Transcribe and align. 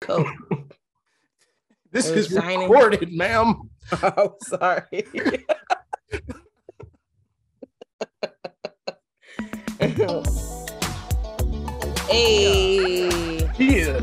coat. 0.00 0.26
This 1.92 2.08
is 2.08 2.28
shiny. 2.28 2.68
recorded, 2.68 3.12
ma'am. 3.12 3.68
oh, 4.02 4.36
sorry. 4.42 4.84
hey. 12.06 13.50
Yeah. 13.58 13.98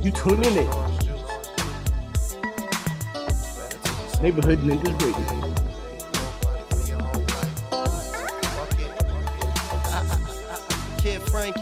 You 0.00 0.12
tuning 0.12 0.44
in. 0.44 0.68
Neighborhood 4.22 4.60
Ninjas 4.60 5.02
Radio. 5.02 5.54
Kid 10.98 11.20
Frank, 11.22 11.56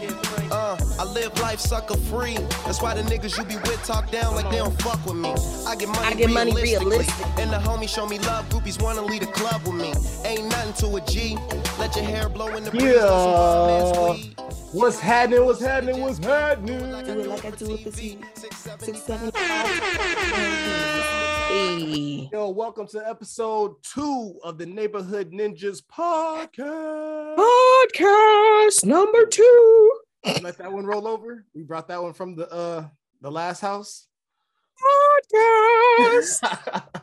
I 1.03 1.05
live 1.07 1.37
life 1.41 1.59
sucker 1.59 1.97
free. 1.97 2.37
That's 2.63 2.81
why 2.81 2.93
the 2.93 3.01
niggas 3.01 3.37
you 3.37 3.43
be 3.43 3.57
with 3.57 3.83
talk 3.83 4.09
down 4.09 4.35
like 4.35 4.49
they 4.49 4.59
don't 4.59 4.81
fuck 4.81 5.05
with 5.05 5.17
me. 5.17 5.35
I 5.67 5.75
get 5.75 5.89
money, 5.89 6.07
I 6.07 6.13
get 6.13 6.29
money 6.29 6.53
realistically. 6.53 6.89
realistically. 6.91 7.43
And 7.43 7.51
the 7.51 7.57
homies 7.57 7.89
show 7.89 8.07
me 8.07 8.19
love. 8.19 8.47
Groupies 8.47 8.81
wanna 8.81 9.01
lead 9.01 9.21
a 9.21 9.25
club 9.25 9.63
with 9.67 9.75
me. 9.75 9.93
Ain't 10.23 10.45
nothing 10.45 10.89
to 10.89 10.95
a 10.95 11.01
G. 11.01 11.37
Let 11.77 11.93
your 11.97 12.05
hair 12.05 12.29
blow 12.29 12.55
in 12.55 12.63
the 12.63 12.71
breeze. 12.71 12.83
Yeah. 12.83 13.01
on 13.01 13.93
some 13.93 14.15
weed. 14.15 14.35
What's 14.71 14.97
happening? 14.97 15.43
What's 15.43 15.59
happening? 15.59 15.99
What's 15.99 16.19
happening? 16.19 16.79
Do 16.79 16.85
it 16.85 17.27
like 17.27 17.43
I 17.43 17.49
do 17.51 17.67
with 17.67 17.83
the 17.83 17.91
T. 17.91 18.17
Six, 18.35 18.55
seven, 19.03 19.29
five. 19.31 19.67
Hey. 21.49 22.29
Yo, 22.31 22.49
welcome 22.49 22.87
to 22.87 23.05
episode 23.05 23.75
two 23.83 24.39
of 24.41 24.57
the 24.57 24.65
Neighborhood 24.65 25.31
Ninjas 25.33 25.81
podcast. 25.83 27.35
Podcast 27.35 28.85
number 28.85 29.25
two. 29.25 30.02
Let 30.41 30.57
that 30.57 30.71
one 30.71 30.85
roll 30.85 31.07
over. 31.07 31.45
We 31.53 31.63
brought 31.63 31.87
that 31.89 32.01
one 32.01 32.13
from 32.13 32.35
the 32.35 32.51
uh 32.51 32.87
the 33.21 33.31
last 33.31 33.61
house. 33.61 34.07
Podcast. 35.33 37.01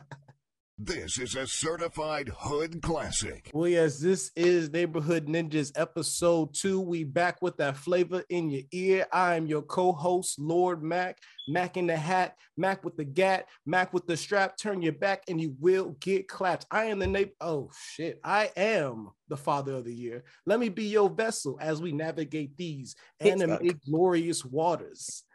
This 0.83 1.19
is 1.19 1.35
a 1.35 1.45
certified 1.45 2.31
hood 2.35 2.81
classic. 2.81 3.51
Well, 3.53 3.67
yes, 3.67 3.99
this 3.99 4.31
is 4.35 4.71
Neighborhood 4.71 5.27
Ninjas 5.27 5.71
episode 5.75 6.55
two. 6.55 6.81
We 6.81 7.03
back 7.03 7.39
with 7.39 7.55
that 7.57 7.77
flavor 7.77 8.23
in 8.29 8.49
your 8.49 8.63
ear. 8.71 9.05
I 9.13 9.35
am 9.35 9.45
your 9.45 9.61
co-host, 9.61 10.39
Lord 10.39 10.81
Mac. 10.81 11.19
Mac 11.47 11.77
in 11.77 11.85
the 11.85 11.95
hat, 11.95 12.35
Mac 12.57 12.83
with 12.83 12.97
the 12.97 13.03
gat, 13.03 13.47
Mac 13.63 13.93
with 13.93 14.07
the 14.07 14.17
strap. 14.17 14.57
Turn 14.57 14.81
your 14.81 14.93
back 14.93 15.21
and 15.27 15.39
you 15.39 15.55
will 15.59 15.95
get 15.99 16.27
clapped. 16.27 16.65
I 16.71 16.85
am 16.85 16.97
the 16.97 17.05
neighbor. 17.05 17.33
Oh 17.41 17.69
shit! 17.91 18.19
I 18.23 18.49
am 18.57 19.11
the 19.29 19.37
father 19.37 19.73
of 19.73 19.85
the 19.85 19.93
year. 19.93 20.23
Let 20.47 20.59
me 20.59 20.69
be 20.69 20.85
your 20.85 21.11
vessel 21.11 21.59
as 21.61 21.79
we 21.79 21.91
navigate 21.91 22.57
these 22.57 22.95
He's 23.19 23.33
anime 23.33 23.79
glorious 23.87 24.43
waters. 24.43 25.25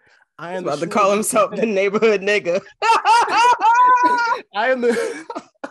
I 0.41 0.55
am 0.55 0.65
About 0.65 0.81
the 0.81 0.87
to 0.87 0.93
call 0.93 1.13
himself 1.13 1.55
the 1.55 1.67
neighborhood 1.67 2.21
nigga. 2.21 2.61
I 4.55 4.71
am 4.71 4.81
the. 4.81 5.25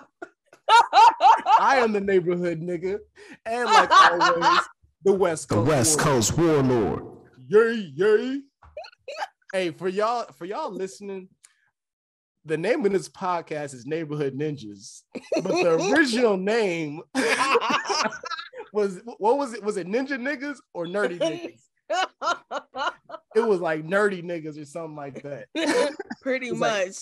I 1.60 1.78
am 1.78 1.92
the 1.94 2.02
neighborhood 2.02 2.62
nigga, 2.62 2.98
and 3.46 3.66
like 3.66 3.90
always, 3.92 4.62
the 5.04 5.14
West 5.14 5.48
Coast. 5.50 5.68
West 5.68 6.00
Coast 6.00 6.38
Warlord. 6.38 7.04
Yay, 7.48 7.92
yay. 7.96 8.42
hey, 9.54 9.72
for 9.72 9.88
y'all, 9.88 10.26
for 10.34 10.46
y'all 10.46 10.72
listening, 10.72 11.30
the 12.46 12.58
name 12.58 12.86
of 12.86 12.92
this 12.92 13.10
podcast 13.10 13.74
is 13.74 13.86
Neighborhood 13.86 14.38
Ninjas, 14.38 15.02
but 15.42 15.44
the 15.44 15.92
original 15.92 16.38
name 16.38 17.02
was 18.74 19.02
what 19.18 19.38
was 19.38 19.54
it? 19.54 19.64
Was 19.64 19.78
it 19.78 19.88
Ninja 19.88 20.20
Niggas 20.20 20.58
or 20.74 20.86
Nerdy 20.86 21.20
Niggas? 21.20 21.62
It 23.36 23.46
was 23.46 23.60
like 23.60 23.84
Nerdy 23.84 24.24
Niggas 24.24 24.62
or 24.62 24.66
something 24.66 24.96
like 24.96 25.22
that. 25.24 25.48
Pretty 26.22 26.52
much. 26.52 26.60
like, 26.60 26.94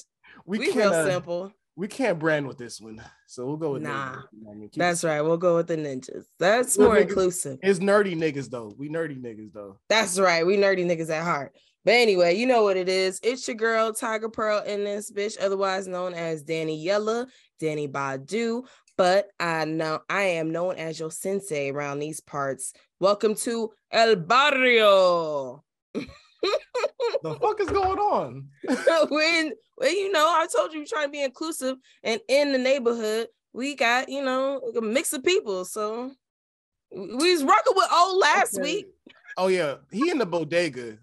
We, 0.45 0.59
We, 0.59 0.65
real 0.65 0.73
can't. 0.73 0.93
uh, 0.93 1.05
simple. 1.09 1.51
we 1.75 1.87
can't 1.87 2.19
brand 2.19 2.47
with 2.47 2.57
this 2.57 2.79
one, 2.81 3.01
so 3.27 3.45
we'll 3.45 3.57
go 3.57 3.73
with 3.73 3.81
Nah, 3.83 4.05
Neighborhood. 4.05 4.29
You 4.31 4.43
know 4.45 4.51
I 4.51 4.55
mean? 4.55 4.69
That's 4.75 5.03
right. 5.03 5.21
We'll 5.21 5.37
go 5.37 5.55
with 5.55 5.67
the 5.67 5.77
ninjas. 5.77 6.25
That's 6.39 6.77
more 6.77 6.95
niggas- 6.95 7.01
inclusive. 7.01 7.59
It's 7.63 7.79
nerdy 7.79 8.15
niggas 8.15 8.49
though. 8.49 8.73
We 8.77 8.89
nerdy 8.89 9.21
niggas 9.21 9.53
though. 9.53 9.79
That's 9.89 10.19
right. 10.19 10.45
We 10.45 10.57
nerdy 10.57 10.85
niggas 10.85 11.09
at 11.09 11.23
heart. 11.23 11.55
But 11.85 11.95
anyway, 11.95 12.35
you 12.37 12.45
know 12.45 12.63
what 12.63 12.77
it 12.77 12.87
is. 12.87 13.19
It's 13.23 13.45
your 13.47 13.55
girl, 13.57 13.91
Tiger 13.93 14.29
Pearl, 14.29 14.59
in 14.59 14.85
this 14.85 15.11
bitch, 15.11 15.35
otherwise 15.41 15.85
known 15.87 16.13
as 16.13 16.41
Danny 16.43 16.77
Yella, 16.81 17.27
Danny 17.59 17.87
Badu. 17.89 18.65
But 18.95 19.27
I 19.39 19.65
know 19.65 19.99
I 20.09 20.23
am 20.23 20.51
known 20.51 20.75
as 20.77 20.97
your 20.99 21.11
sensei 21.11 21.71
around 21.71 21.99
these 21.99 22.21
parts. 22.21 22.71
Welcome 22.99 23.35
to 23.35 23.71
El 23.91 24.15
Barrio. 24.15 25.63
The 27.23 27.35
fuck 27.39 27.59
is 27.61 27.69
going 27.69 27.99
on? 27.99 28.49
when, 29.09 29.53
when 29.75 29.95
you 29.95 30.11
know, 30.11 30.25
I 30.27 30.45
told 30.53 30.73
you 30.73 30.79
we're 30.79 30.85
trying 30.85 31.07
to 31.07 31.11
be 31.11 31.23
inclusive, 31.23 31.77
and 32.03 32.19
in 32.27 32.51
the 32.51 32.57
neighborhood, 32.57 33.27
we 33.53 33.75
got 33.75 34.09
you 34.09 34.23
know 34.23 34.59
a 34.77 34.81
mix 34.81 35.13
of 35.13 35.23
people. 35.23 35.63
So 35.65 36.11
we 36.91 37.33
was 37.33 37.43
rocking 37.43 37.73
with 37.75 37.87
old 37.93 38.19
last 38.19 38.55
Okay. 38.55 38.61
week. 38.63 38.87
Oh 39.37 39.47
yeah, 39.47 39.75
he 39.91 40.09
in 40.09 40.17
the 40.17 40.25
bodega. 40.25 40.97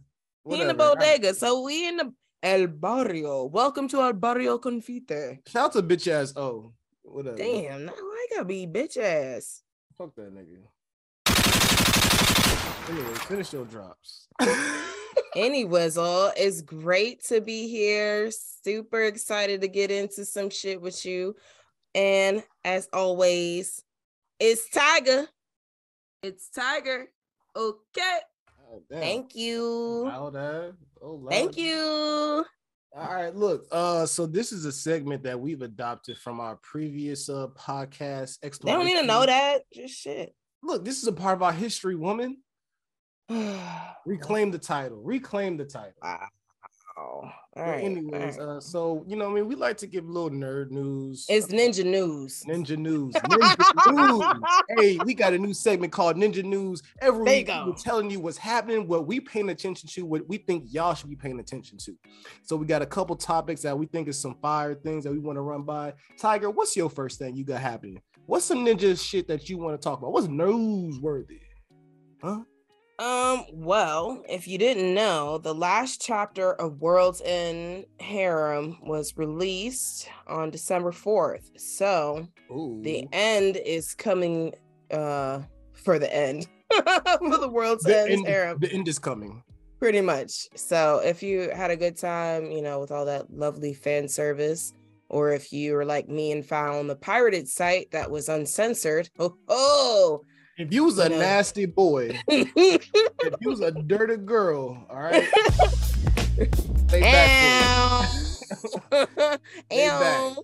He 0.49 0.61
in 0.61 0.69
the 0.69 0.75
Whatever. 0.75 0.97
bodega, 0.97 1.34
so 1.34 1.62
we 1.62 1.89
in 1.89 1.97
the 1.97 2.12
El 2.43 2.67
Barrio. 2.69 3.45
Welcome 3.45 3.89
to 3.89 4.01
El 4.03 4.12
Barrio 4.15 4.59
Confite. 4.59 5.41
Shout 5.47 5.65
out 5.65 5.72
to 5.72 5.83
bitch 5.83 6.07
ass 6.11 6.34
O. 6.37 6.72
Whatever. 7.03 7.37
Damn, 7.37 7.87
now 7.87 7.93
I 7.93 8.27
gotta 8.31 8.45
be 8.45 8.67
bitch 8.67 8.97
ass. 8.99 9.62
Fuck 9.97 10.15
that 10.17 10.34
nigga. 10.34 10.59
Anyway, 12.91 13.15
finish 13.28 13.53
your 13.53 13.65
drops. 13.65 14.27
Anyways, 15.37 15.97
all 15.97 16.32
it's 16.37 16.60
great 16.60 17.25
to 17.25 17.41
be 17.41 17.69
here. 17.69 18.31
Super 18.31 19.03
excited 19.03 19.60
to 19.60 19.69
get 19.69 19.91
into 19.91 20.25
some 20.25 20.50
shit 20.50 20.81
with 20.81 21.04
you. 21.04 21.37
And 21.94 22.43
as 22.65 22.88
always, 22.93 23.82
it's 24.38 24.69
Tiger. 24.71 25.26
It's 26.22 26.48
Tiger. 26.50 27.06
Okay. 27.56 28.19
Oh. 28.72 28.82
Thank 28.91 29.34
you. 29.34 30.10
Oh. 30.12 31.27
Thank 31.28 31.56
you. 31.56 32.44
All 32.92 33.15
right, 33.15 33.34
look. 33.34 33.66
Uh, 33.71 34.04
so 34.04 34.27
this 34.27 34.50
is 34.50 34.65
a 34.65 34.72
segment 34.72 35.22
that 35.22 35.38
we've 35.38 35.62
adopted 35.62 36.19
from 36.19 36.41
our 36.41 36.56
previous 36.56 37.28
uh 37.28 37.47
podcast. 37.56 38.41
They 38.41 38.72
don't 38.72 38.84
need 38.84 39.00
to 39.00 39.06
know 39.06 39.25
that. 39.25 39.62
Just 39.72 39.94
shit. 39.94 40.34
Look, 40.62 40.84
this 40.84 41.00
is 41.00 41.06
a 41.06 41.12
part 41.12 41.37
of 41.37 41.42
our 41.42 41.53
history, 41.53 41.94
woman. 41.94 42.38
Reclaim 44.06 44.50
the 44.50 44.58
title. 44.58 45.00
Reclaim 45.02 45.56
the 45.56 45.64
title. 45.64 45.92
Wow. 46.02 46.28
All 46.96 47.32
But 47.54 47.62
right. 47.62 47.84
anyways, 47.84 48.36
right. 48.36 48.41
uh, 48.41 48.60
so 48.60 49.04
you 49.06 49.16
know, 49.16 49.30
I 49.30 49.32
mean, 49.34 49.46
we 49.48 49.54
like 49.54 49.78
to 49.78 49.86
give 49.86 50.04
a 50.04 50.12
little 50.12 50.28
nerd 50.28 50.70
news. 50.70 51.24
It's 51.30 51.46
ninja 51.46 51.84
news. 51.84 52.44
Ninja 52.46 52.76
News. 52.76 53.14
Ninja 53.14 53.94
News. 53.94 54.46
Hey, 54.76 54.98
we 55.06 55.14
got 55.14 55.32
a 55.32 55.38
new 55.38 55.54
segment 55.54 55.92
called 55.92 56.16
Ninja 56.16 56.44
News. 56.44 56.82
Every 57.00 57.22
week 57.22 57.48
we're 57.48 57.72
telling 57.74 58.10
you 58.10 58.20
what's 58.20 58.36
happening, 58.36 58.86
what 58.86 59.06
we 59.06 59.18
paying 59.18 59.48
attention 59.48 59.88
to, 59.91 60.04
what 60.04 60.28
we 60.28 60.36
think 60.38 60.64
y'all 60.66 60.92
should 60.94 61.08
be 61.08 61.16
paying 61.16 61.41
attention 61.41 61.78
to. 61.78 61.97
So 62.42 62.54
we 62.56 62.66
got 62.66 62.82
a 62.82 62.86
couple 62.86 63.16
topics 63.16 63.62
that 63.62 63.78
we 63.78 63.86
think 63.86 64.06
is 64.08 64.18
some 64.18 64.34
fire 64.42 64.74
things 64.74 65.04
that 65.04 65.12
we 65.12 65.18
want 65.20 65.36
to 65.36 65.42
run 65.42 65.62
by. 65.62 65.94
Tiger, 66.18 66.50
what's 66.50 66.76
your 66.76 66.91
first 66.91 67.18
thing 67.18 67.34
you 67.34 67.44
got 67.44 67.60
happening? 67.62 68.02
What's 68.26 68.44
some 68.44 68.64
ninja 68.64 69.00
shit 69.02 69.26
that 69.28 69.48
you 69.48 69.56
want 69.56 69.80
to 69.80 69.82
talk 69.82 70.00
about? 70.00 70.12
What's 70.12 70.26
newsworthy? 70.26 71.41
Huh? 72.22 72.41
Um, 73.00 73.47
well, 73.55 74.22
if 74.28 74.47
you 74.47 74.59
didn't 74.59 74.93
know, 74.93 75.38
the 75.38 75.55
last 75.55 76.03
chapter 76.03 76.53
of 76.53 76.83
World's 76.83 77.22
End 77.25 77.87
Harem 77.99 78.77
was 78.83 79.16
released 79.16 80.06
on 80.27 80.50
December 80.50 80.93
4th. 80.93 81.59
So 81.59 82.28
Ooh. 82.50 82.78
the 82.83 83.09
end 83.10 83.56
is 83.56 83.95
coming 83.95 84.53
uh 84.91 85.41
for 85.72 85.98
the 85.98 86.15
end 86.15 86.47
for 86.71 87.39
the 87.39 87.48
World's 87.51 87.84
the, 87.84 87.98
End 87.98 88.10
end, 88.10 88.27
Harem. 88.27 88.59
the 88.60 88.71
end 88.71 88.86
is 88.86 88.98
coming. 88.98 89.42
Pretty 89.78 90.03
much. 90.03 90.48
So 90.54 91.01
if 91.03 91.22
you 91.22 91.48
had 91.54 91.71
a 91.71 91.77
good 91.77 91.97
time, 91.97 92.51
you 92.51 92.60
know, 92.60 92.80
with 92.80 92.91
all 92.91 93.07
that 93.07 93.33
lovely 93.33 93.72
fan 93.72 94.09
service, 94.09 94.74
or 95.09 95.33
if 95.33 95.54
you 95.54 95.72
were 95.72 95.86
like 95.86 96.10
me 96.10 96.33
and 96.33 96.45
found 96.45 96.91
the 96.91 96.97
pirated 96.97 97.48
site 97.48 97.91
that 97.92 98.10
was 98.10 98.28
uncensored, 98.28 99.09
oh, 99.19 99.36
oh. 99.48 100.21
If 100.60 100.74
you 100.74 100.84
was 100.84 100.98
a 100.98 101.09
nasty 101.09 101.15
uh, 101.15 101.18
nasty 101.18 101.66
boy, 101.66 102.21
if 102.28 103.34
you 103.41 103.48
was 103.48 103.60
a 103.60 103.71
dirty 103.71 104.18
girl, 104.18 104.86
all 104.91 105.01
right. 105.01 105.24
Stay 106.89 107.01
back 107.01 108.10
for 108.10 108.97
it. 108.97 109.09
Ow. 109.22 109.39
Stay 109.71 109.89
back. 109.89 110.36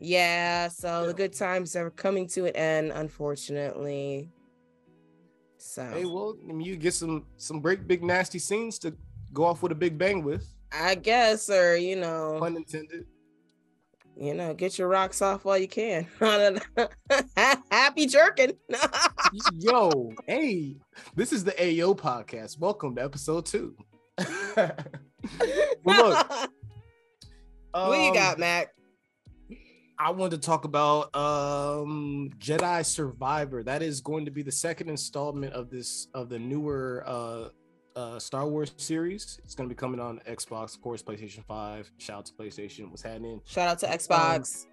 Yeah, 0.00 0.68
so 0.68 1.06
the 1.06 1.12
good 1.12 1.34
times 1.34 1.76
are 1.76 1.90
coming 1.90 2.26
to 2.28 2.46
an 2.46 2.56
end, 2.56 2.92
unfortunately. 2.92 4.30
So 5.58 5.84
Hey, 5.84 6.06
well, 6.06 6.34
I 6.48 6.52
mean, 6.52 6.66
you 6.66 6.76
get 6.76 6.94
some 6.94 7.26
some 7.36 7.60
great 7.60 7.86
big 7.86 8.02
nasty 8.02 8.38
scenes 8.38 8.78
to 8.80 8.96
go 9.34 9.44
off 9.44 9.62
with 9.62 9.72
a 9.72 9.76
big 9.76 9.98
bang 9.98 10.24
with. 10.24 10.48
I 10.72 10.94
guess, 10.94 11.50
or 11.50 11.76
you 11.76 11.96
know, 11.96 12.38
Pun 12.40 12.56
intended. 12.56 13.04
You 14.16 14.34
know, 14.34 14.54
get 14.54 14.78
your 14.78 14.88
rocks 14.88 15.22
off 15.22 15.44
while 15.44 15.58
you 15.58 15.68
can. 15.68 16.06
Happy 17.70 18.06
jerking. 18.06 18.52
Yo, 19.58 20.12
hey, 20.26 20.76
this 21.14 21.32
is 21.32 21.44
the 21.44 21.52
AO 21.52 21.94
podcast. 21.94 22.58
Welcome 22.58 22.96
to 22.96 23.02
episode 23.02 23.46
two. 23.46 23.76
well, 24.56 24.74
look, 25.84 26.30
what 27.72 27.98
you 27.98 28.08
um, 28.08 28.14
got, 28.14 28.38
Mac? 28.38 28.68
I 29.98 30.10
wanted 30.10 30.42
to 30.42 30.46
talk 30.46 30.64
about 30.64 31.14
um 31.14 32.30
Jedi 32.38 32.84
Survivor. 32.84 33.62
That 33.62 33.82
is 33.82 34.00
going 34.00 34.24
to 34.24 34.30
be 34.30 34.42
the 34.42 34.52
second 34.52 34.88
installment 34.88 35.52
of 35.52 35.70
this 35.70 36.08
of 36.12 36.28
the 36.28 36.38
newer 36.38 37.04
uh 37.06 37.48
uh 37.96 38.18
Star 38.18 38.46
Wars 38.46 38.72
series. 38.76 39.40
It's 39.44 39.54
going 39.54 39.68
to 39.68 39.74
be 39.74 39.78
coming 39.78 40.00
on 40.00 40.20
Xbox, 40.28 40.74
of 40.74 40.82
course, 40.82 41.02
PlayStation 41.02 41.44
5. 41.44 41.90
Shout 41.98 42.18
out 42.18 42.26
to 42.26 42.32
PlayStation. 42.32 42.90
What's 42.90 43.02
happening? 43.02 43.40
Shout 43.44 43.68
out 43.68 43.78
to 43.80 43.86
Xbox. 43.86 44.66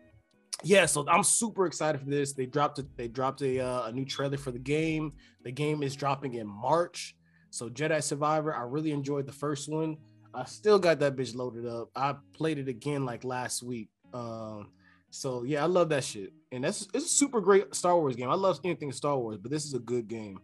yeah 0.64 0.86
so 0.86 1.06
i'm 1.08 1.24
super 1.24 1.66
excited 1.66 2.02
for 2.02 2.10
this 2.10 2.34
they 2.34 2.46
dropped 2.46 2.80
it 2.80 2.86
they 2.98 3.08
dropped 3.08 3.42
a, 3.42 3.60
uh, 3.60 3.84
a 3.88 3.92
new 3.94 4.04
trailer 4.04 4.38
for 4.38 4.52
the 4.52 4.60
game 4.60 5.14
the 5.44 5.52
game 5.52 5.82
is 5.84 5.96
dropping 5.96 6.34
in 6.34 6.46
march 6.46 7.16
so 7.50 7.70
jedi 7.70 8.04
survivor 8.04 8.54
i 8.54 8.62
really 8.64 8.92
enjoyed 8.92 9.26
the 9.26 9.32
first 9.32 9.70
one 9.70 9.96
i 10.34 10.44
still 10.44 10.78
got 10.78 11.00
that 11.00 11.16
bitch 11.16 11.34
loaded 11.34 11.66
up 11.66 11.90
i 11.96 12.14
played 12.34 12.60
it 12.60 12.68
again 12.68 13.06
like 13.06 13.24
last 13.24 13.64
week 13.64 13.90
um 14.14 14.68
so 15.12 15.44
yeah 15.44 15.64
i 15.64 15.66
love 15.66 15.88
that 15.88 16.04
shit 16.04 16.34
and 16.52 16.64
that's 16.64 16.88
it's 16.94 17.06
a 17.06 17.10
super 17.10 17.40
great 17.40 17.74
star 17.74 17.98
wars 17.98 18.18
game 18.18 18.30
i 18.30 18.36
love 18.36 18.60
anything 18.66 18.92
star 18.92 19.18
wars 19.18 19.38
but 19.38 19.50
this 19.52 19.64
is 19.64 19.74
a 19.74 19.80
good 19.80 20.10
game 20.10 20.38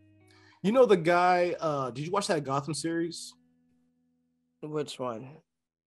you 0.66 0.72
know 0.72 0.86
the 0.86 0.98
guy 0.98 1.56
uh 1.60 1.92
did 1.92 2.06
you 2.06 2.12
watch 2.12 2.28
that 2.28 2.44
gotham 2.44 2.74
series 2.74 3.34
Which 4.62 5.00
one? 5.00 5.28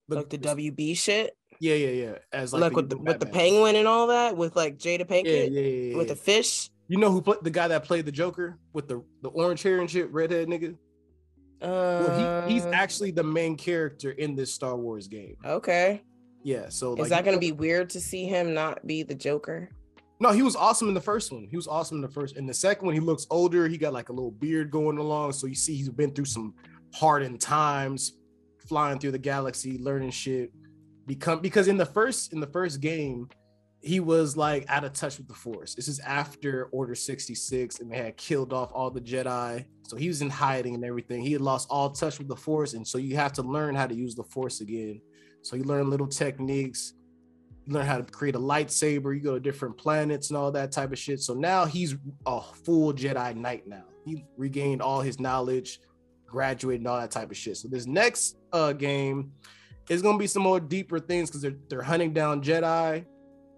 The- 0.09 0.17
like 0.17 0.31
the 0.31 0.39
WB 0.39 0.97
shit, 0.97 1.37
yeah 1.61 1.75
yeah 1.75 1.89
yeah 1.89 2.19
as 2.33 2.53
like, 2.55 2.71
the 2.71 2.77
with 2.77 2.89
the 2.89 2.97
with 2.97 3.21
the 3.21 3.27
penguin 3.27 3.77
and 3.77 3.87
all 3.87 4.07
that, 4.07 4.37
with 4.37 4.57
like 4.57 4.79
Jada 4.79 5.05
Pinkett, 5.05 5.51
yeah, 5.51 5.61
yeah, 5.61 5.61
yeah, 5.61 5.97
with 5.99 6.07
yeah. 6.07 6.15
the 6.15 6.19
fish. 6.19 6.71
You 6.87 6.97
know 6.97 7.11
who 7.11 7.21
played 7.21 7.39
the 7.43 7.51
guy 7.51 7.69
that 7.69 7.85
played 7.85 8.07
the 8.07 8.13
Joker 8.13 8.59
with 8.73 8.89
the 8.89 9.05
the 9.21 9.29
orange 9.29 9.63
hair 9.63 9.81
and 9.81 9.91
shit, 9.91 10.11
redhead 10.11 10.49
nigga. 10.49 10.73
Uh, 11.61 11.67
Well, 12.07 12.47
he, 12.47 12.55
he's 12.55 12.65
actually 12.67 13.11
the 13.11 13.25
main 13.25 13.57
character 13.57 14.13
in 14.13 14.35
this 14.37 14.55
Star 14.55 14.77
Wars 14.77 15.09
game. 15.09 15.37
okay. 15.45 16.03
Yeah, 16.45 16.69
so 16.71 16.95
Is 16.95 17.09
that 17.11 17.25
gonna 17.25 17.37
be 17.39 17.53
weird 17.53 17.91
to 17.91 18.01
see 18.01 18.25
him 18.25 18.55
not 18.55 18.87
be 18.87 19.03
the 19.03 19.15
Joker? 19.15 19.69
No? 20.21 20.33
He 20.33 20.43
was 20.43 20.57
awesome 20.57 20.89
in 20.89 20.95
the 20.95 21.01
first 21.01 21.33
one. 21.33 21.47
He 21.51 21.57
was 21.57 21.67
awesome 21.67 21.99
in 21.99 22.03
the 22.03 22.09
first. 22.09 22.37
In 22.37 22.47
the 22.47 22.55
second 22.55 22.87
one, 22.87 22.95
he 22.95 23.01
looks 23.01 23.27
older. 23.31 23.69
He 23.69 23.79
got 23.79 23.93
like 23.93 24.09
a 24.09 24.13
little 24.13 24.31
beard 24.31 24.71
going 24.71 24.99
along, 24.99 25.33
so 25.33 25.47
you 25.47 25.55
see 25.55 25.77
he's 25.77 25.89
been 25.89 26.13
through 26.13 26.27
some 26.27 26.55
hardened 26.95 27.41
times, 27.41 28.15
flying 28.69 28.99
through 28.99 29.13
the 29.13 29.19
galaxy, 29.19 29.79
learning 29.79 30.11
shit. 30.11 30.53
Become 31.07 31.41
because 31.41 31.69
in 31.69 31.77
the 31.77 31.87
first 31.87 32.33
in 32.33 32.41
the 32.41 32.47
first 32.47 32.81
game, 32.81 33.29
he 33.81 34.01
was 34.01 34.37
like 34.37 34.67
out 34.69 34.85
of 34.85 34.93
touch 34.93 35.19
with 35.19 35.29
the 35.29 35.35
Force. 35.35 35.75
This 35.75 35.89
is 35.89 36.01
after 36.01 36.67
Order 36.67 36.95
sixty 36.95 37.35
six, 37.35 37.81
and 37.81 37.91
they 37.91 37.97
had 37.97 38.17
killed 38.17 38.53
off 38.53 38.71
all 38.75 38.91
the 38.91 39.01
Jedi. 39.01 39.65
So 39.85 39.97
he 39.97 40.09
was 40.09 40.21
in 40.21 40.29
hiding 40.29 40.75
and 40.75 40.85
everything. 40.85 41.23
He 41.23 41.33
had 41.33 41.41
lost 41.41 41.69
all 41.71 41.91
touch 41.91 42.19
with 42.19 42.29
the 42.29 42.37
Force, 42.37 42.75
and 42.75 42.87
so 42.87 42.99
you 42.99 43.17
have 43.17 43.33
to 43.35 43.43
learn 43.43 43.75
how 43.75 43.87
to 43.87 43.95
use 43.95 44.15
the 44.15 44.25
Force 44.25 44.61
again. 44.61 45.01
So 45.41 45.57
you 45.57 45.65
learn 45.65 45.89
little 45.89 46.09
techniques. 46.09 46.93
Learn 47.69 47.87
how 47.87 47.99
to 47.99 48.05
create 48.05 48.35
a 48.35 48.41
lightsaber. 48.41 49.15
You 49.15 49.21
go 49.21 49.35
to 49.35 49.41
different 49.41 49.77
planets 49.77 50.31
and 50.31 50.37
all 50.37 50.51
that 50.53 50.73
type 50.73 50.91
of 50.91 50.99
shit. 50.99 51.21
So 51.21 51.35
now 51.35 51.67
he's 51.67 51.97
a 52.27 52.41
full 52.41 52.93
Jedi 52.95 53.37
Knight. 53.37 53.67
Now 53.67 53.85
he 54.07 54.25
regained 54.37 54.81
all 54.81 55.01
his 55.01 55.21
knowledge, 55.21 55.81
graduated, 56.27 56.81
and 56.81 56.89
all 56.89 56.99
that 56.99 57.11
type 57.11 57.31
of 57.31 57.37
shit. 57.37 57.59
So 57.59 57.69
this 57.69 57.87
next 57.87 58.39
uh 58.53 58.73
game 58.73 59.33
is 59.91 60.03
gonna 60.03 60.19
be 60.19 60.27
some 60.27 60.43
more 60.43 60.61
deeper 60.61 60.99
things 60.99 61.29
because 61.29 61.43
they're 61.43 61.57
they're 61.69 61.83
hunting 61.83 62.13
down 62.13 62.43
Jedi. 62.43 63.05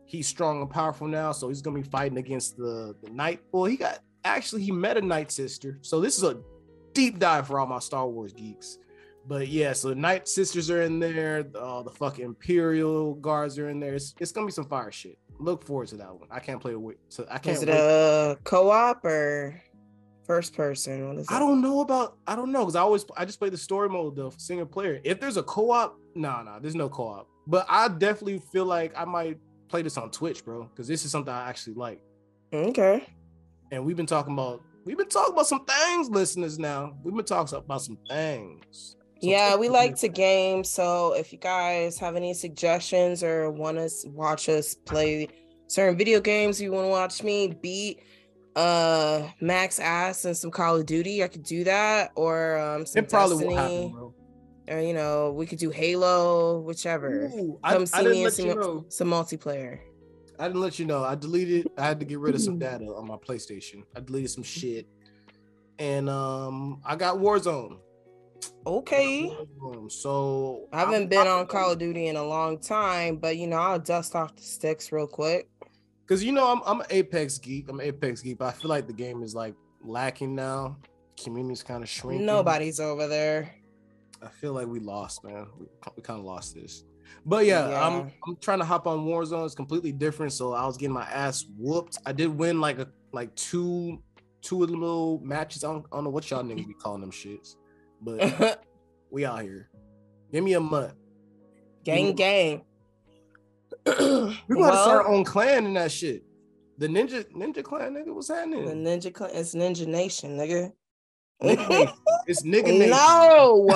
He's 0.06 0.26
strong 0.26 0.60
and 0.60 0.70
powerful 0.70 1.06
now, 1.06 1.30
so 1.30 1.48
he's 1.48 1.62
gonna 1.62 1.78
be 1.78 1.88
fighting 1.88 2.18
against 2.18 2.56
the 2.56 2.96
the 3.02 3.10
Knight. 3.10 3.40
Well, 3.52 3.64
he 3.64 3.76
got 3.76 4.00
actually 4.24 4.62
he 4.62 4.72
met 4.72 4.96
a 4.96 5.02
Night 5.02 5.30
Sister. 5.30 5.78
So 5.82 6.00
this 6.00 6.16
is 6.18 6.24
a 6.24 6.40
deep 6.94 7.18
dive 7.18 7.46
for 7.46 7.60
all 7.60 7.66
my 7.66 7.78
Star 7.78 8.08
Wars 8.08 8.32
geeks. 8.32 8.78
But 9.30 9.46
yeah, 9.46 9.74
so 9.74 9.90
the 9.90 9.94
Night 9.94 10.26
Sisters 10.26 10.72
are 10.72 10.82
in 10.82 10.98
there. 10.98 11.46
Uh, 11.54 11.84
the 11.84 11.90
fucking 11.90 12.24
Imperial 12.24 13.14
guards 13.14 13.60
are 13.60 13.68
in 13.68 13.78
there. 13.78 13.94
It's, 13.94 14.12
it's 14.18 14.32
gonna 14.32 14.44
be 14.44 14.50
some 14.50 14.64
fire 14.64 14.90
shit. 14.90 15.18
Look 15.38 15.62
forward 15.62 15.86
to 15.90 15.96
that 15.98 16.12
one. 16.12 16.26
I 16.32 16.40
can't 16.40 16.60
play 16.60 16.72
it 16.72 16.80
with. 16.80 16.96
So 17.10 17.24
I 17.30 17.38
can't. 17.38 17.56
Is 17.56 17.62
it 17.62 17.68
wait. 17.68 17.78
a 17.78 18.36
co-op 18.42 19.04
or 19.04 19.62
first 20.26 20.56
person? 20.56 21.06
What 21.06 21.18
is? 21.18 21.28
I 21.30 21.38
don't 21.38 21.62
know 21.62 21.80
about. 21.80 22.16
I 22.26 22.34
don't 22.34 22.50
know 22.50 22.62
because 22.62 22.74
I 22.74 22.80
always 22.80 23.06
I 23.16 23.24
just 23.24 23.38
play 23.38 23.50
the 23.50 23.56
story 23.56 23.88
mode 23.88 24.16
though, 24.16 24.32
single 24.36 24.66
player. 24.66 25.00
If 25.04 25.20
there's 25.20 25.36
a 25.36 25.44
co-op, 25.44 25.96
no, 26.16 26.28
nah, 26.28 26.42
no, 26.42 26.50
nah, 26.50 26.58
there's 26.58 26.74
no 26.74 26.88
co-op. 26.88 27.28
But 27.46 27.66
I 27.68 27.86
definitely 27.86 28.42
feel 28.52 28.64
like 28.64 28.92
I 28.96 29.04
might 29.04 29.38
play 29.68 29.82
this 29.82 29.96
on 29.96 30.10
Twitch, 30.10 30.44
bro, 30.44 30.64
because 30.64 30.88
this 30.88 31.04
is 31.04 31.12
something 31.12 31.32
I 31.32 31.48
actually 31.48 31.74
like. 31.74 32.02
Okay. 32.52 33.06
And 33.70 33.84
we've 33.84 33.96
been 33.96 34.06
talking 34.06 34.32
about 34.32 34.60
we've 34.84 34.98
been 34.98 35.08
talking 35.08 35.34
about 35.34 35.46
some 35.46 35.64
things, 35.64 36.10
listeners. 36.10 36.58
Now 36.58 36.96
we've 37.04 37.14
been 37.14 37.24
talking 37.24 37.56
about 37.56 37.82
some 37.82 37.98
things. 38.08 38.96
Yeah, 39.20 39.56
we 39.56 39.69
like 39.69 39.96
to 39.96 40.08
game. 40.26 40.64
So 40.64 41.12
if 41.14 41.32
you 41.32 41.38
guys 41.38 41.99
have 41.99 42.17
any 42.17 42.34
suggestions 42.34 43.22
or 43.22 43.50
want 43.50 43.78
to 43.78 43.90
watch 44.11 44.49
us 44.49 44.75
play 44.75 45.28
certain 45.67 45.96
video 45.99 46.20
games, 46.20 46.61
you 46.61 46.72
want 46.72 46.87
to 46.87 46.90
watch 46.90 47.22
me 47.22 47.49
beat 47.61 48.00
uh 48.56 49.28
Max 49.40 49.78
ass 49.78 50.25
and 50.25 50.37
some 50.37 50.50
Call 50.50 50.76
of 50.76 50.84
Duty, 50.87 51.22
I 51.22 51.28
could 51.28 51.44
do 51.44 51.64
that. 51.64 52.11
Or 52.17 52.58
um 52.58 52.84
some 52.87 53.05
It 53.05 53.11
probably 53.11 53.37
Destiny, 53.37 53.55
will 53.55 53.56
happen, 53.62 53.93
bro. 53.93 54.14
or 54.69 54.81
you 54.81 54.93
know, 54.94 55.32
we 55.32 55.46
could 55.46 55.58
do 55.58 55.70
Halo, 55.70 56.61
whichever. 56.61 57.26
Ooh, 57.26 57.58
Come 57.64 57.82
I 57.82 57.84
see 57.84 57.96
didn't 57.99 58.12
me 58.12 58.25
and 58.25 58.32
some, 58.34 58.46
you 58.46 58.55
know. 58.56 58.84
some 58.88 59.08
multiplayer. 59.08 59.81
I 60.38 60.49
didn't 60.49 60.62
let 60.62 60.78
you 60.78 60.87
know. 60.87 61.05
I 61.05 61.14
deleted. 61.14 61.69
I 61.76 61.84
had 61.84 62.00
to 62.00 62.06
get 62.06 62.19
rid 62.19 62.34
of 62.34 62.40
some 62.40 62.58
data 62.66 62.87
on 62.87 63.06
my 63.06 63.16
PlayStation. 63.16 63.82
I 63.94 64.00
deleted 64.00 64.31
some 64.31 64.43
shit, 64.43 64.87
and 65.78 66.08
um, 66.11 66.81
I 66.84 66.96
got 66.96 67.19
Warzone. 67.19 67.78
Okay. 68.66 69.34
Um, 69.64 69.88
so 69.90 70.69
I 70.72 70.81
haven't 70.81 71.08
been 71.08 71.26
on 71.26 71.46
Call 71.46 71.72
of 71.72 71.78
Duty 71.78 72.08
in 72.08 72.16
a 72.16 72.25
long 72.25 72.58
time, 72.58 73.16
but 73.16 73.37
you 73.37 73.46
know, 73.46 73.56
I'll 73.58 73.78
dust 73.78 74.14
off 74.14 74.37
the 74.37 74.42
sticks 74.42 74.92
real 74.92 75.06
quick. 75.06 75.48
because 76.06 76.22
you 76.22 76.32
know 76.32 76.50
I'm 76.52 76.60
I'm 76.66 76.81
an 76.81 76.87
Apex 76.90 77.38
geek. 77.38 77.69
I'm 77.69 77.81
an 77.81 77.87
Apex 77.87 78.20
geek, 78.22 78.38
but 78.38 78.46
I 78.46 78.52
feel 78.52 78.69
like 78.69 78.87
the 78.87 78.92
game 78.92 79.22
is 79.22 79.34
like 79.34 79.54
lacking 79.82 80.34
now. 80.34 80.76
Community's 81.22 81.62
kind 81.62 81.82
of 81.82 81.88
shrinking. 81.88 82.26
Nobody's 82.26 82.81
over 82.81 83.06
there. 83.06 83.54
I 84.22 84.28
feel 84.28 84.52
like 84.52 84.66
we 84.66 84.81
lost, 84.81 85.25
man. 85.25 85.46
We, 85.58 85.66
we 85.96 86.02
kind 86.02 86.19
of 86.19 86.25
lost 86.26 86.54
this. 86.54 86.84
But 87.26 87.46
yeah, 87.46 87.69
Yeah. 87.70 87.87
I'm 87.87 88.12
I'm 88.26 88.37
trying 88.37 88.58
to 88.60 88.64
hop 88.64 88.87
on 88.87 89.00
Warzone. 89.06 89.44
It's 89.46 89.54
completely 89.54 89.92
different. 89.92 90.32
So 90.32 90.52
I 90.52 90.64
was 90.66 90.76
getting 90.76 90.94
my 90.94 91.04
ass 91.06 91.44
whooped. 91.58 91.98
I 92.06 92.12
did 92.12 92.28
win 92.28 92.60
like 92.60 92.78
a 92.78 92.87
like 93.12 93.34
two 93.34 94.02
two 94.42 94.62
of 94.62 94.70
the 94.70 94.76
little 94.76 95.20
matches. 95.23 95.64
I 95.64 95.73
don't, 95.73 95.85
I 95.92 95.97
don't 95.97 96.04
know 96.04 96.11
what 96.11 96.30
y'all 96.30 96.42
niggas 96.42 96.66
be 96.66 96.73
calling 96.75 97.02
them 97.02 97.11
shits, 97.11 97.56
but 98.00 98.62
we 99.11 99.25
out 99.25 99.42
here. 99.42 99.69
Give 100.33 100.45
me 100.45 100.54
a 100.54 100.61
month. 100.61 100.95
gang, 101.85 102.14
gang. 102.14 102.62
We 103.87 103.92
have 103.92 104.73
to 104.73 104.76
start 104.78 105.07
our 105.07 105.09
own 105.09 105.25
clan 105.25 105.64
in 105.66 105.75
that 105.75 105.90
shit. 105.92 106.23
The 106.78 106.87
ninja 106.87 107.25
ninja 107.33 107.62
clan, 107.62 107.95
nigga. 107.95 108.14
What's 108.14 108.28
happening? 108.28 108.64
The? 108.64 108.73
Ninja 108.75 109.12
Clan, 109.12 109.30
it's 109.35 109.54
Ninja 109.54 109.87
Nation, 109.87 110.37
nigga. 110.38 110.73
It's 111.42 112.42
nigga 112.45 112.66
nation. 112.78 112.90
no, 112.90 113.66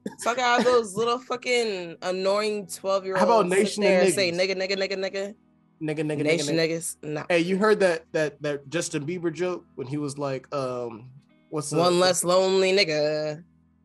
fuck 0.24 0.38
out 0.38 0.64
those 0.64 0.94
little 0.94 1.18
fucking 1.18 1.96
annoying 2.02 2.66
twelve 2.68 3.04
year 3.04 3.14
olds. 3.16 3.26
How 3.26 3.40
about 3.40 3.48
Nation 3.48 3.82
there 3.82 4.02
and 4.02 4.14
say 4.14 4.30
Niggas? 4.30 4.56
nigga, 4.56 4.56
nigga, 4.56 4.76
nigga, 4.76 4.96
nigga, 4.96 5.34
nigga, 5.82 6.00
nigga, 6.00 6.04
nigga, 6.04 6.22
Nation 6.22 6.56
nigga. 6.56 6.70
niggas. 6.78 6.96
Nah, 7.02 7.24
Hey, 7.28 7.40
you 7.40 7.56
heard 7.58 7.80
that 7.80 8.04
that 8.12 8.40
that 8.42 8.68
Justin 8.68 9.04
Bieber 9.06 9.32
joke 9.32 9.64
when 9.74 9.86
he 9.88 9.96
was 9.96 10.16
like, 10.18 10.52
um, 10.54 11.10
what's 11.50 11.72
one 11.72 11.98
less 12.00 12.22
lonely 12.24 12.72
nigga. 12.72 13.42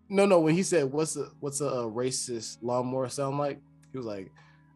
No, 0.10 0.26
no. 0.26 0.40
When 0.40 0.56
he 0.56 0.64
said, 0.64 0.92
"What's 0.92 1.16
a 1.18 1.28
what's 1.40 1.62
a, 1.62 1.68
uh 1.68 1.84
racist 1.84 2.58
lawnmower 2.62 3.10
sound 3.10 3.38
like?" 3.38 3.60
He 3.92 3.98
was 3.98 4.08
like, 4.08 4.32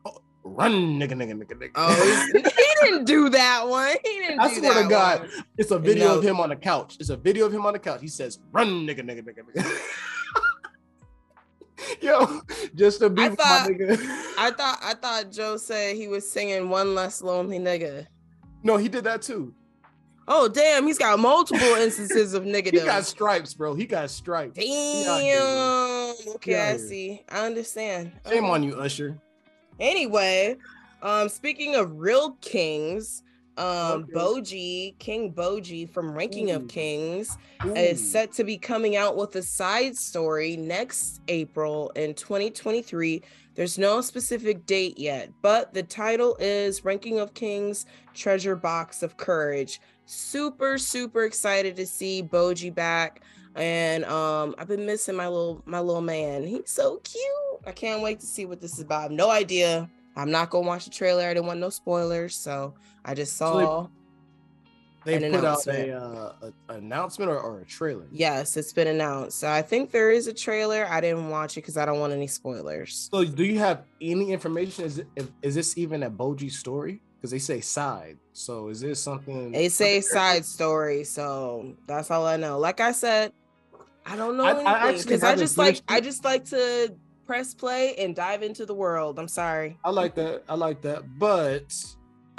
oh, 0.05 0.21
"Run, 0.43 0.99
nigga, 0.99 1.13
nigga, 1.13 1.33
nigga, 1.33 1.53
nigga." 1.53 1.71
Oh, 1.75 2.27
he 2.33 2.41
didn't 2.91 3.05
do 3.05 3.29
that 3.29 3.67
one. 3.67 3.95
He 4.03 4.19
didn't. 4.19 4.39
I 4.39 4.53
swear 4.53 4.83
to 4.83 4.89
God, 4.89 5.19
one. 5.21 5.29
it's 5.57 5.71
a 5.71 5.79
video 5.79 6.17
of 6.17 6.23
him 6.23 6.39
on 6.39 6.49
the 6.49 6.55
couch. 6.55 6.97
It's 6.99 7.09
a 7.09 7.17
video 7.17 7.45
of 7.45 7.53
him 7.53 7.65
on 7.65 7.73
the 7.73 7.79
couch. 7.79 8.01
He 8.01 8.07
says, 8.07 8.39
"Run, 8.51 8.85
nigga, 8.87 9.01
nigga, 9.01 9.21
nigga, 9.23 9.43
nigga." 9.55 9.81
Yo, 12.01 12.41
just 12.75 13.01
a 13.01 13.09
beat, 13.09 13.33
thought- 13.37 13.69
my 13.69 13.75
nigga. 13.75 13.97
I 14.37 14.51
thought 14.51 14.79
I 14.81 14.93
thought 14.95 15.31
Joe 15.31 15.57
said 15.57 15.95
he 15.95 16.07
was 16.07 16.29
singing 16.29 16.69
one 16.69 16.95
less 16.95 17.21
lonely 17.21 17.59
nigga. 17.59 18.07
no, 18.63 18.77
he 18.77 18.89
did 18.89 19.03
that 19.05 19.21
too. 19.21 19.53
Oh 20.33 20.47
damn, 20.47 20.87
he's 20.87 20.97
got 20.97 21.19
multiple 21.19 21.75
instances 21.75 22.33
of 22.33 22.43
nigga. 22.43 22.71
He 22.71 22.79
got 22.79 23.05
stripes, 23.05 23.53
bro. 23.53 23.73
He 23.75 23.85
got 23.85 24.09
stripes. 24.09 24.55
Damn. 24.57 26.15
Okay, 26.35 26.57
I 26.57 26.77
see. 26.77 27.21
I 27.29 27.45
understand. 27.45 28.13
Shame 28.25 28.45
Okay. 28.45 28.53
on 28.53 28.63
you, 28.63 28.75
Usher. 28.79 29.17
Anyway, 29.77 30.55
um, 31.01 31.27
speaking 31.27 31.75
of 31.75 31.99
real 31.99 32.37
kings, 32.39 33.23
um, 33.57 33.65
Okay. 34.03 34.13
Bojji, 34.13 34.99
King 34.99 35.33
Bojji 35.33 35.89
from 35.89 36.13
Ranking 36.13 36.51
Ooh. 36.51 36.55
of 36.55 36.69
Kings 36.69 37.37
Ooh. 37.65 37.75
is 37.75 38.11
set 38.11 38.31
to 38.33 38.45
be 38.45 38.57
coming 38.57 38.95
out 38.95 39.17
with 39.17 39.35
a 39.35 39.41
side 39.43 39.97
story 39.97 40.55
next 40.55 41.19
April 41.27 41.91
in 41.97 42.13
2023. 42.13 43.21
There's 43.55 43.77
no 43.77 43.99
specific 43.99 44.65
date 44.65 44.97
yet, 44.97 45.29
but 45.41 45.73
the 45.73 45.83
title 45.83 46.37
is 46.39 46.85
Ranking 46.85 47.19
of 47.19 47.33
Kings 47.33 47.85
Treasure 48.13 48.55
Box 48.55 49.03
of 49.03 49.17
Courage. 49.17 49.81
Super, 50.11 50.77
super 50.77 51.23
excited 51.23 51.77
to 51.77 51.85
see 51.87 52.21
Bojji 52.21 52.73
back. 52.73 53.21
And 53.55 54.03
um, 54.05 54.55
I've 54.57 54.67
been 54.67 54.85
missing 54.85 55.15
my 55.15 55.27
little 55.27 55.61
my 55.65 55.79
little 55.79 56.01
man. 56.01 56.43
He's 56.43 56.69
so 56.69 56.97
cute. 56.97 57.23
I 57.65 57.71
can't 57.71 58.01
wait 58.01 58.19
to 58.19 58.25
see 58.25 58.45
what 58.45 58.59
this 58.59 58.73
is 58.73 58.81
about. 58.81 58.99
I 58.99 59.03
have 59.03 59.11
no 59.11 59.29
idea. 59.29 59.89
I'm 60.17 60.29
not 60.29 60.49
gonna 60.49 60.67
watch 60.67 60.83
the 60.85 60.91
trailer. 60.91 61.23
I 61.23 61.33
didn't 61.33 61.45
want 61.47 61.59
no 61.61 61.69
spoilers, 61.69 62.35
so 62.35 62.73
I 63.05 63.13
just 63.13 63.37
So 63.37 63.57
they- 63.57 63.63
saw. 63.63 63.87
They 65.03 65.31
put 65.31 65.43
out 65.43 65.65
a, 65.65 65.93
uh, 65.97 66.33
a 66.43 66.45
an 66.73 66.83
announcement 66.83 67.31
or, 67.31 67.39
or 67.39 67.61
a 67.61 67.65
trailer. 67.65 68.05
Yes, 68.11 68.55
it's 68.55 68.71
been 68.71 68.87
announced. 68.87 69.39
So 69.39 69.49
I 69.49 69.63
think 69.63 69.89
there 69.89 70.11
is 70.11 70.27
a 70.27 70.33
trailer. 70.33 70.85
I 70.87 71.01
didn't 71.01 71.29
watch 71.29 71.57
it 71.57 71.61
because 71.61 71.75
I 71.75 71.85
don't 71.87 71.99
want 71.99 72.13
any 72.13 72.27
spoilers. 72.27 73.09
So 73.11 73.25
do 73.25 73.43
you 73.43 73.57
have 73.57 73.85
any 73.99 74.31
information? 74.31 74.85
Is 74.85 74.99
it, 74.99 75.07
is 75.41 75.55
this 75.55 75.75
even 75.75 76.03
a 76.03 76.11
Bojji 76.11 76.51
story? 76.51 77.01
Because 77.21 77.29
they 77.29 77.37
say 77.39 77.61
side. 77.61 78.17
So 78.33 78.69
is 78.69 78.81
this 78.81 78.99
something? 78.99 79.51
They 79.51 79.69
say 79.69 80.01
side 80.01 80.43
story, 80.43 81.03
so 81.03 81.75
that's 81.85 82.09
all 82.09 82.25
I 82.25 82.35
know. 82.35 82.57
Like 82.57 82.79
I 82.79 82.93
said, 82.93 83.31
I 84.07 84.15
don't 84.15 84.37
know 84.37 84.43
I- 84.45 84.47
I 84.47 84.53
anything 84.53 84.67
actually 84.67 85.03
because 85.03 85.23
I, 85.23 85.27
haven't 85.27 85.43
just 85.43 85.57
like 85.59 85.81
I 85.87 86.01
just 86.01 86.23
like 86.23 86.45
to 86.45 86.95
press 87.27 87.53
play 87.53 87.93
and 87.97 88.15
dive 88.15 88.41
into 88.41 88.65
the 88.65 88.73
world. 88.73 89.19
I'm 89.19 89.27
sorry. 89.27 89.77
I 89.85 89.91
like 89.91 90.15
that. 90.15 90.43
I 90.49 90.55
like 90.55 90.81
that. 90.81 91.19
But 91.19 91.71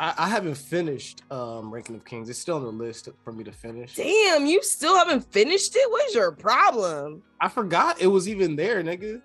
I, 0.00 0.14
I 0.18 0.28
haven't 0.28 0.56
finished 0.56 1.22
um 1.30 1.72
Ranking 1.72 1.94
of 1.94 2.04
Kings. 2.04 2.28
It's 2.28 2.40
still 2.40 2.56
on 2.56 2.64
the 2.64 2.72
list 2.72 3.08
for 3.22 3.30
me 3.30 3.44
to 3.44 3.52
finish. 3.52 3.94
Damn, 3.94 4.46
you 4.46 4.64
still 4.64 4.96
haven't 4.96 5.30
finished 5.32 5.76
it? 5.76 5.90
What's 5.92 6.12
your 6.12 6.32
problem? 6.32 7.22
I 7.40 7.48
forgot 7.48 8.02
it 8.02 8.08
was 8.08 8.28
even 8.28 8.56
there, 8.56 8.82
nigga. 8.82 9.22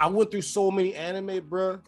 I 0.00 0.06
went 0.06 0.30
through 0.30 0.40
so 0.40 0.70
many 0.70 0.94
anime, 0.94 1.42
bruh. 1.42 1.82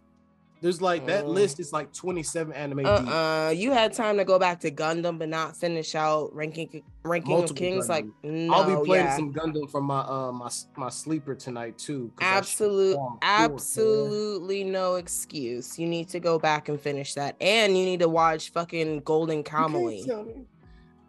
There's 0.63 0.81
like 0.81 1.07
that 1.07 1.25
Mm. 1.25 1.35
list 1.35 1.59
is 1.59 1.73
like 1.73 1.93
27 1.93 2.55
anime 2.55 2.79
deep. 2.79 2.87
Uh-uh. 2.87 3.51
You 3.51 3.73
had 3.73 3.93
time 3.93 4.17
to 4.19 4.25
go 4.25 4.39
back 4.39 4.61
to 4.61 4.71
Gundam 4.71 5.19
but 5.19 5.29
not 5.29 5.57
finish 5.57 5.97
out 5.97 6.33
ranking 6.35 6.85
ranking 7.03 7.33
of 7.33 7.39
Multiple 7.41 7.57
Kings. 7.57 7.89
Like 7.89 8.07
no, 8.23 8.55
I'll 8.55 8.81
be 8.81 8.87
playing 8.87 9.07
yeah. 9.07 9.17
some 9.17 9.35
Gundam 9.35 9.69
from 9.69 9.85
my 9.85 10.03
uh 10.03 10.31
my 10.31 10.49
my 10.77 10.89
sleeper 10.89 11.35
tonight 11.35 11.77
too. 11.79 12.13
Absolute, 12.21 12.97
absolutely 13.23 14.63
no 14.63 14.95
excuse. 14.95 15.81
You 15.81 15.89
need 15.89 16.09
to 16.11 16.21
go 16.21 16.39
back 16.39 16.69
and 16.69 16.81
finish 16.81 17.15
that, 17.15 17.35
and 17.41 17.77
you 17.77 17.85
need 17.85 17.99
to 17.99 18.09
watch 18.09 18.51
fucking 18.51 19.01
Golden 19.01 19.43
Kamuy. 19.43 20.47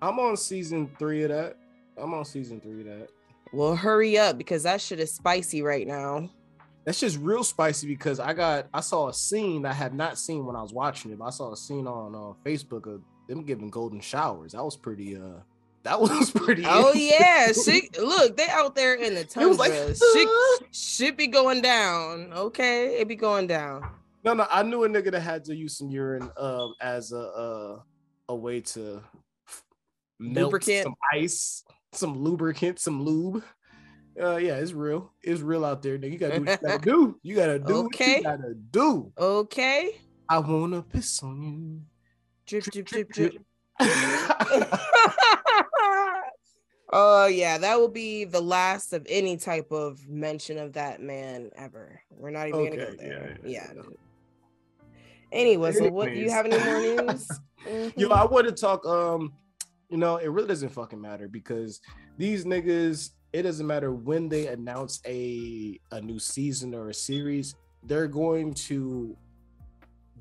I'm 0.02 0.20
on 0.20 0.36
season 0.36 0.90
three 0.98 1.24
of 1.24 1.30
that. 1.30 1.58
I'm 1.96 2.14
on 2.16 2.26
season 2.26 2.60
three 2.60 2.82
of 2.82 2.88
that. 2.88 3.10
Well, 3.54 3.76
hurry 3.76 4.18
up 4.18 4.40
because 4.40 4.64
that 4.64 4.82
shit 4.82 5.00
is 5.00 5.14
spicy 5.14 5.62
right 5.62 5.86
now. 5.86 6.30
That's 6.86 7.00
just 7.00 7.18
real 7.20 7.44
spicy 7.44 7.88
because 7.88 8.20
I 8.20 8.34
got 8.34 8.68
I 8.74 8.82
saw 8.82 9.08
a 9.08 9.14
scene 9.14 9.66
I 9.66 9.74
had 9.74 9.94
not 9.94 10.18
seen 10.18 10.46
when 10.46 10.56
I 10.56 10.62
was 10.62 10.74
watching 10.74 11.12
it. 11.12 11.18
But 11.20 11.26
I 11.26 11.30
saw 11.30 11.52
a 11.54 11.58
scene 11.58 11.88
on 11.88 12.14
uh, 12.14 12.34
Facebook 12.48 12.86
of 12.94 13.02
them 13.28 13.44
giving 13.44 13.70
golden 13.70 14.02
showers. 14.02 14.52
That 14.52 14.64
was 14.66 14.76
pretty 14.76 15.16
uh 15.16 15.40
that 15.84 16.00
was 16.02 16.32
pretty 16.32 16.64
Oh 16.66 16.92
yeah, 16.94 17.52
shit. 17.54 17.98
Look, 17.98 18.36
they 18.38 18.48
out 18.50 18.76
there 18.76 18.96
in 18.96 19.14
the 19.16 19.22
It 19.22 19.30
tundra. 19.30 19.50
was 19.50 19.60
like 19.60 19.72
shit, 20.14 20.30
shit 20.76 21.18
be 21.18 21.28
going 21.28 21.62
down. 21.62 22.34
Okay, 22.34 23.00
it 23.00 23.08
be 23.08 23.16
going 23.16 23.48
down. 23.48 23.90
no 24.26 24.34
no 24.34 24.46
I 24.52 24.64
knew 24.64 24.84
a 24.84 24.90
nigga 24.90 25.12
that 25.12 25.22
had 25.22 25.46
to 25.46 25.56
use 25.56 25.78
some 25.78 25.90
urine 25.90 26.30
um 26.38 26.74
as 26.82 27.12
a 27.14 27.18
uh 27.20 27.80
a 28.30 28.36
way 28.36 28.60
to 28.62 29.02
melt 30.20 30.46
Lubricant? 30.46 30.84
some 30.84 30.96
ice, 31.14 31.64
some 31.94 32.18
lubricant, 32.18 32.80
some 32.80 33.04
lube. 33.04 33.44
Uh 34.22 34.36
yeah, 34.38 34.56
it's 34.58 34.74
real. 34.74 35.12
It's 35.22 35.42
real 35.42 35.66
out 35.66 35.82
there. 35.82 35.98
Nigga. 35.98 36.12
You 36.12 36.18
gotta 36.20 36.40
do 36.40 36.44
what 36.46 36.60
you 36.62 36.68
gotta 36.68 36.80
do. 36.84 37.20
You 37.24 37.36
gotta 37.36 37.60
do 37.60 37.74
what 37.76 37.86
Okay. 37.86 38.18
you 38.18 38.24
gotta 38.24 38.54
do. 38.54 39.12
Okay, 39.18 39.96
I 40.30 40.40
wanna 40.40 40.82
piss 40.84 41.22
on 41.24 41.86
drip, 42.46 42.66
you. 42.76 42.84
drip, 42.84 43.10
drip, 43.12 43.32
drip. 43.32 43.42
Oh 46.96 47.26
yeah, 47.26 47.58
that 47.58 47.80
will 47.80 47.88
be 47.90 48.24
the 48.24 48.40
last 48.42 48.94
of 48.94 49.04
any 49.10 49.36
type 49.36 49.72
of 49.72 50.08
mention 50.08 50.60
of 50.60 50.74
that 50.74 51.02
man 51.02 51.50
ever. 51.56 52.00
We're 52.12 52.30
not 52.30 52.50
even 52.50 52.66
gonna 52.66 52.78
go 52.78 52.92
there. 52.96 53.40
yeah, 53.44 53.50
Yeah. 53.50 53.72
yeah. 53.76 53.82
Anyway, 55.32 55.72
so 55.72 55.90
what 55.90 56.14
do 56.14 56.20
you 56.20 56.30
have 56.30 56.46
any 56.46 56.64
more 56.64 56.80
news? 56.80 57.28
Yo, 57.98 58.10
Mhm. 58.10 58.12
I 58.12 58.26
want 58.26 58.46
to 58.46 58.52
talk. 58.54 58.86
Um, 58.86 59.34
you 59.90 59.98
know, 59.98 60.18
it 60.18 60.28
really 60.28 60.50
doesn't 60.50 60.70
fucking 60.70 61.02
matter 61.02 61.28
because 61.28 61.82
these 62.18 62.46
niggas. 62.46 63.10
It 63.34 63.42
doesn't 63.42 63.66
matter 63.66 63.92
when 63.92 64.30
they 64.30 64.48
announce 64.48 65.02
a 65.06 65.80
a 65.92 66.00
new 66.00 66.20
season 66.20 66.74
or 66.76 66.90
a 66.90 66.94
series. 66.94 67.56
They're 67.84 68.08
going 68.08 68.54
to 68.54 69.18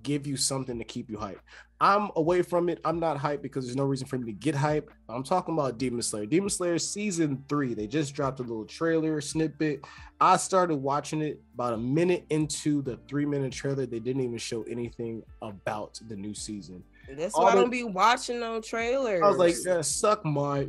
give 0.03 0.27
you 0.27 0.37
something 0.37 0.79
to 0.79 0.85
keep 0.85 1.09
you 1.09 1.17
hyped. 1.17 1.39
I'm 1.81 2.11
away 2.15 2.43
from 2.43 2.69
it. 2.69 2.81
I'm 2.85 3.01
not 3.01 3.19
hyped 3.19 3.43
because 3.43 3.67
there's 3.67 3.77
no 3.77 3.85
reason 3.85 4.07
for 4.07 4.17
me 4.17 4.27
to 4.27 4.33
get 4.33 4.55
hyped. 4.55 4.89
I'm 5.09 5.25
talking 5.25 5.55
about 5.55 5.79
Demon 5.79 6.01
Slayer. 6.01 6.27
Demon 6.27 6.49
Slayer 6.49 6.79
season 6.79 7.45
three. 7.49 7.75
They 7.75 7.89
just 7.89 8.15
dropped 8.15 8.39
a 8.39 8.43
little 8.43 8.65
trailer 8.65 9.21
snippet. 9.21 9.85
I 10.21 10.37
started 10.37 10.77
watching 10.77 11.23
it 11.23 11.41
about 11.55 11.75
a 11.75 11.79
minute 11.79 12.25
into 12.31 12.83
the 12.83 12.99
three 13.09 13.27
minute 13.27 13.53
trailer. 13.53 13.85
They 13.85 13.99
didn't 13.99 14.23
even 14.23 14.39
show 14.39 14.63
anything 14.63 15.25
about 15.41 16.01
the 16.09 16.15
new 16.15 16.35
season. 16.35 16.85
That's 17.17 17.35
all 17.35 17.45
why 17.45 17.53
I 17.53 17.55
don't 17.57 17.71
be 17.71 17.85
watching 17.85 18.39
no 18.39 18.61
trailers. 18.61 19.23
I 19.23 19.29
was 19.29 19.39
like, 19.39 19.57
yeah, 19.65 19.81
suck 19.81 20.25
my. 20.25 20.69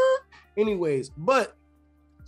Anyways, 0.56 1.10
but 1.10 1.56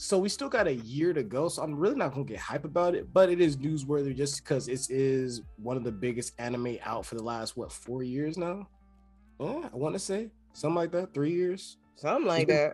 so 0.02 0.18
we 0.18 0.30
still 0.30 0.48
got 0.48 0.66
a 0.66 0.72
year 0.72 1.12
to 1.12 1.22
go. 1.22 1.48
So 1.48 1.62
I'm 1.62 1.76
really 1.76 1.94
not 1.94 2.14
gonna 2.14 2.24
get 2.24 2.38
hype 2.38 2.64
about 2.64 2.94
it, 2.94 3.12
but 3.12 3.28
it 3.28 3.38
is 3.38 3.58
newsworthy 3.58 4.16
just 4.16 4.42
because 4.42 4.66
it 4.66 4.86
is 4.88 5.42
one 5.58 5.76
of 5.76 5.84
the 5.84 5.92
biggest 5.92 6.32
anime 6.38 6.78
out 6.86 7.04
for 7.04 7.16
the 7.16 7.22
last 7.22 7.54
what 7.54 7.70
four 7.70 8.02
years 8.02 8.38
now. 8.38 8.66
Yeah, 9.38 9.68
I 9.70 9.76
want 9.76 9.94
to 9.94 9.98
say 9.98 10.30
something 10.54 10.74
like 10.74 10.90
that. 10.92 11.12
Three 11.12 11.32
years. 11.32 11.76
something 11.96 12.26
like 12.26 12.48
that. 12.48 12.72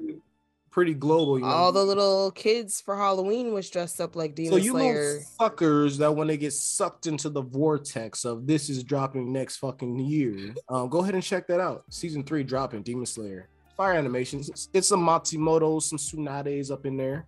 Pretty 0.71 0.95
global. 0.95 1.37
You 1.40 1.47
know? 1.47 1.50
All 1.50 1.73
the 1.73 1.83
little 1.83 2.30
kids 2.30 2.80
for 2.80 2.97
Halloween 2.97 3.52
was 3.52 3.68
dressed 3.71 4.00
up 4.00 4.14
like 4.14 4.37
Demon 4.37 4.52
so 4.52 4.56
you 4.59 4.73
Slayer. 4.73 5.21
fuckers 5.40 5.99
that 5.99 6.14
when 6.14 6.28
they 6.28 6.37
get 6.37 6.52
sucked 6.52 7.09
into 7.09 7.28
the 7.28 7.42
vortex 7.42 8.25
of 8.25 8.47
this 8.47 8.68
is 8.71 8.85
dropping 8.85 9.33
next 9.33 9.56
fucking 9.56 9.99
year, 9.99 10.54
um, 10.68 10.88
go 10.88 11.00
ahead 11.00 11.14
and 11.14 11.25
check 11.25 11.49
that 11.49 11.59
out. 11.59 11.87
Season 11.90 12.23
three 12.23 12.45
dropping 12.45 12.83
Demon 12.83 13.06
Slayer. 13.06 13.49
Fire 13.76 13.92
animations. 13.92 14.49
It's, 14.49 14.68
it's 14.73 14.88
some 14.88 15.04
Matsumoto, 15.04 15.83
some 15.83 15.99
Tsunades 15.99 16.71
up 16.71 16.87
in 16.87 16.97
there. 16.97 17.26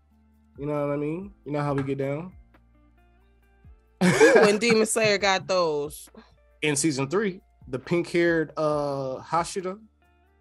You 0.58 0.66
know 0.66 0.86
what 0.86 0.94
I 0.94 0.96
mean? 0.96 1.32
You 1.44 1.52
know 1.52 1.60
how 1.60 1.74
we 1.74 1.82
get 1.82 1.98
down. 1.98 2.32
when 4.00 4.58
Demon 4.60 4.86
Slayer 4.86 5.18
got 5.18 5.46
those. 5.46 6.08
in 6.62 6.74
season 6.76 7.08
three, 7.08 7.40
the 7.68 7.78
pink-haired 7.78 8.52
uh 8.56 9.16
Hashira. 9.22 9.78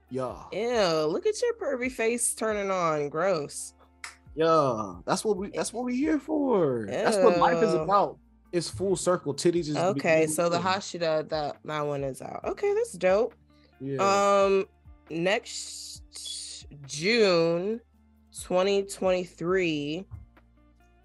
Yeah. 0.10 0.36
Ew, 0.54 1.06
look 1.08 1.26
at 1.26 1.36
your 1.42 1.54
pervy 1.56 1.92
face 1.92 2.34
turning 2.34 2.72
on. 2.72 3.10
Gross. 3.10 3.74
Yeah. 4.36 4.96
That's 5.06 5.26
what 5.26 5.36
we 5.38 5.50
that's 5.50 5.74
what 5.74 5.84
we 5.84 5.96
here 5.98 6.20
for. 6.20 6.86
That's 6.90 7.18
what 7.18 7.38
life 7.38 7.62
is 7.62 7.74
about. 7.74 8.18
It's 8.54 8.70
full 8.70 8.96
circle. 8.96 9.34
Titties 9.34 9.68
is 9.68 9.76
Okay, 9.76 10.22
beginning 10.22 10.28
so 10.30 10.48
the 10.50 10.58
Hashira 10.60 11.28
that 11.30 11.58
that 11.66 11.82
one 11.86 12.04
is 12.04 12.22
out. 12.22 12.42
Okay, 12.46 12.74
that's 12.74 12.94
dope. 12.94 13.36
Yeah. 13.82 13.98
Um, 13.98 14.66
next 15.10 16.68
June, 16.86 17.80
2023, 18.32 20.06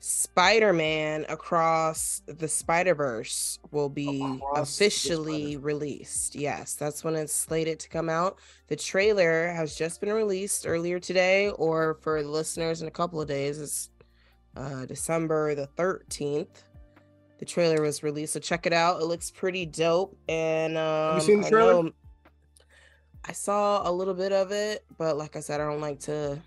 Spider-Man 0.04 1.24
Across 1.28 2.22
the 2.26 2.48
Spider-Verse 2.48 3.60
will 3.70 3.88
be 3.88 4.20
Across 4.20 4.76
officially 4.76 5.56
released. 5.56 6.34
Yes, 6.34 6.74
that's 6.74 7.04
when 7.04 7.14
it's 7.14 7.32
slated 7.32 7.78
to 7.80 7.88
come 7.88 8.08
out. 8.08 8.38
The 8.66 8.74
trailer 8.76 9.52
has 9.52 9.76
just 9.76 10.00
been 10.00 10.12
released 10.12 10.66
earlier 10.66 10.98
today, 10.98 11.50
or 11.50 11.98
for 12.00 12.20
the 12.22 12.28
listeners 12.28 12.82
in 12.82 12.88
a 12.88 12.90
couple 12.90 13.20
of 13.20 13.28
days, 13.28 13.60
it's 13.60 13.90
uh, 14.56 14.86
December 14.86 15.54
the 15.54 15.68
13th. 15.78 16.64
The 17.38 17.44
trailer 17.44 17.80
was 17.82 18.02
released, 18.02 18.32
so 18.32 18.40
check 18.40 18.66
it 18.66 18.72
out. 18.72 19.00
It 19.00 19.04
looks 19.04 19.30
pretty 19.30 19.66
dope. 19.66 20.16
And 20.28 20.76
um, 20.76 21.20
seen 21.20 21.42
the 21.42 21.48
trailer? 21.48 21.82
know- 21.84 21.92
I 23.24 23.32
saw 23.32 23.88
a 23.88 23.92
little 23.92 24.14
bit 24.14 24.32
of 24.32 24.50
it, 24.50 24.84
but 24.98 25.16
like 25.16 25.36
I 25.36 25.40
said, 25.40 25.60
I 25.60 25.66
don't 25.66 25.80
like 25.80 26.00
to. 26.00 26.38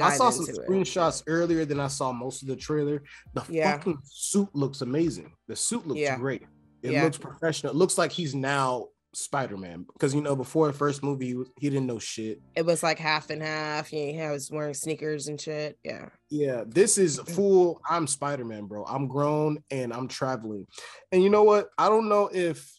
I 0.00 0.16
saw 0.16 0.30
some 0.30 0.48
it. 0.48 0.56
screenshots 0.56 1.22
earlier 1.26 1.64
than 1.64 1.78
I 1.78 1.88
saw 1.88 2.12
most 2.12 2.42
of 2.42 2.48
the 2.48 2.56
trailer. 2.56 3.02
The 3.34 3.44
Yeah. 3.48 3.72
fucking 3.72 3.98
suit 4.04 4.48
looks 4.54 4.80
amazing. 4.80 5.32
The 5.48 5.56
suit 5.56 5.86
looks 5.86 6.00
Yeah. 6.00 6.16
great. 6.16 6.46
It 6.82 6.92
Yeah. 6.92 7.04
looks 7.04 7.18
professional. 7.18 7.72
It 7.72 7.76
looks 7.76 7.98
like 7.98 8.10
he's 8.10 8.34
now 8.34 8.88
Spider-Man 9.14 9.84
because 9.92 10.14
you 10.14 10.22
know 10.22 10.34
before 10.34 10.66
the 10.66 10.72
first 10.72 11.02
movie 11.02 11.26
he, 11.26 11.34
was- 11.34 11.48
he 11.60 11.68
didn't 11.68 11.86
know 11.86 11.98
shit. 11.98 12.40
It 12.56 12.64
was 12.64 12.82
like 12.82 12.98
half 12.98 13.28
and 13.28 13.42
half. 13.42 13.92
Yeah, 13.92 14.26
he 14.26 14.32
was 14.32 14.50
wearing 14.50 14.74
sneakers 14.74 15.28
and 15.28 15.38
shit. 15.38 15.78
Yeah. 15.84 16.08
Yeah, 16.30 16.64
this 16.66 16.96
is 16.96 17.18
mm. 17.20 17.34
full. 17.34 17.80
I'm 17.88 18.06
Spider-Man, 18.06 18.64
bro. 18.64 18.84
I'm 18.84 19.08
grown 19.08 19.62
and 19.70 19.92
I'm 19.92 20.08
traveling. 20.08 20.66
And 21.12 21.22
you 21.22 21.28
know 21.28 21.42
what? 21.42 21.68
I 21.76 21.88
don't 21.88 22.08
know 22.08 22.30
if 22.32 22.72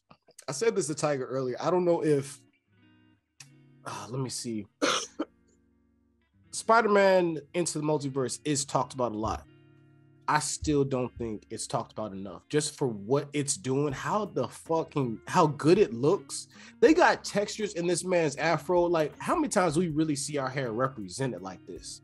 I 0.48 0.52
said 0.52 0.76
this 0.76 0.88
to 0.88 0.96
Tiger 0.96 1.26
earlier. 1.26 1.56
I 1.62 1.70
don't 1.70 1.86
know 1.86 2.04
if 2.04 2.40
Ah, 3.86 4.08
let 4.10 4.20
me 4.22 4.30
see. 4.30 4.66
Spider-Man 6.52 7.40
into 7.54 7.80
the 7.80 7.84
multiverse 7.84 8.40
is 8.46 8.64
talked 8.66 8.94
about 8.94 9.12
a 9.12 9.18
lot. 9.18 9.46
I 10.28 10.40
still 10.40 10.86
don't 10.86 11.14
think 11.18 11.44
it's 11.50 11.68
talked 11.68 11.92
about 11.92 12.14
enough. 12.14 12.48
Just 12.48 12.78
for 12.78 12.88
what 12.88 13.28
it's 13.34 13.58
doing, 13.58 13.92
how 13.92 14.26
the 14.26 14.48
fucking 14.48 15.20
how 15.28 15.48
good 15.48 15.78
it 15.78 15.94
looks. 15.94 16.48
They 16.80 16.94
got 16.94 17.26
textures 17.26 17.74
in 17.74 17.88
this 17.88 18.06
man's 18.06 18.38
afro. 18.38 18.84
Like, 18.84 19.14
how 19.20 19.36
many 19.36 19.50
times 19.50 19.78
we 19.78 19.90
really 19.90 20.16
see 20.16 20.38
our 20.38 20.48
hair 20.50 20.72
represented 20.72 21.42
like 21.42 21.66
this? 21.66 22.02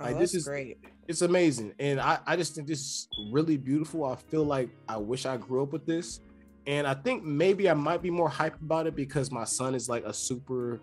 Oh, 0.00 0.04
Like 0.04 0.18
that's 0.18 0.32
this 0.32 0.40
is 0.42 0.48
great. 0.48 0.78
it's 1.06 1.22
amazing. 1.22 1.72
And 1.78 2.00
I, 2.00 2.18
I 2.26 2.34
just 2.36 2.54
think 2.56 2.66
this 2.66 2.80
is 2.80 3.08
really 3.30 3.56
beautiful. 3.56 4.04
I 4.04 4.16
feel 4.16 4.44
like 4.44 4.68
I 4.88 4.96
wish 4.96 5.24
I 5.24 5.36
grew 5.36 5.62
up 5.62 5.72
with 5.72 5.86
this. 5.86 6.20
And 6.66 6.84
I 6.84 6.94
think 6.94 7.22
maybe 7.22 7.70
I 7.70 7.74
might 7.74 8.02
be 8.02 8.10
more 8.10 8.28
hyped 8.28 8.60
about 8.60 8.88
it 8.88 8.96
because 8.96 9.30
my 9.30 9.44
son 9.44 9.76
is 9.76 9.88
like 9.88 10.04
a 10.04 10.12
super 10.12 10.80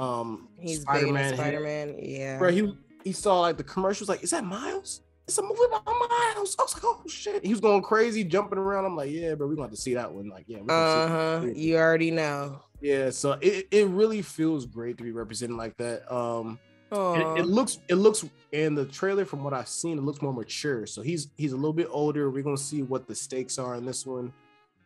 um 0.00 0.48
He's 0.58 0.82
Spider-Man 0.82 1.30
big. 1.30 1.38
Spider 1.38 1.60
Man. 1.60 1.96
Yeah. 1.98 2.38
Bro, 2.38 2.50
he 2.52 2.74
he 3.04 3.12
saw 3.12 3.40
like 3.40 3.56
the 3.56 3.64
commercials, 3.64 4.08
like, 4.08 4.22
is 4.22 4.30
that 4.30 4.44
Miles? 4.44 5.02
It's 5.26 5.38
a 5.38 5.42
movie 5.42 5.60
about 5.68 5.86
Miles. 5.86 6.56
I 6.58 6.62
was 6.62 6.74
like, 6.74 6.84
oh 6.84 7.02
shit. 7.06 7.44
He 7.44 7.50
was 7.50 7.60
going 7.60 7.82
crazy, 7.82 8.24
jumping 8.24 8.58
around. 8.58 8.84
I'm 8.84 8.96
like, 8.96 9.10
yeah, 9.10 9.34
bro, 9.34 9.46
we're 9.46 9.54
gonna 9.54 9.68
have 9.68 9.70
to 9.70 9.80
see 9.80 9.94
that 9.94 10.12
one. 10.12 10.28
Like, 10.28 10.44
yeah, 10.48 10.58
we're 10.60 10.66
gonna 10.66 11.40
uh-huh. 11.40 11.46
You 11.54 11.76
already 11.76 12.10
know. 12.10 12.60
yeah. 12.80 13.10
So 13.10 13.32
it, 13.40 13.68
it 13.70 13.86
really 13.88 14.22
feels 14.22 14.66
great 14.66 14.98
to 14.98 15.04
be 15.04 15.12
represented 15.12 15.56
like 15.56 15.76
that. 15.76 16.12
Um 16.12 16.58
it, 16.92 17.40
it 17.40 17.46
looks 17.46 17.78
it 17.88 17.94
looks 17.94 18.24
in 18.50 18.74
the 18.74 18.84
trailer 18.86 19.24
from 19.24 19.44
what 19.44 19.54
I've 19.54 19.68
seen, 19.68 19.96
it 19.96 20.02
looks 20.02 20.20
more 20.20 20.32
mature. 20.32 20.86
So 20.86 21.02
he's 21.02 21.28
he's 21.36 21.52
a 21.52 21.56
little 21.56 21.72
bit 21.72 21.86
older. 21.90 22.30
We're 22.30 22.42
gonna 22.42 22.56
see 22.56 22.82
what 22.82 23.06
the 23.06 23.14
stakes 23.14 23.58
are 23.58 23.76
in 23.76 23.84
this 23.84 24.04
one. 24.04 24.32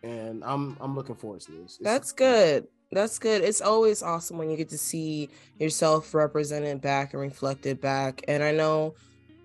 And 0.04 0.44
I'm 0.44 0.76
I'm 0.80 0.94
looking 0.94 1.14
forward 1.14 1.40
to 1.42 1.52
this. 1.52 1.76
It's- 1.76 1.78
That's 1.82 2.12
good. 2.12 2.68
That's 2.92 3.18
good. 3.18 3.42
It's 3.42 3.60
always 3.60 4.02
awesome 4.02 4.38
when 4.38 4.50
you 4.50 4.56
get 4.56 4.68
to 4.68 4.78
see 4.78 5.28
yourself 5.58 6.14
represented 6.14 6.80
back 6.80 7.12
and 7.14 7.22
reflected 7.22 7.80
back. 7.80 8.22
And 8.28 8.42
I 8.42 8.52
know 8.52 8.94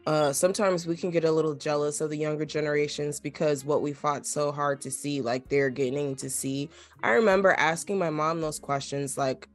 uh 0.05 0.33
sometimes 0.33 0.85
we 0.85 0.95
can 0.97 1.11
get 1.11 1.23
a 1.23 1.31
little 1.31 1.55
jealous 1.55 2.01
of 2.01 2.09
the 2.09 2.17
younger 2.17 2.45
generations 2.45 3.19
because 3.19 3.65
what 3.65 3.81
we 3.81 3.93
fought 3.93 4.25
so 4.25 4.51
hard 4.51 4.81
to 4.81 4.91
see, 4.91 5.21
like 5.21 5.47
they're 5.49 5.69
getting 5.69 6.15
to 6.17 6.29
see. 6.29 6.69
I 7.01 7.11
remember 7.11 7.51
asking 7.53 7.97
my 7.97 8.09
mom 8.09 8.41
those 8.41 8.59
questions, 8.59 9.17
like 9.17 9.47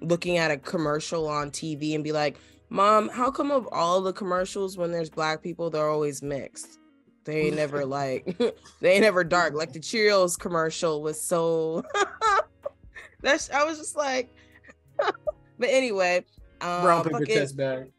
looking 0.00 0.36
at 0.38 0.50
a 0.50 0.56
commercial 0.56 1.28
on 1.28 1.50
TV 1.50 1.94
and 1.94 2.04
be 2.04 2.12
like, 2.12 2.36
Mom, 2.70 3.08
how 3.08 3.30
come 3.30 3.50
of 3.50 3.68
all 3.72 4.00
the 4.00 4.12
commercials 4.12 4.76
when 4.78 4.90
there's 4.90 5.10
black 5.10 5.42
people, 5.42 5.68
they're 5.70 5.88
always 5.88 6.22
mixed? 6.22 6.78
They 7.24 7.42
ain't 7.46 7.56
never 7.56 7.84
like 7.86 8.36
they 8.80 8.92
ain't 8.92 9.02
never 9.02 9.24
dark. 9.24 9.54
Like 9.54 9.72
the 9.72 9.80
Cheerios 9.80 10.38
commercial 10.38 11.02
was 11.02 11.20
so 11.20 11.82
that's 13.20 13.50
I 13.50 13.64
was 13.64 13.78
just 13.78 13.96
like 13.96 14.34
but 14.98 15.68
anyway, 15.68 16.24
um 16.60 16.82
brown 16.82 17.04
paper 17.04 17.18
fucking- 17.20 17.34
test 17.34 17.56
bag. 17.56 17.90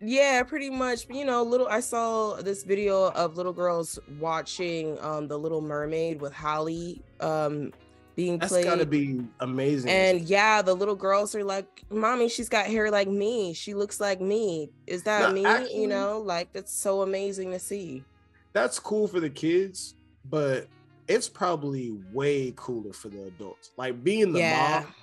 yeah, 0.00 0.42
pretty 0.42 0.70
much. 0.70 1.06
You 1.10 1.24
know, 1.24 1.42
little 1.42 1.68
I 1.68 1.80
saw 1.80 2.36
this 2.36 2.62
video 2.64 3.10
of 3.10 3.36
little 3.36 3.52
girls 3.52 3.98
watching 4.18 4.98
um 5.00 5.28
the 5.28 5.38
Little 5.38 5.60
Mermaid 5.60 6.20
with 6.20 6.32
Holly 6.32 7.02
um 7.20 7.72
being 8.16 8.38
played 8.38 8.40
That's 8.40 8.52
played. 8.52 8.64
gotta 8.64 8.86
be 8.86 9.20
amazing. 9.40 9.90
and 9.90 10.20
yeah, 10.22 10.62
the 10.62 10.74
little 10.74 10.96
girls 10.96 11.34
are 11.34 11.44
like, 11.44 11.84
"Mommy, 11.90 12.28
she's 12.28 12.48
got 12.48 12.66
hair 12.66 12.90
like 12.90 13.08
me. 13.08 13.52
She 13.52 13.72
looks 13.74 14.00
like 14.00 14.20
me. 14.20 14.68
Is 14.86 15.02
that 15.04 15.28
No, 15.28 15.32
me?" 15.34 15.44
actually- 15.46 15.80
you 15.82 15.86
know, 15.86 16.18
like 16.20 16.52
that's 16.52 16.72
so 16.72 17.02
amazing 17.02 17.50
to 17.52 17.58
see. 17.58 18.02
That's 18.52 18.78
cool 18.78 19.06
for 19.06 19.20
the 19.20 19.30
kids, 19.30 19.94
but 20.28 20.66
it's 21.08 21.28
probably 21.28 21.92
way 22.12 22.52
cooler 22.56 22.92
for 22.92 23.08
the 23.08 23.24
adults. 23.24 23.70
Like 23.76 24.02
being 24.04 24.32
the 24.32 24.40
Yeah. 24.40 24.80
mom, 24.84 24.94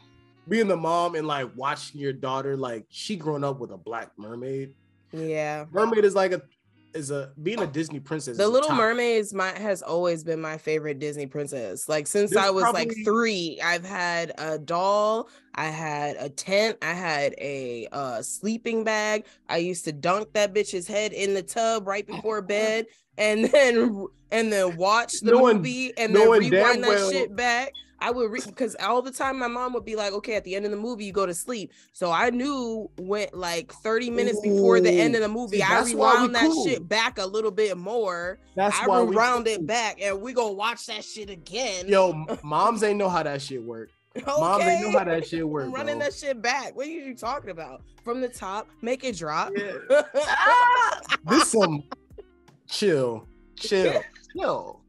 being 0.48 0.68
the 0.68 0.78
mom 0.78 1.16
and 1.16 1.28
like 1.28 1.50
watching 1.56 2.00
your 2.00 2.14
daughter, 2.14 2.56
like 2.56 2.86
she 2.90 3.16
grown 3.16 3.44
up 3.44 3.60
with 3.60 3.72
a 3.72 3.78
black 3.78 4.12
mermaid. 4.18 4.74
Yeah. 5.12 5.66
Mermaid 5.72 6.06
is 6.06 6.16
like 6.16 6.32
a 6.32 6.42
is 6.94 7.12
a 7.12 7.32
being 7.44 7.62
a 7.62 7.68
Disney 7.68 8.00
princess. 8.00 8.38
The 8.38 8.48
Little. 8.48 8.72
Mermaid 8.74 9.18
is 9.18 9.34
my 9.34 9.50
has 9.58 9.82
always 9.82 10.24
been 10.24 10.42
my 10.42 10.58
favorite 10.58 11.00
Disney 11.00 11.26
princess. 11.26 11.88
Like 11.88 12.08
since 12.08 12.32
There's 12.32 12.46
I 12.46 12.50
was 12.50 12.64
like 12.74 12.92
three, 13.04 13.60
I've 13.64 13.86
had 13.86 14.34
a 14.38 14.58
doll, 14.58 15.30
I 15.56 15.66
had 15.66 16.16
a 16.18 16.30
tent, 16.30 16.78
I 16.82 16.94
had 16.94 17.34
a 17.38 17.88
uh, 17.92 18.22
sleeping 18.22 18.84
bag. 18.84 19.26
I 19.50 19.58
used 19.58 19.86
to 19.86 19.92
dunk 19.92 20.34
that 20.34 20.54
bitch's 20.54 20.88
head 20.88 21.14
in 21.14 21.34
the 21.34 21.44
tub 21.44 21.88
right 21.88 22.06
before 22.16 22.42
bed, 22.42 22.88
and 23.18 23.46
then 23.46 24.06
and 24.32 24.52
then 24.52 24.76
watch 24.78 25.20
the 25.22 25.32
Knowing- 25.32 25.58
movie 25.58 25.94
and 25.98 26.16
then 26.16 26.30
rewind 26.30 26.84
that 26.84 26.90
well- 26.90 27.12
shit 27.12 27.36
back. 27.36 27.72
I 28.00 28.12
would 28.12 28.32
re- 28.32 28.40
because 28.46 28.76
all 28.80 29.02
the 29.02 29.12
time 29.12 29.40
my 29.40 29.48
mom 29.48 29.74
would 29.74 29.86
be 29.86 29.96
like, 29.96 30.14
"Okay, 30.14 30.36
at 30.36 30.44
the 30.44 30.56
end 30.56 30.66
of 30.66 30.72
the 30.72 30.78
movie, 30.78 31.06
you 31.06 31.12
go 31.12 31.26
to 31.26 31.34
sleep." 31.34 31.72
So 31.94 32.12
I 32.12 32.30
knew 32.30 32.90
went 33.00 33.34
like 33.34 33.72
thirty 33.74 34.10
minutes 34.10 34.40
before 34.42 34.80
the 34.80 34.92
end 34.92 35.16
of 35.16 35.22
the 35.22 35.28
movie, 35.28 35.58
See, 35.58 35.64
I 35.64 35.70
that's 35.70 35.94
why 35.94 36.12
we 36.12 36.16
rewound 36.28 36.36
that 36.36 36.52
cool. 36.52 36.68
shit 36.68 36.88
back 36.88 37.18
a 37.18 37.26
little 37.26 37.52
bit 37.52 37.76
more. 37.78 38.40
That's 38.56 38.78
I 38.80 38.88
why 38.88 39.02
we 39.02 39.10
rewound 39.12 39.48
it 39.48 39.66
back, 39.66 40.00
and 40.02 40.22
we 40.22 40.34
gonna 40.34 40.54
watch 40.54 40.86
that 40.88 41.04
shit 41.04 41.30
again. 41.30 41.88
Yo, 41.88 42.26
moms 42.44 42.84
ain't 42.84 42.98
know 43.00 43.10
how 43.10 43.24
that 43.24 43.42
shit 43.42 43.64
work. 43.64 43.90
okay? 44.16 44.26
Moms 44.28 44.64
ain't 44.64 44.82
know 44.92 45.00
how 45.00 45.06
that 45.06 45.28
shit 45.28 45.42
I'm 45.42 45.50
running 45.50 45.98
bro. 45.98 46.06
that 46.06 46.14
shit 46.14 46.42
back. 46.42 46.76
What 46.76 46.86
are 46.88 46.90
you 46.90 47.16
talking 47.16 47.50
about? 47.50 47.82
From 48.04 48.22
the 48.22 48.30
top, 48.30 48.68
make 48.82 49.04
it 49.04 49.18
drop. 49.18 49.52
Yeah. 49.58 50.02
this 51.26 51.52
some 51.52 51.84
chill, 52.68 53.28
chill, 53.58 54.02
chill. 54.36 54.82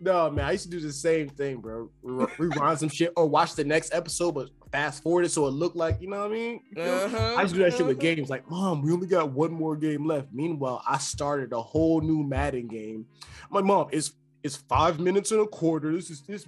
No, 0.00 0.30
man, 0.30 0.44
I 0.44 0.52
used 0.52 0.64
to 0.64 0.70
do 0.70 0.80
the 0.80 0.92
same 0.92 1.28
thing, 1.28 1.60
bro. 1.60 1.90
Rewind 2.02 2.78
some 2.78 2.88
shit 2.88 3.12
or 3.16 3.26
watch 3.26 3.54
the 3.54 3.64
next 3.64 3.92
episode, 3.92 4.32
but 4.32 4.50
fast 4.70 5.02
forward 5.02 5.24
it 5.24 5.30
so 5.30 5.46
it 5.46 5.50
looked 5.50 5.76
like, 5.76 6.00
you 6.00 6.08
know 6.08 6.20
what 6.20 6.30
I 6.30 6.34
mean? 6.34 6.60
You? 6.76 6.82
Uh-huh, 6.82 7.34
I 7.36 7.42
used 7.42 7.54
to 7.54 7.60
do 7.60 7.64
that 7.64 7.76
shit 7.76 7.86
with 7.86 7.96
uh-huh. 7.96 8.14
games. 8.14 8.30
Like, 8.30 8.48
mom, 8.50 8.82
we 8.82 8.92
only 8.92 9.06
got 9.06 9.32
one 9.32 9.52
more 9.52 9.76
game 9.76 10.06
left. 10.06 10.28
Meanwhile, 10.32 10.82
I 10.86 10.98
started 10.98 11.52
a 11.52 11.60
whole 11.60 12.00
new 12.00 12.22
Madden 12.22 12.68
game. 12.68 13.06
My 13.50 13.60
mom, 13.60 13.88
it's 13.90 14.12
it's 14.42 14.56
five 14.56 15.00
minutes 15.00 15.32
and 15.32 15.40
a 15.40 15.46
quarter. 15.46 15.92
This 15.92 16.10
is 16.10 16.22
this. 16.22 16.46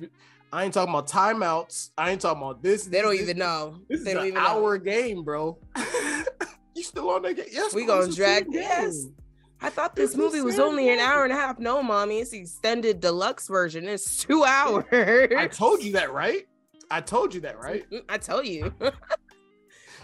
I 0.53 0.65
ain't 0.65 0.75
talking 0.75 0.93
about 0.93 1.09
timeouts. 1.09 1.91
I 1.97 2.11
ain't 2.11 2.21
talking 2.21 2.43
about 2.43 2.63
this. 2.63 2.85
They 2.85 3.03
don't 3.03 3.13
this, 3.13 3.23
even 3.23 3.39
know. 3.39 3.81
This 3.89 4.05
They 4.05 4.11
is 4.11 4.15
don't 4.15 4.23
an 4.25 4.29
even 4.29 4.43
know. 4.43 4.49
hour 4.49 4.79
game, 4.79 5.23
bro. 5.23 5.59
you 6.75 6.83
still 6.83 7.11
on 7.11 7.23
that 7.23 7.35
game? 7.35 7.47
Yes. 7.51 7.75
We 7.75 7.87
bro, 7.87 8.01
gonna 8.01 8.13
drag- 8.13 8.51
game. 8.51 9.15
I 9.63 9.71
thought 9.71 9.95
this 9.95 10.17
movie 10.17 10.41
was 10.41 10.59
only 10.59 10.89
an 10.89 10.99
hour 10.99 11.25
and 11.25 11.33
a 11.33 11.37
half. 11.37 11.59
No, 11.59 11.83
mommy, 11.83 12.21
it's 12.21 12.31
the 12.31 12.39
extended 12.39 13.01
deluxe 13.01 13.49
version. 13.49 13.87
It's 13.87 14.17
two 14.25 14.45
hours. 14.47 14.85
I 14.93 15.49
told 15.49 15.83
you 15.83 15.93
that, 15.93 16.13
right? 16.13 16.47
I 16.91 17.01
told 17.01 17.35
you 17.35 17.41
that, 17.43 17.57
mm, 17.57 17.63
right? 17.63 17.91
Mm, 17.91 18.03
I 18.09 18.19
tell 18.19 18.45
you. 18.45 18.75
well, 18.81 18.93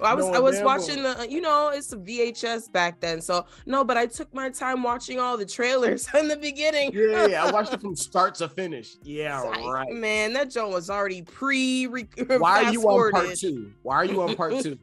I 0.03 0.15
was 0.15 0.27
I 0.27 0.39
was 0.39 0.61
watching 0.63 1.03
the 1.03 1.27
you 1.29 1.41
know 1.41 1.71
it's 1.71 1.93
a 1.93 1.97
VHS 1.97 2.71
back 2.71 3.01
then 3.01 3.21
so 3.21 3.47
no 3.65 3.83
but 3.83 3.97
I 3.97 4.07
took 4.07 4.33
my 4.35 4.51
time 4.51 4.83
watching 4.83 5.19
all 5.19 5.37
the 5.37 5.47
trailers 5.47 6.09
in 6.19 6.29
the 6.29 6.37
beginning. 6.37 6.93
Yeah, 6.93 7.27
yeah, 7.27 7.45
I 7.45 7.51
watched 7.51 7.73
it 7.73 7.81
from 7.81 7.97
start 7.97 8.35
to 8.37 8.49
finish. 8.49 8.97
Yeah, 9.03 9.43
right. 9.43 9.91
Man, 9.91 10.33
that 10.35 10.51
joint 10.51 10.71
was 10.71 10.91
already 10.91 11.23
pre. 11.23 11.87
Why 11.87 12.65
are 12.65 12.73
you 12.73 12.83
on 12.83 13.11
part 13.11 13.37
two? 13.37 13.73
Why 13.83 13.97
are 13.97 14.05
you 14.05 14.23
on 14.23 14.37
part 14.37 14.61
two? 14.61 14.79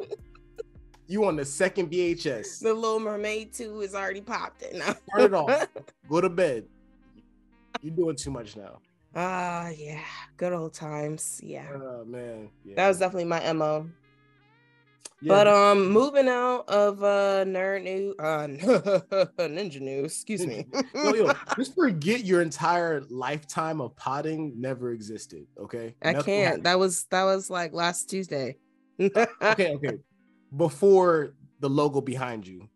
You 1.07 1.25
on 1.25 1.35
the 1.35 1.45
second 1.45 1.91
VHS. 1.91 2.59
The 2.61 2.73
Little 2.73 2.99
Mermaid 2.99 3.53
2 3.53 3.81
is 3.81 3.93
already 3.95 4.21
popped 4.21 4.61
in 4.63 4.79
now. 4.79 4.95
Turn 5.15 5.25
it 5.25 5.33
off. 5.33 5.67
Go 6.09 6.21
to 6.21 6.29
bed. 6.29 6.65
You're 7.81 7.95
doing 7.95 8.15
too 8.15 8.31
much 8.31 8.55
now. 8.55 8.79
Ah, 9.15 9.69
yeah, 9.69 9.99
good 10.37 10.53
old 10.53 10.73
times. 10.73 11.39
Yeah, 11.43 11.67
Oh 11.75 12.03
man. 12.05 12.49
Yeah. 12.65 12.75
that 12.77 12.87
was 12.87 12.97
definitely 12.99 13.25
my 13.25 13.51
mo. 13.53 13.87
Yeah. 15.21 15.29
But 15.29 15.47
um, 15.47 15.89
moving 15.89 16.27
out 16.27 16.67
of 16.67 17.03
uh 17.03 17.45
nerd 17.45 17.83
news, 17.83 18.15
uh, 18.19 18.47
ninja 19.47 19.79
news. 19.79 20.05
Excuse 20.13 20.45
me. 20.45 20.65
yo, 20.95 21.13
yo, 21.13 21.31
just 21.55 21.75
forget 21.75 22.25
your 22.25 22.41
entire 22.41 23.01
lifetime 23.09 23.79
of 23.81 23.95
potting 23.95 24.53
never 24.59 24.91
existed. 24.91 25.45
Okay. 25.59 25.95
I 26.01 26.13
Nothing 26.13 26.25
can't. 26.25 26.45
happened. 26.47 26.63
That 26.65 26.79
was 26.79 27.03
that 27.11 27.23
was 27.23 27.49
like 27.49 27.71
last 27.73 28.09
Tuesday. 28.09 28.57
okay, 28.99 29.73
okay. 29.75 29.97
Before 30.55 31.33
the 31.59 31.69
logo 31.69 32.01
behind 32.01 32.45
you, 32.45 32.69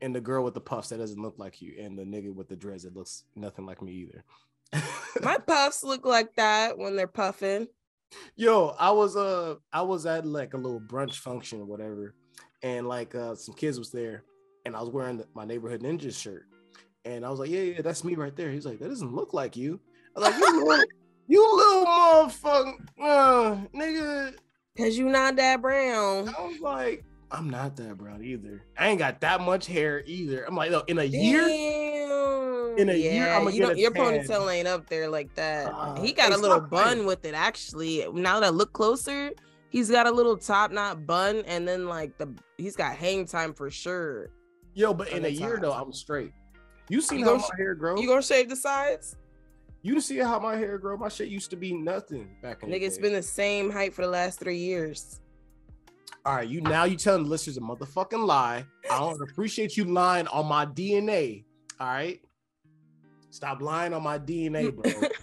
and 0.00 0.14
the 0.14 0.20
girl 0.20 0.44
with 0.44 0.54
the 0.54 0.60
puffs 0.60 0.90
that 0.90 0.98
doesn't 0.98 1.20
look 1.20 1.38
like 1.38 1.60
you, 1.60 1.74
and 1.80 1.98
the 1.98 2.04
nigga 2.04 2.32
with 2.32 2.48
the 2.48 2.56
dreads 2.56 2.84
that 2.84 2.94
looks 2.94 3.24
nothing 3.34 3.66
like 3.66 3.82
me 3.82 3.92
either. 3.92 4.24
My 5.22 5.38
puffs 5.38 5.82
look 5.82 6.04
like 6.04 6.34
that 6.36 6.76
when 6.76 6.96
they're 6.96 7.06
puffing. 7.06 7.66
Yo, 8.36 8.74
I 8.78 8.90
was 8.90 9.16
uh 9.16 9.56
I 9.72 9.82
was 9.82 10.06
at 10.06 10.24
like 10.26 10.54
a 10.54 10.58
little 10.58 10.80
brunch 10.80 11.16
function 11.16 11.60
or 11.60 11.64
whatever, 11.66 12.14
and 12.62 12.86
like 12.86 13.14
uh 13.14 13.34
some 13.34 13.54
kids 13.54 13.78
was 13.78 13.90
there, 13.90 14.24
and 14.64 14.76
I 14.76 14.80
was 14.80 14.90
wearing 14.90 15.18
the- 15.18 15.28
my 15.34 15.44
neighborhood 15.44 15.82
ninja 15.82 16.14
shirt, 16.16 16.46
and 17.04 17.24
I 17.24 17.30
was 17.30 17.38
like, 17.40 17.50
yeah, 17.50 17.60
yeah, 17.60 17.82
that's 17.82 18.04
me 18.04 18.14
right 18.14 18.34
there. 18.34 18.50
He's 18.50 18.66
like, 18.66 18.78
that 18.78 18.88
doesn't 18.88 19.14
look 19.14 19.34
like 19.34 19.56
you. 19.56 19.80
I 20.16 20.20
was 20.20 20.30
like, 20.30 20.38
you 20.40 20.64
little, 20.68 20.84
you 21.26 21.56
little 21.56 21.84
motherfucker. 21.86 22.74
Cause 24.78 24.96
you're 24.96 25.10
not 25.10 25.34
that 25.36 25.60
brown. 25.60 26.28
I 26.28 26.40
was 26.46 26.60
like, 26.60 27.04
I'm 27.32 27.50
not 27.50 27.74
that 27.76 27.98
brown 27.98 28.22
either. 28.22 28.62
I 28.78 28.88
ain't 28.88 29.00
got 29.00 29.20
that 29.22 29.40
much 29.40 29.66
hair 29.66 30.04
either. 30.06 30.44
I'm 30.46 30.54
like, 30.54 30.70
no, 30.70 30.82
in 30.86 31.00
a 31.00 31.04
year, 31.04 31.42
In 32.78 32.88
a 32.88 32.94
year, 32.94 33.28
I'ma 33.28 33.50
you 33.50 33.66
get 33.66 33.72
a 33.76 33.78
your 33.80 33.90
ponytail 33.90 34.54
ain't 34.54 34.68
up 34.68 34.88
there 34.88 35.08
like 35.08 35.34
that. 35.34 35.66
Uh, 35.66 36.00
he 36.00 36.12
got 36.12 36.32
a 36.32 36.36
little 36.36 36.60
bun 36.60 37.06
with 37.06 37.24
it 37.24 37.34
actually. 37.34 38.06
Now 38.12 38.38
that 38.38 38.46
I 38.46 38.50
look 38.50 38.72
closer, 38.72 39.32
he's 39.68 39.90
got 39.90 40.06
a 40.06 40.12
little 40.12 40.36
top 40.36 40.70
knot 40.70 41.04
bun, 41.06 41.42
and 41.48 41.66
then 41.66 41.88
like 41.88 42.16
the 42.16 42.32
he's 42.56 42.76
got 42.76 42.94
hang 42.94 43.26
time 43.26 43.54
for 43.54 43.70
sure. 43.70 44.30
yo, 44.74 44.94
but 44.94 45.08
in 45.08 45.24
a 45.24 45.28
year 45.28 45.58
though, 45.60 45.72
I'm 45.72 45.92
straight. 45.92 46.30
You 46.88 47.00
seen 47.00 47.18
You 47.18 47.24
how 47.24 47.30
gonna 47.32 47.42
my 47.42 47.48
sh- 47.48 47.58
hair 47.58 47.74
grow? 47.74 47.98
You 47.98 48.06
gonna 48.06 48.22
shave 48.22 48.48
the 48.48 48.56
sides? 48.56 49.16
You 49.82 50.00
see 50.00 50.18
how 50.18 50.38
my 50.40 50.56
hair 50.56 50.78
grow? 50.78 50.96
My 50.96 51.08
shit 51.08 51.28
used 51.28 51.50
to 51.50 51.56
be 51.56 51.72
nothing 51.72 52.28
back 52.42 52.62
in 52.62 52.70
Nigga, 52.70 52.82
it's 52.82 52.98
been 52.98 53.12
the 53.12 53.22
same 53.22 53.70
height 53.70 53.94
for 53.94 54.02
the 54.02 54.08
last 54.08 54.40
three 54.40 54.58
years. 54.58 55.20
All 56.24 56.34
right, 56.34 56.48
you 56.48 56.60
now 56.60 56.84
you 56.84 56.96
telling 56.96 57.24
the 57.24 57.28
listeners 57.30 57.56
a 57.56 57.60
motherfucking 57.60 58.26
lie. 58.26 58.64
I 58.90 58.98
don't 58.98 59.20
appreciate 59.30 59.76
you 59.76 59.84
lying 59.84 60.26
on 60.28 60.46
my 60.46 60.66
DNA. 60.66 61.44
All 61.78 61.86
right, 61.86 62.20
stop 63.30 63.62
lying 63.62 63.94
on 63.94 64.02
my 64.02 64.18
DNA, 64.18 64.74
bro. 64.74 65.08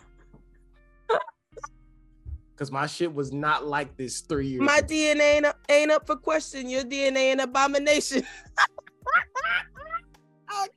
Because 2.55 2.71
my 2.71 2.87
shit 2.87 3.13
was 3.13 3.33
not 3.33 3.67
like 3.67 3.97
this 3.97 4.21
three 4.21 4.47
years. 4.47 4.61
My 4.61 4.77
ago. 4.77 4.87
DNA 4.87 5.35
ain't 5.35 5.45
up, 5.45 5.59
ain't 5.67 5.91
up 5.91 6.07
for 6.07 6.15
question. 6.15 6.69
Your 6.69 6.83
DNA 6.83 7.33
an 7.33 7.41
abomination. 7.41 8.23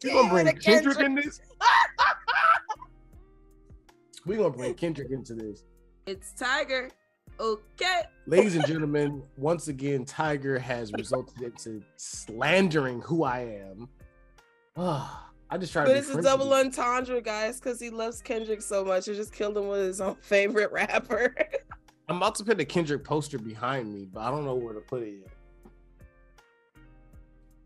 You 0.03 0.13
gonna 0.13 0.29
bring 0.29 0.49
a 0.49 0.53
Kendrick 0.53 0.99
in 0.99 1.15
this? 1.15 1.41
we 4.29 4.37
gonna 4.37 4.51
bring 4.51 4.75
Kendrick 4.75 5.11
into 5.11 5.35
this, 5.35 5.65
It's 6.07 6.33
Tiger. 6.33 6.91
Okay. 7.41 8.03
ladies 8.27 8.57
and 8.57 8.67
gentlemen. 8.67 9.23
Once 9.37 9.69
again, 9.69 10.05
Tiger 10.05 10.59
has 10.59 10.93
resulted 10.93 11.41
into 11.41 11.83
slandering 11.97 13.01
who 13.01 13.23
I 13.25 13.41
am. 13.41 13.89
Oh, 14.77 15.29
I 15.49 15.57
just 15.57 15.73
try 15.73 15.85
to. 15.85 15.91
But 15.91 15.97
it's 15.97 16.11
a 16.11 16.21
double 16.21 16.53
entendre, 16.53 17.21
guys, 17.21 17.61
because 17.61 17.81
he 17.81 17.91
loves 17.91 18.21
Kendrick 18.21 18.61
so 18.61 18.85
much. 18.85 19.09
It 19.09 19.15
just 19.15 19.33
killed 19.33 19.57
him 19.57 19.69
with 19.69 19.81
his 19.81 20.01
own 20.01 20.17
favorite 20.21 20.73
rapper. 20.73 21.35
I'm 22.09 22.17
about 22.17 22.35
to 22.37 22.45
put 22.45 22.61
a 22.61 22.65
Kendrick 22.65 23.05
poster 23.05 23.39
behind 23.39 23.93
me, 23.93 24.09
but 24.13 24.21
I 24.21 24.31
don't 24.31 24.45
know 24.45 24.55
where 24.55 24.75
to 24.75 24.81
put 24.81 25.03
it 25.03 25.15
yet. 25.21 25.33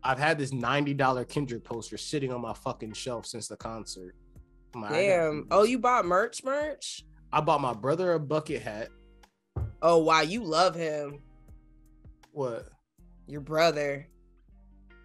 I've 0.03 0.19
had 0.19 0.37
this 0.37 0.51
$90 0.51 1.27
Kendrick 1.29 1.63
poster 1.63 1.97
sitting 1.97 2.31
on 2.33 2.41
my 2.41 2.53
fucking 2.53 2.93
shelf 2.93 3.25
since 3.25 3.47
the 3.47 3.55
concert. 3.55 4.15
I'm 4.75 4.81
like, 4.81 4.91
I 4.91 5.07
gotta 5.07 5.07
Damn. 5.07 5.47
Oh, 5.51 5.63
you 5.63 5.79
bought 5.79 6.05
merch 6.05 6.43
merch? 6.43 7.03
I 7.31 7.41
bought 7.41 7.61
my 7.61 7.73
brother 7.73 8.13
a 8.13 8.19
bucket 8.19 8.61
hat. 8.61 8.89
Oh, 9.81 9.97
wow. 9.97 10.21
You 10.21 10.43
love 10.43 10.75
him. 10.75 11.19
What? 12.31 12.67
Your 13.27 13.41
brother. 13.41 14.07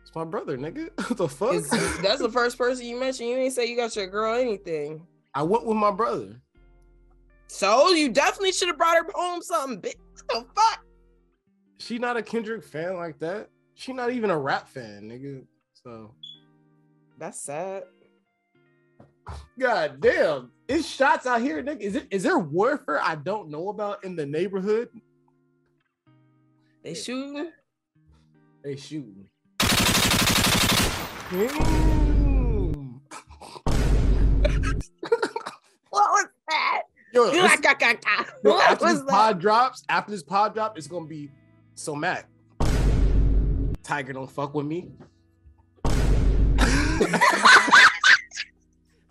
It's 0.02 0.14
my 0.14 0.24
brother, 0.24 0.57
nigga. 0.57 0.88
what 1.09 1.16
the 1.18 1.28
fuck? 1.28 1.54
Is- 1.54 1.70
That's 2.00 2.20
the 2.20 2.31
first 2.31 2.57
person 2.57 2.87
you 2.87 2.98
mentioned. 2.98 3.28
You 3.28 3.37
didn't 3.37 3.52
say 3.52 3.66
you 3.66 3.76
got 3.76 3.94
your 3.96 4.07
girl 4.07 4.35
anything. 4.35 5.07
I 5.35 5.42
went 5.42 5.66
with 5.66 5.76
my 5.76 5.90
brother. 5.90 6.40
So 7.48 7.90
you 7.90 8.09
definitely 8.11 8.52
should 8.52 8.68
have 8.68 8.78
brought 8.78 8.96
her 8.96 9.07
home 9.14 9.42
something. 9.42 9.81
Bitch. 9.81 9.96
What 10.31 10.46
the 10.46 10.54
fuck? 10.54 10.85
She 11.78 11.98
not 11.98 12.16
a 12.16 12.22
Kendrick 12.22 12.64
fan 12.64 12.96
like 12.96 13.18
that. 13.20 13.48
She 13.74 13.92
not 13.92 14.11
even 14.12 14.31
a 14.31 14.38
rap 14.38 14.68
fan, 14.68 15.09
nigga. 15.09 15.44
So 15.72 16.14
That's 17.18 17.40
sad. 17.40 17.85
God 19.58 20.00
damn. 20.00 20.50
It's 20.68 20.86
shots 20.86 21.26
out 21.26 21.40
here, 21.40 21.62
nigga. 21.62 21.80
Is 21.80 21.96
it 21.96 22.06
is 22.10 22.22
there 22.22 22.38
warfare 22.38 23.00
I 23.02 23.14
don't 23.16 23.48
know 23.50 23.68
about 23.70 24.04
in 24.04 24.14
the 24.16 24.26
neighborhood? 24.26 24.88
They 26.82 26.94
shooting. 26.94 27.50
They 28.62 28.76
shooting. 28.76 29.28
What 35.90 36.10
was 36.10 36.26
that? 36.48 36.82
Yo, 37.12 37.26
this- 37.30 37.34
yo, 37.34 37.42
What 38.52 38.70
after 38.70 38.84
was 38.84 38.94
this 38.94 39.02
that? 39.02 39.08
pod 39.08 39.40
drops, 39.40 39.82
after 39.88 40.10
this 40.12 40.22
pod 40.22 40.54
drop, 40.54 40.78
it's 40.78 40.86
gonna 40.86 41.06
be 41.06 41.30
so 41.74 41.96
mad. 41.96 42.24
Tiger 43.82 44.12
don't 44.12 44.30
fuck 44.30 44.54
with 44.54 44.66
me. 44.66 44.92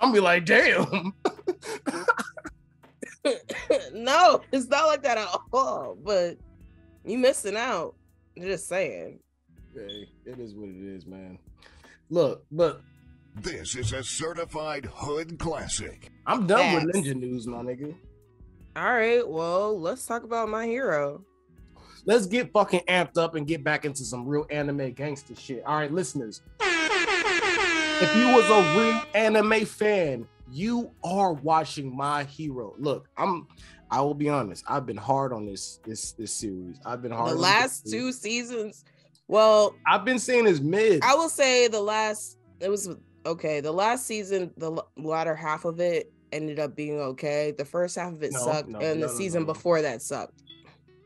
I'm 0.08 0.14
be 0.14 0.22
like, 0.22 0.46
damn. 0.46 1.14
no, 3.94 4.42
it's 4.54 4.68
not 4.70 4.88
like 4.88 5.04
that 5.04 5.18
at 5.18 5.28
all. 5.52 5.98
But 6.02 6.38
you 7.04 7.18
missing 7.18 7.58
out. 7.58 7.94
Just 8.40 8.70
saying. 8.70 9.20
Hey, 9.76 10.08
it 10.26 10.40
is 10.40 10.56
what 10.56 10.70
it 10.70 10.78
is, 10.78 11.06
man. 11.06 11.38
Look, 12.10 12.46
but 12.52 12.82
This 13.36 13.76
is 13.76 13.92
a 13.92 14.02
certified 14.02 14.86
hood 14.86 15.38
classic. 15.40 16.10
I'm 16.26 16.48
done 16.48 16.76
with 16.76 16.96
ninja 16.96 17.14
news, 17.14 17.46
my 17.48 17.58
nigga. 17.58 17.94
All 18.78 18.94
right. 18.94 19.28
Well, 19.28 19.78
let's 19.78 20.06
talk 20.06 20.24
about 20.24 20.48
my 20.48 20.66
hero. 20.68 21.22
Let's 22.06 22.28
get 22.28 22.54
fucking 22.54 22.84
amped 22.88 23.18
up 23.18 23.36
and 23.36 23.46
get 23.46 23.62
back 23.62 23.84
into 23.84 24.06
some 24.06 24.26
real 24.26 24.46
anime 24.50 24.94
gangster 24.94 25.36
shit. 25.36 25.66
All 25.66 25.76
right, 25.76 25.92
listeners. 25.92 26.42
If 28.00 28.16
you 28.16 28.28
was 28.28 28.46
a 28.50 28.80
real 28.80 29.02
anime 29.16 29.66
fan, 29.66 30.28
you 30.52 30.92
are 31.04 31.34
watching 31.34 31.96
my 31.96 32.24
hero. 32.26 32.76
Look, 32.78 33.10
I'm 33.18 33.48
I 33.90 34.02
will 34.02 34.14
be 34.14 34.30
honest. 34.30 34.64
I've 34.68 34.86
been 34.86 34.98
hard 34.98 35.34
on 35.34 35.46
this 35.46 35.80
this 35.84 36.12
this 36.14 36.32
series. 36.32 36.80
I've 36.86 37.02
been 37.02 37.12
hard 37.12 37.30
on 37.30 37.36
The 37.36 37.42
last 37.42 37.88
two 37.90 38.12
seasons. 38.12 38.86
Well, 39.28 39.76
I've 39.86 40.06
been 40.06 40.20
saying 40.20 40.46
is 40.46 40.62
mid. 40.62 41.02
I 41.04 41.16
will 41.16 41.30
say 41.30 41.68
the 41.68 41.82
last 41.82 42.38
it 42.60 42.70
was 42.70 42.90
okay. 43.26 43.62
The 43.62 43.72
last 43.72 44.06
season, 44.06 44.52
the 44.58 44.82
latter 44.96 45.36
half 45.36 45.66
of 45.66 45.80
it 45.80 46.12
ended 46.32 46.60
up 46.60 46.76
being 46.76 47.00
okay. 47.00 47.52
The 47.58 47.66
first 47.66 47.98
half 47.98 48.14
of 48.14 48.22
it 48.22 48.32
No, 48.32 48.40
sucked, 48.40 48.70
no, 48.70 48.80
and 48.80 49.00
no, 49.00 49.08
the 49.08 49.14
season 49.14 49.46
before 49.46 49.82
that 49.82 50.02
sucked. 50.02 50.44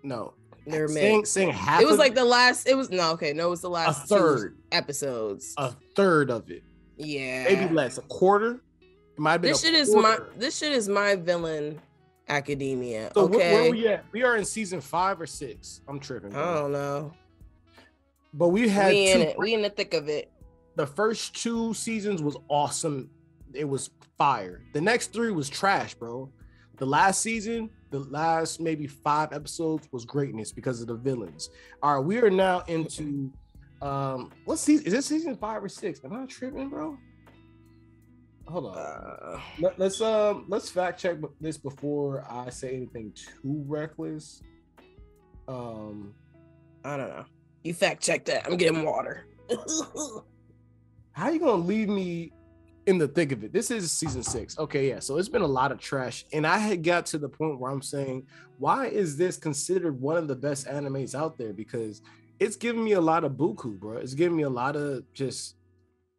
no. 0.03 0.33
They're 0.67 0.87
saying 0.87 1.25
saying 1.25 1.53
half 1.53 1.81
It 1.81 1.87
was 1.87 1.97
like 1.97 2.13
the 2.13 2.23
last. 2.23 2.67
It 2.67 2.77
was 2.77 2.91
no 2.91 3.13
okay. 3.13 3.33
No, 3.33 3.47
it 3.47 3.49
was 3.49 3.61
the 3.61 3.69
a 3.69 3.71
last 3.71 4.07
two 4.07 4.15
third, 4.15 4.57
episodes. 4.71 5.55
a 5.57 5.73
third 5.95 6.29
of 6.29 6.51
it. 6.51 6.63
Yeah, 7.01 7.43
Maybe 7.43 7.73
less, 7.73 7.97
a 7.97 8.01
quarter. 8.01 8.61
It 8.81 9.19
might 9.19 9.33
have 9.33 9.41
been 9.41 9.51
This 9.51 9.61
shit 9.61 9.73
is 9.73 9.93
my. 9.95 10.19
This 10.37 10.57
shit 10.57 10.71
is 10.71 10.87
my 10.89 11.15
villain. 11.15 11.79
Academia. 12.29 13.11
So 13.13 13.23
okay. 13.23 13.53
where 13.53 13.71
we 13.71 13.87
at? 13.87 14.05
We 14.13 14.23
are 14.23 14.37
in 14.37 14.45
season 14.45 14.79
five 14.79 15.19
or 15.19 15.27
six. 15.27 15.81
I'm 15.87 15.99
tripping. 15.99 16.33
I 16.33 16.53
don't 16.53 16.71
know. 16.71 17.11
But 18.33 18.49
we 18.49 18.69
had 18.69 18.91
We 18.93 19.11
in 19.11 19.21
it. 19.21 19.37
We 19.37 19.53
in 19.53 19.61
the 19.61 19.69
thick 19.69 19.93
of 19.93 20.07
it. 20.07 20.31
the 20.75 20.87
first 20.87 21.35
two 21.35 21.73
seasons 21.73 22.21
was 22.21 22.37
awesome. 22.47 23.09
It 23.53 23.65
was 23.65 23.89
fire. 24.17 24.61
The 24.73 24.79
next 24.79 25.11
three 25.11 25.31
was 25.31 25.49
trash, 25.49 25.93
bro. 25.93 26.31
The 26.77 26.85
last 26.85 27.21
season, 27.21 27.69
the 27.89 27.99
last 27.99 28.61
maybe 28.61 28.87
five 28.87 29.33
episodes 29.33 29.89
was 29.91 30.05
greatness 30.05 30.51
because 30.53 30.79
of 30.81 30.87
the 30.87 30.95
villains. 30.95 31.49
All 31.83 31.97
right, 31.97 32.05
we 32.05 32.17
are 32.19 32.29
now 32.29 32.61
into 32.67 33.31
um 33.81 34.31
what 34.45 34.59
season 34.59 34.85
is 34.85 34.93
this 34.93 35.05
season 35.05 35.35
five 35.35 35.63
or 35.63 35.69
six? 35.69 36.01
Am 36.03 36.13
I 36.13 36.25
tripping, 36.25 36.69
bro? 36.69 36.97
Hold 38.47 38.65
on. 38.67 38.77
Uh, 38.77 39.39
Let, 39.59 39.79
us 39.79 40.01
um 40.01 40.45
let's 40.47 40.69
fact 40.69 40.99
check 40.99 41.17
this 41.39 41.57
before 41.57 42.25
I 42.29 42.49
say 42.49 42.75
anything 42.75 43.13
too 43.15 43.63
reckless. 43.67 44.41
Um 45.47 46.13
I 46.83 46.97
don't 46.97 47.09
know. 47.09 47.25
You 47.63 47.73
fact 47.73 48.01
check 48.03 48.25
that. 48.25 48.45
I'm 48.47 48.57
getting 48.57 48.83
water. 48.83 49.25
how 51.11 51.25
are 51.25 51.31
you 51.31 51.39
gonna 51.39 51.53
leave 51.53 51.89
me 51.89 52.31
in 52.87 52.97
the 52.97 53.07
thick 53.07 53.31
of 53.31 53.43
it? 53.43 53.53
This 53.53 53.71
is 53.71 53.91
season 53.91 54.23
six. 54.23 54.57
Okay, 54.57 54.89
yeah. 54.89 54.99
So 54.99 55.17
it's 55.17 55.29
been 55.29 55.43
a 55.43 55.47
lot 55.47 55.71
of 55.71 55.79
trash, 55.79 56.25
and 56.33 56.47
I 56.47 56.57
had 56.57 56.83
got 56.83 57.05
to 57.07 57.17
the 57.17 57.29
point 57.29 57.59
where 57.59 57.71
I'm 57.71 57.81
saying, 57.81 58.25
why 58.57 58.87
is 58.87 59.17
this 59.17 59.37
considered 59.37 59.99
one 59.99 60.17
of 60.17 60.27
the 60.27 60.35
best 60.35 60.67
animes 60.67 61.13
out 61.13 61.37
there? 61.37 61.53
Because 61.53 62.01
it's 62.41 62.55
giving 62.55 62.83
me 62.83 62.93
a 62.93 63.01
lot 63.01 63.23
of 63.23 63.33
buku, 63.33 63.79
bro. 63.79 63.97
It's 63.97 64.15
giving 64.15 64.35
me 64.35 64.43
a 64.43 64.49
lot 64.49 64.75
of 64.75 65.03
just 65.13 65.57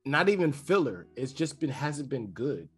not 0.04 0.28
even 0.28 0.52
filler. 0.52 1.08
It's 1.16 1.32
just 1.32 1.58
been 1.58 1.68
hasn't 1.68 2.08
been 2.08 2.28
good. 2.28 2.68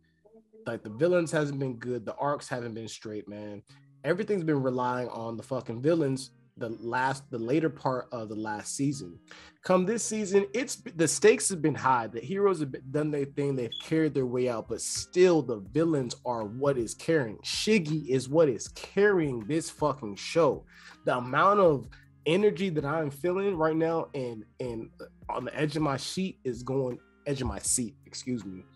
Like 0.66 0.82
the 0.82 0.88
villains 0.88 1.30
hasn't 1.30 1.58
been 1.58 1.76
good. 1.76 2.06
The 2.06 2.14
arcs 2.14 2.48
haven't 2.48 2.72
been 2.72 2.88
straight, 2.88 3.28
man. 3.28 3.62
Everything's 4.02 4.44
been 4.44 4.62
relying 4.62 5.08
on 5.10 5.36
the 5.36 5.42
fucking 5.42 5.82
villains. 5.82 6.30
The 6.56 6.70
last, 6.80 7.30
the 7.30 7.38
later 7.38 7.68
part 7.68 8.06
of 8.12 8.30
the 8.30 8.34
last 8.34 8.76
season. 8.76 9.18
Come 9.62 9.84
this 9.84 10.04
season, 10.04 10.46
it's 10.54 10.76
the 10.76 11.08
stakes 11.08 11.50
have 11.50 11.60
been 11.60 11.74
high. 11.74 12.06
The 12.06 12.20
heroes 12.20 12.60
have 12.60 12.72
been, 12.72 12.82
done 12.92 13.10
their 13.10 13.24
thing. 13.26 13.56
They've 13.56 13.70
carried 13.82 14.14
their 14.14 14.24
way 14.24 14.48
out, 14.48 14.68
but 14.68 14.80
still, 14.80 15.42
the 15.42 15.58
villains 15.72 16.16
are 16.24 16.44
what 16.44 16.78
is 16.78 16.94
carrying. 16.94 17.38
Shiggy 17.38 18.08
is 18.08 18.28
what 18.28 18.48
is 18.48 18.68
carrying 18.68 19.40
this 19.40 19.68
fucking 19.68 20.14
show. 20.14 20.64
The 21.04 21.18
amount 21.18 21.60
of 21.60 21.88
energy 22.26 22.68
that 22.70 22.84
I'm 22.84 23.10
feeling 23.10 23.56
right 23.56 23.76
now, 23.76 24.08
and 24.14 24.44
and 24.60 24.90
on 25.28 25.44
the 25.44 25.56
edge 25.56 25.76
of 25.76 25.82
my 25.82 25.96
sheet 25.96 26.38
is 26.44 26.62
going 26.62 26.98
edge 27.26 27.40
of 27.40 27.48
my 27.48 27.58
seat. 27.58 27.94
Excuse 28.06 28.44
me. 28.44 28.64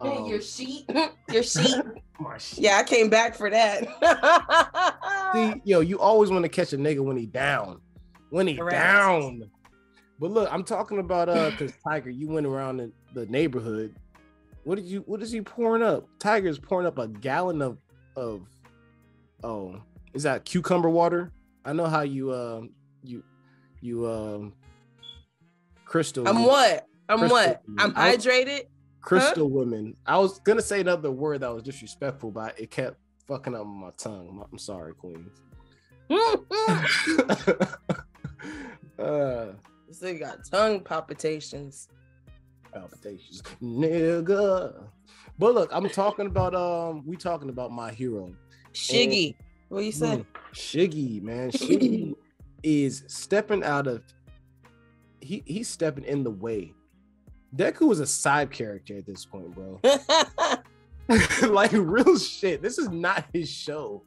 Um, 0.00 0.26
your 0.28 0.40
sheet. 0.40 0.88
Your 1.28 1.42
sheet. 1.42 1.74
my 2.20 2.38
sheet. 2.38 2.60
yeah, 2.60 2.76
I 2.76 2.84
came 2.84 3.10
back 3.10 3.34
for 3.34 3.50
that. 3.50 3.82
See, 5.34 5.60
yo, 5.64 5.80
you 5.80 5.98
always 5.98 6.30
want 6.30 6.44
to 6.44 6.48
catch 6.48 6.72
a 6.72 6.78
nigga 6.78 7.00
when 7.00 7.16
he 7.16 7.26
down. 7.26 7.80
When 8.30 8.46
he 8.46 8.56
Correct. 8.56 8.76
down. 8.76 9.50
But 10.20 10.30
look, 10.30 10.48
I'm 10.52 10.62
talking 10.62 11.00
about 11.00 11.28
uh 11.28 11.50
because 11.50 11.72
Tiger, 11.82 12.10
you 12.10 12.28
went 12.28 12.46
around 12.46 12.76
the, 12.76 12.92
the 13.12 13.26
neighborhood. 13.26 13.96
What 14.62 14.76
did 14.76 14.84
you 14.84 15.00
what 15.06 15.20
is 15.20 15.32
he 15.32 15.40
pouring 15.40 15.82
up? 15.82 16.06
Tiger's 16.20 16.60
pouring 16.60 16.86
up 16.86 16.98
a 16.98 17.08
gallon 17.08 17.60
of 17.60 17.78
of 18.16 18.42
oh, 19.42 19.80
is 20.14 20.22
that 20.22 20.44
cucumber 20.44 20.90
water? 20.90 21.32
I 21.64 21.72
know 21.72 21.86
how 21.86 22.02
you 22.02 22.32
um 22.32 22.70
you 23.02 23.24
you 23.80 24.06
um 24.06 24.52
crystal 25.84 26.28
I'm 26.28 26.44
what? 26.44 26.86
I'm 27.08 27.20
Crystal, 27.20 27.38
what? 27.38 27.62
I'm 27.78 27.94
hydrated. 27.94 28.64
Crystal 29.00 29.48
woman. 29.48 29.96
I 30.06 30.18
was 30.18 30.40
gonna 30.40 30.60
say 30.60 30.80
another 30.80 31.10
word 31.10 31.40
that 31.40 31.54
was 31.54 31.62
disrespectful, 31.62 32.30
but 32.30 32.60
it 32.60 32.70
kept 32.70 32.98
fucking 33.26 33.54
up 33.54 33.66
my 33.66 33.88
tongue. 33.96 34.44
I'm 34.50 34.58
sorry, 34.58 34.92
Queen. 34.94 35.30
uh, 36.10 36.42
this 39.86 40.02
nigga 40.02 40.20
got 40.20 40.38
tongue 40.50 40.80
palpitations. 40.80 41.88
Palpitations, 42.72 43.42
nigga. 43.62 44.88
But 45.38 45.54
look, 45.54 45.70
I'm 45.72 45.88
talking 45.88 46.26
about 46.26 46.54
um, 46.54 47.06
we 47.06 47.16
talking 47.16 47.48
about 47.48 47.72
my 47.72 47.90
hero, 47.92 48.34
Shiggy. 48.74 49.28
And, 49.28 49.36
what 49.68 49.84
you 49.84 49.92
say? 49.92 50.16
Mm, 50.16 50.26
Shiggy, 50.52 51.22
man. 51.22 51.50
Shiggy 51.52 52.14
is 52.62 53.04
stepping 53.06 53.62
out 53.64 53.86
of. 53.86 54.02
He 55.20 55.42
he's 55.46 55.68
stepping 55.68 56.04
in 56.04 56.22
the 56.22 56.30
way. 56.30 56.72
Deku 57.56 57.88
was 57.88 58.00
a 58.00 58.06
side 58.06 58.50
character 58.50 58.96
at 58.96 59.06
this 59.06 59.24
point, 59.24 59.54
bro. 59.54 59.80
like 61.48 61.72
real 61.72 62.18
shit. 62.18 62.60
This 62.60 62.78
is 62.78 62.90
not 62.90 63.24
his 63.32 63.48
show. 63.50 64.02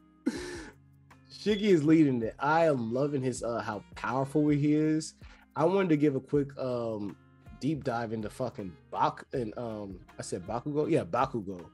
Shiggy 1.30 1.62
is 1.62 1.82
leading 1.82 2.22
it. 2.22 2.36
I 2.38 2.66
am 2.66 2.92
loving 2.92 3.22
his 3.22 3.42
uh 3.42 3.60
how 3.60 3.82
powerful 3.96 4.48
he 4.48 4.74
is. 4.74 5.14
I 5.56 5.64
wanted 5.64 5.88
to 5.90 5.96
give 5.96 6.14
a 6.14 6.20
quick 6.20 6.56
um 6.58 7.16
deep 7.60 7.82
dive 7.82 8.12
into 8.12 8.30
fucking 8.30 8.72
Bak 8.92 9.24
and 9.32 9.56
um 9.58 9.98
I 10.18 10.22
said 10.22 10.46
Bakugo. 10.46 10.88
Yeah, 10.88 11.04
Bakugo. 11.04 11.64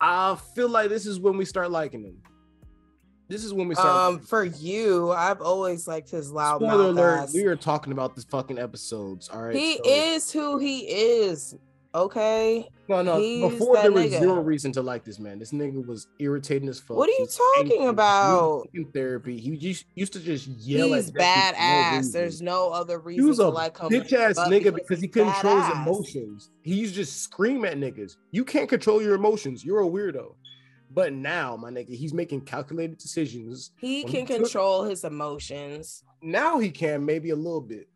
I 0.00 0.36
feel 0.54 0.68
like 0.68 0.88
this 0.88 1.06
is 1.06 1.18
when 1.18 1.36
we 1.36 1.44
start 1.44 1.72
liking 1.72 2.04
him. 2.04 2.22
This 3.28 3.44
is 3.44 3.52
when 3.52 3.68
we 3.68 3.74
start. 3.74 4.14
Um, 4.14 4.20
for 4.20 4.44
you, 4.44 5.12
I've 5.12 5.42
always 5.42 5.86
liked 5.86 6.10
his 6.10 6.32
loud 6.32 6.62
Spoiler 6.62 6.78
mouth. 6.78 6.96
Alert, 6.96 7.18
ass. 7.20 7.34
We 7.34 7.44
are 7.44 7.56
talking 7.56 7.92
about 7.92 8.14
this 8.14 8.24
fucking 8.24 8.58
episodes. 8.58 9.28
All 9.28 9.42
right. 9.42 9.54
He 9.54 9.76
so. 9.76 9.82
is 9.84 10.32
who 10.32 10.58
he 10.58 10.78
is. 10.80 11.54
Okay. 11.94 12.68
No, 12.88 13.02
no. 13.02 13.18
He's 13.18 13.50
Before 13.50 13.76
there 13.76 13.92
was 13.92 14.04
nigga. 14.04 14.18
zero 14.18 14.40
reason 14.40 14.72
to 14.72 14.82
like 14.82 15.04
this 15.04 15.18
man. 15.18 15.38
This 15.38 15.52
nigga 15.52 15.84
was 15.86 16.06
irritating 16.18 16.68
as 16.68 16.80
fuck. 16.80 16.96
What 16.96 17.08
are 17.08 17.12
you 17.12 17.26
talking 17.56 17.88
about? 17.88 18.68
In 18.72 18.86
therapy, 18.92 19.38
he 19.38 19.56
just 19.56 19.84
used 19.94 20.12
to 20.14 20.20
just 20.20 20.46
yell. 20.48 20.94
He's 20.94 21.10
badass. 21.10 22.04
No 22.04 22.10
There's 22.10 22.40
no 22.40 22.70
other 22.70 22.98
reason 22.98 23.24
he 23.24 23.28
was 23.28 23.40
a 23.40 23.44
to 23.44 23.48
like 23.48 23.78
him. 23.78 23.88
Bitch 23.88 24.12
ass 24.12 24.38
nigga 24.38 24.74
because 24.74 25.00
he 25.00 25.08
couldn't 25.08 25.32
control 25.32 25.60
his 25.60 25.76
emotions. 25.76 26.50
He 26.62 26.74
used 26.74 26.94
to 26.94 27.00
just 27.00 27.22
scream 27.22 27.64
at 27.64 27.76
niggas. 27.76 28.16
You 28.30 28.44
can't 28.44 28.68
control 28.68 29.02
your 29.02 29.14
emotions. 29.14 29.64
You're 29.64 29.80
a 29.80 29.86
weirdo. 29.86 30.34
But 30.90 31.12
now, 31.12 31.56
my 31.56 31.70
nigga, 31.70 31.94
he's 31.94 32.14
making 32.14 32.42
calculated 32.42 32.98
decisions. 32.98 33.72
He 33.78 34.04
can 34.04 34.26
he 34.26 34.34
control 34.34 34.82
took, 34.82 34.90
his 34.90 35.04
emotions. 35.04 36.02
Now 36.22 36.58
he 36.58 36.70
can 36.70 37.04
maybe 37.04 37.30
a 37.30 37.36
little 37.36 37.60
bit 37.60 37.88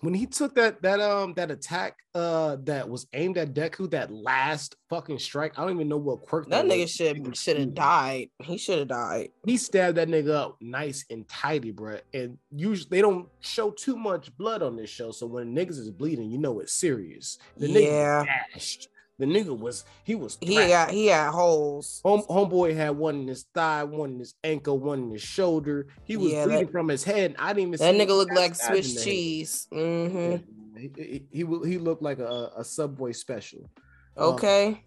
when 0.00 0.14
he 0.14 0.26
took 0.26 0.54
that 0.54 0.82
that 0.82 1.00
um 1.00 1.34
that 1.34 1.50
attack 1.50 1.96
uh 2.14 2.56
that 2.64 2.88
was 2.88 3.06
aimed 3.12 3.38
at 3.38 3.54
Deku, 3.54 3.90
that 3.90 4.10
last 4.10 4.76
fucking 4.88 5.18
strike, 5.18 5.58
I 5.58 5.62
don't 5.62 5.74
even 5.74 5.88
know 5.88 5.98
what 5.98 6.22
quirk 6.22 6.48
that, 6.48 6.66
that 6.66 6.74
nigga 6.74 6.88
should 6.88 7.36
should 7.36 7.58
have 7.58 7.74
died. 7.74 8.30
He 8.42 8.56
should 8.56 8.78
have 8.78 8.88
died. 8.88 9.30
He 9.44 9.56
stabbed 9.56 9.98
that 9.98 10.08
nigga 10.08 10.30
up 10.30 10.56
nice 10.60 11.04
and 11.10 11.28
tidy, 11.28 11.70
bro. 11.70 11.98
And 12.14 12.38
usually 12.54 12.88
they 12.90 13.02
don't 13.02 13.28
show 13.40 13.70
too 13.70 13.96
much 13.96 14.36
blood 14.36 14.62
on 14.62 14.76
this 14.76 14.90
show, 14.90 15.12
so 15.12 15.26
when 15.26 15.54
niggas 15.54 15.78
is 15.78 15.90
bleeding, 15.90 16.30
you 16.30 16.38
know 16.38 16.60
it's 16.60 16.72
serious. 16.72 17.38
The 17.56 17.68
yeah. 17.68 18.24
nigga 18.24 18.26
dashed. 18.54 18.88
The 19.20 19.26
nigga 19.26 19.56
was 19.56 19.84
he 20.02 20.14
was 20.14 20.38
he 20.40 20.54
got 20.54 20.90
he 20.90 21.08
had 21.08 21.30
holes. 21.30 22.00
Home 22.02 22.22
homeboy 22.22 22.74
had 22.74 22.96
one 22.96 23.16
in 23.16 23.28
his 23.28 23.44
thigh, 23.54 23.84
one 23.84 24.12
in 24.12 24.18
his 24.18 24.34
ankle, 24.42 24.78
one 24.78 25.02
in 25.02 25.10
his 25.10 25.20
shoulder. 25.20 25.88
He 26.04 26.16
was 26.16 26.32
yeah, 26.32 26.46
bleeding 26.46 26.64
that, 26.64 26.72
from 26.72 26.88
his 26.88 27.04
head. 27.04 27.36
I 27.38 27.52
didn't 27.52 27.68
even. 27.68 27.78
See 27.78 27.84
that 27.84 27.94
nigga 27.94 28.16
looked 28.16 28.34
like 28.34 28.54
Swiss 28.54 29.04
cheese. 29.04 29.68
Mm-hmm. 29.70 30.78
He, 30.78 30.90
he, 30.96 31.26
he, 31.30 31.44
he 31.68 31.76
looked 31.76 32.02
like 32.02 32.18
a, 32.18 32.50
a 32.56 32.64
subway 32.64 33.12
special. 33.12 33.70
Okay. 34.16 34.68
Um, 34.68 34.78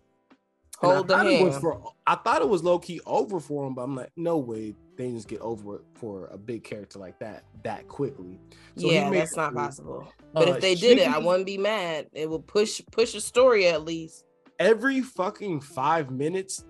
Hold 0.84 1.08
the 1.08 1.17
hand. 1.17 1.56
For, 1.56 1.82
I 2.06 2.15
thought 2.15 2.41
it 2.41 2.50
was 2.50 2.63
low 2.63 2.80
key 2.80 3.00
over 3.06 3.39
for 3.39 3.65
him, 3.65 3.74
but 3.74 3.84
I'm 3.84 3.96
like, 3.96 4.12
no 4.15 4.38
way 4.38 4.76
things 4.98 5.26
get 5.26 5.41
over 5.41 5.84
for 5.96 6.28
a 6.28 6.38
big 6.38 6.63
character 6.63 7.00
like 7.00 7.17
that 7.19 7.43
that 7.63 7.88
quickly. 7.88 8.39
So 8.76 8.91
yeah, 8.91 9.10
that's 9.10 9.36
not 9.36 9.54
possible. 9.54 10.08
But 10.34 10.50
uh, 10.50 10.52
if 10.54 10.62
they 10.62 10.76
did 10.76 11.00
it, 11.00 11.08
I 11.08 11.17
wouldn't 11.17 11.46
be 11.46 11.58
mad. 11.58 12.08
It 12.13 12.30
will 12.30 12.41
push 12.41 12.82
push 12.91 13.15
a 13.15 13.22
story 13.22 13.67
at 13.67 13.84
least. 13.84 14.26
Every 14.60 15.02
fucking 15.02 15.62
five 15.62 16.12
minutes, 16.12 16.63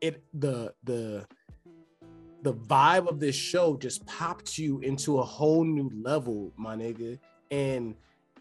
it 0.00 0.22
the 0.32 0.72
the 0.84 1.26
the 2.42 2.54
vibe 2.54 3.08
of 3.08 3.20
this 3.20 3.34
show 3.34 3.76
just 3.76 4.04
popped 4.06 4.58
you 4.58 4.78
into 4.80 5.18
a 5.18 5.22
whole 5.22 5.64
new 5.64 5.90
level, 5.94 6.52
my 6.56 6.76
nigga. 6.76 7.18
And 7.50 7.94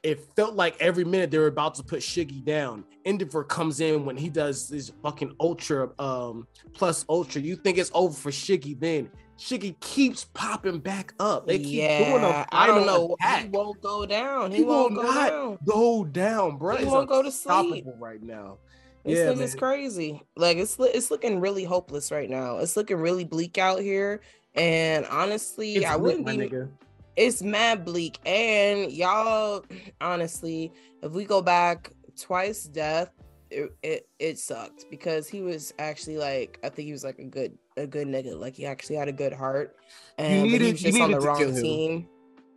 it 0.03 0.19
felt 0.35 0.55
like 0.55 0.75
every 0.79 1.05
minute 1.05 1.31
they 1.31 1.37
were 1.37 1.47
about 1.47 1.75
to 1.75 1.83
put 1.83 2.01
Shiggy 2.01 2.43
down. 2.43 2.83
Endeavor 3.05 3.43
comes 3.43 3.79
in 3.79 4.05
when 4.05 4.17
he 4.17 4.29
does 4.29 4.67
this 4.67 4.91
fucking 5.01 5.33
ultra 5.39 5.89
um 5.99 6.47
plus 6.73 7.05
ultra. 7.09 7.41
You 7.41 7.55
think 7.55 7.77
it's 7.77 7.91
over 7.93 8.13
for 8.13 8.29
Shiggy 8.29 8.79
then. 8.79 9.09
Shiggy 9.37 9.79
keeps 9.79 10.25
popping 10.33 10.79
back 10.79 11.13
up. 11.19 11.47
They 11.47 11.57
keep 11.57 11.81
yeah, 11.81 12.11
doing 12.11 12.23
a 12.23 12.45
I 12.51 12.67
don't 12.67 12.85
know. 12.85 13.15
Attack. 13.19 13.43
He 13.43 13.49
won't 13.49 13.81
go 13.81 14.05
down. 14.05 14.51
He, 14.51 14.57
he 14.57 14.63
won't 14.63 14.93
go 14.93 15.03
down. 15.03 15.57
Go 15.65 16.03
down, 16.03 16.57
bro. 16.57 16.75
He 16.75 16.85
won't 16.85 17.09
go 17.09 17.23
to 17.23 17.31
sleep 17.31 17.85
right 17.99 18.21
now. 18.21 18.57
This 19.03 19.17
yeah, 19.17 19.29
thing 19.29 19.39
man. 19.39 19.45
is 19.45 19.55
crazy. 19.55 20.21
Like 20.35 20.57
it's 20.57 20.77
it's 20.79 21.11
looking 21.11 21.39
really 21.39 21.63
hopeless 21.63 22.11
right 22.11 22.29
now. 22.29 22.59
It's 22.59 22.77
looking 22.77 22.97
really 22.97 23.23
bleak 23.23 23.57
out 23.57 23.79
here. 23.81 24.21
And 24.55 25.05
honestly, 25.07 25.77
it's 25.77 25.85
I 25.85 25.95
wouldn't 25.95 26.25
lit, 26.25 26.51
be. 26.51 26.57
It's 27.15 27.41
mad 27.41 27.85
bleak. 27.85 28.19
And 28.25 28.91
y'all, 28.91 29.65
honestly, 30.01 30.71
if 31.01 31.11
we 31.11 31.25
go 31.25 31.41
back 31.41 31.91
twice, 32.19 32.63
death, 32.65 33.11
it, 33.53 33.75
it 33.83 34.09
it 34.19 34.39
sucked 34.39 34.85
because 34.89 35.27
he 35.27 35.41
was 35.41 35.73
actually 35.77 36.17
like 36.17 36.59
I 36.63 36.69
think 36.69 36.87
he 36.87 36.91
was 36.91 37.03
like 37.03 37.19
a 37.19 37.25
good 37.25 37.57
a 37.77 37.85
good 37.85 38.07
nigga. 38.07 38.39
Like 38.39 38.55
he 38.55 38.65
actually 38.65 38.95
had 38.95 39.07
a 39.07 39.13
good 39.13 39.33
heart, 39.33 39.75
and 40.17 40.43
needed, 40.43 40.61
he 40.61 40.71
was 40.71 40.81
just 40.81 40.99
on 40.99 41.11
the 41.11 41.19
wrong 41.19 41.53
team. 41.55 42.07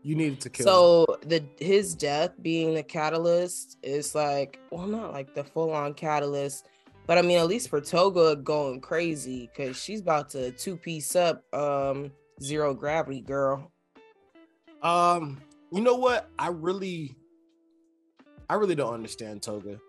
You 0.03 0.15
needed 0.15 0.41
to 0.43 0.51
kill. 0.51 0.65
So 0.65 1.19
him. 1.23 1.29
the 1.29 1.65
his 1.65 1.95
death 1.95 2.33
being 2.41 2.75
the 2.75 2.83
catalyst 2.83 3.79
is 3.83 4.15
like, 4.15 4.61
well, 4.71 4.87
not 4.87 5.13
like 5.13 5.35
the 5.35 5.45
full 5.45 5.73
on 5.73 5.95
catalyst, 5.95 6.67
but 7.07 7.19
I 7.19 7.23
mean, 7.23 7.39
at 7.39 7.47
least 7.47 7.69
for 7.69 7.81
Toga 7.81 8.37
going 8.37 8.81
crazy 8.81 9.51
because 9.55 9.77
she's 9.77 10.01
about 10.01 10.31
to 10.31 10.53
two 10.53 10.77
piece 10.77 11.15
up 11.17 11.43
um 11.55 12.11
zero 12.43 12.75
gravity 12.75 13.21
girl. 13.21 13.73
Um, 14.87 15.41
you 15.73 15.81
know 15.81 15.97
what? 15.97 16.31
I 16.39 16.49
really, 16.49 17.17
I 18.49 18.55
really 18.55 18.77
don't 18.77 18.95
understand 18.95 19.43
Toga. 19.43 19.81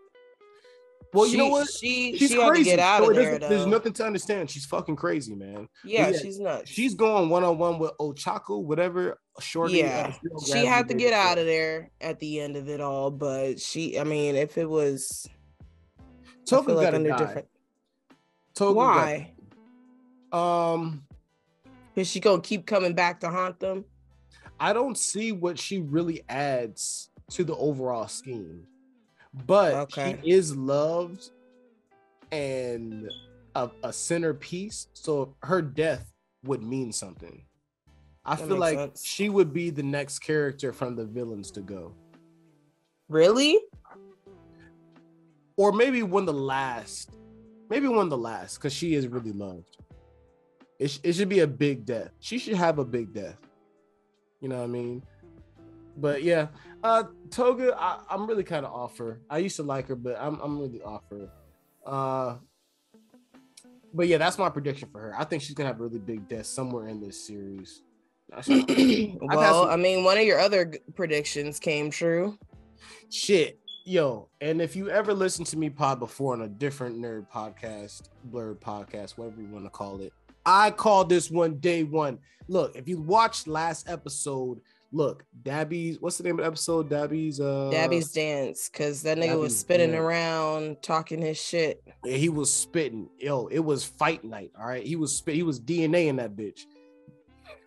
Well, 1.14 1.26
she, 1.26 1.34
you 1.34 1.38
know 1.38 1.50
what? 1.50 1.68
She 1.70 2.18
she's 2.18 2.32
she 2.32 2.38
crazy. 2.38 2.64
get 2.72 2.80
out 2.80 3.04
so 3.04 3.12
of 3.12 3.16
there. 3.16 3.38
There's 3.38 3.68
nothing 3.68 3.94
to 3.94 4.06
understand. 4.06 4.50
She's 4.50 4.66
fucking 4.66 4.96
crazy, 4.96 5.36
man. 5.36 5.70
Yeah, 5.86 6.10
yeah 6.10 6.18
she's 6.18 6.40
nuts. 6.40 6.70
She's 6.70 6.96
going 6.96 7.30
one 7.30 7.44
on 7.44 7.60
one 7.60 7.78
with 7.78 7.92
Ochaco, 8.00 8.62
whatever. 8.62 9.20
Short. 9.40 9.72
Yeah, 9.72 10.14
she 10.46 10.66
had 10.66 10.88
to 10.88 10.96
get 10.96 11.14
out 11.14 11.38
of 11.38 11.46
there 11.46 11.92
at 12.02 12.20
the 12.20 12.40
end 12.40 12.56
of 12.56 12.68
it 12.68 12.82
all. 12.82 13.12
But 13.12 13.60
she, 13.60 14.00
I 14.00 14.04
mean, 14.04 14.36
if 14.36 14.58
it 14.58 14.68
was, 14.68 15.30
Toga 16.46 16.74
got 16.74 16.78
like 16.78 16.94
under 16.96 17.10
die. 17.10 17.18
different. 17.18 17.48
Toga 18.56 18.74
Why? 18.74 19.34
Got, 20.32 20.74
um, 20.74 21.04
is 21.96 22.08
she 22.10 22.20
gonna 22.20 22.42
keep 22.42 22.66
coming 22.66 22.94
back 22.94 23.20
to 23.20 23.30
haunt 23.30 23.60
them? 23.60 23.86
I 24.60 24.74
don't 24.74 24.98
see 24.98 25.32
what 25.32 25.60
she 25.60 25.80
really 25.80 26.24
adds 26.30 27.10
to 27.32 27.44
the 27.44 27.56
overall 27.56 28.08
scheme 28.08 28.66
but 29.46 29.74
okay. 29.74 30.20
she 30.24 30.32
is 30.32 30.56
loved 30.56 31.30
and 32.32 33.12
a, 33.56 33.70
a, 33.84 33.94
centerpiece. 33.94 34.88
So 34.94 35.36
her 35.44 35.62
death 35.62 36.12
would 36.44 36.64
mean 36.64 36.92
something. 36.92 37.44
I 38.26 38.36
that 38.36 38.48
feel 38.48 38.58
like 38.58 38.78
sense. 38.78 39.06
she 39.06 39.30
would 39.30 39.54
be 39.54 39.70
the 39.70 39.84
next 39.84 40.20
character 40.20 40.74
from 40.74 40.96
the 40.96 41.06
villains 41.06 41.52
to 41.52 41.62
go. 41.62 41.94
Really? 43.10 43.60
Or 45.56 45.72
maybe 45.72 46.04
one 46.04 46.26
the 46.26 46.34
last. 46.34 47.12
Maybe 47.70 47.88
one 47.88 48.10
the 48.10 48.18
last 48.18 48.58
because 48.58 48.74
she 48.74 48.96
is 48.96 49.08
really 49.08 49.32
loved. 49.32 49.78
It, 50.80 50.92
sh- 50.92 51.00
it 51.04 51.14
should 51.14 51.30
be 51.30 51.40
a 51.40 51.48
big 51.48 51.86
death. 51.86 52.12
She 52.20 52.38
should 52.38 52.56
have 52.56 52.80
a 52.80 52.86
big 52.86 53.14
death. 53.14 53.38
You 54.42 54.50
know 54.50 54.58
what 54.58 54.64
I 54.64 54.68
mean? 54.68 55.04
But 55.98 56.24
yeah, 56.24 56.48
uh, 56.84 57.04
Toga, 57.32 57.76
I, 57.78 58.00
am 58.14 58.28
really 58.28 58.44
kind 58.44 58.66
of 58.66 58.72
off 58.72 58.98
her. 59.00 59.20
I 59.30 59.40
used 59.40 59.56
to 59.56 59.64
like 59.64 59.88
her, 59.88 59.96
but 59.96 60.18
I'm 60.20 60.40
I'm 60.42 60.60
really 60.60 60.82
off 60.82 61.04
her. 61.10 61.30
Uh, 61.86 62.36
but 63.94 64.08
yeah, 64.08 64.18
that's 64.18 64.38
my 64.38 64.50
prediction 64.50 64.90
for 64.92 65.02
her. 65.02 65.16
I 65.18 65.24
think 65.24 65.42
she's 65.42 65.56
gonna 65.56 65.70
have 65.70 65.80
a 65.80 65.84
really 65.84 66.00
big 66.00 66.28
death 66.28 66.46
somewhere 66.46 66.88
in 66.88 67.02
this 67.02 67.20
series. 67.20 67.82
well, 68.48 69.64
some... 69.64 69.70
I 69.70 69.76
mean, 69.76 70.04
one 70.04 70.18
of 70.18 70.24
your 70.24 70.40
other 70.40 70.74
predictions 70.96 71.60
came 71.60 71.90
true. 71.90 72.38
Shit, 73.10 73.60
yo, 73.86 74.30
and 74.42 74.62
if 74.62 74.76
you 74.76 74.90
ever 74.90 75.14
listened 75.14 75.48
to 75.48 75.58
me 75.58 75.70
pod 75.70 76.00
before 76.00 76.34
on 76.34 76.42
a 76.42 76.48
different 76.48 76.98
nerd 76.98 77.26
podcast, 77.32 78.10
blurred 78.26 78.60
podcast, 78.60 79.18
whatever 79.18 79.42
you 79.42 79.48
want 79.48 79.66
to 79.66 79.70
call 79.72 80.02
it, 80.02 80.14
I 80.48 80.72
called 80.72 81.10
this 81.10 81.30
one 81.30 81.60
day 81.60 81.84
one. 81.84 82.20
Look, 82.48 82.78
if 82.78 82.88
you 82.88 83.02
watched 83.02 83.48
last 83.48 83.90
episode, 83.90 84.62
look, 84.94 85.26
Dabi's 85.44 86.00
what's 86.00 86.18
the 86.18 86.24
name 86.24 86.40
of 86.40 86.44
the 86.44 86.48
episode? 86.48 86.90
Dabi's 86.90 87.42
uh 87.42 87.70
Dabi's 87.74 88.14
dance, 88.14 88.70
cause 88.70 89.04
that 89.04 89.18
nigga 89.18 89.38
was 89.38 89.54
Dabi's 89.54 89.60
spinning 89.60 89.92
dance. 89.92 90.00
around 90.00 90.82
talking 90.82 91.22
his 91.22 91.40
shit. 91.40 91.84
Yeah, 92.06 92.16
he 92.16 92.30
was 92.30 92.52
spitting. 92.52 93.10
Yo, 93.20 93.48
it 93.48 93.60
was 93.60 93.84
fight 93.84 94.24
night. 94.24 94.52
All 94.58 94.66
right. 94.66 94.86
He 94.86 94.96
was 94.96 95.14
spit, 95.14 95.36
he 95.36 95.44
was 95.44 95.60
DNA 95.60 96.08
in 96.08 96.16
that 96.16 96.38
bitch. 96.38 96.62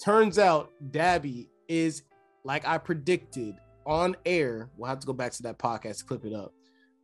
Turns 0.03 0.39
out 0.39 0.71
Dabi 0.91 1.49
is 1.69 2.03
like 2.45 2.67
I 2.67 2.79
predicted 2.79 3.57
on 3.85 4.17
air. 4.25 4.71
We'll 4.79 4.89
have 4.89 5.01
to 5.01 5.07
go 5.07 5.13
back 5.13 5.33
to 5.33 5.43
that 5.43 5.59
podcast 5.59 5.99
to 5.99 6.05
clip 6.07 6.25
it 6.25 6.33
up. 6.33 6.55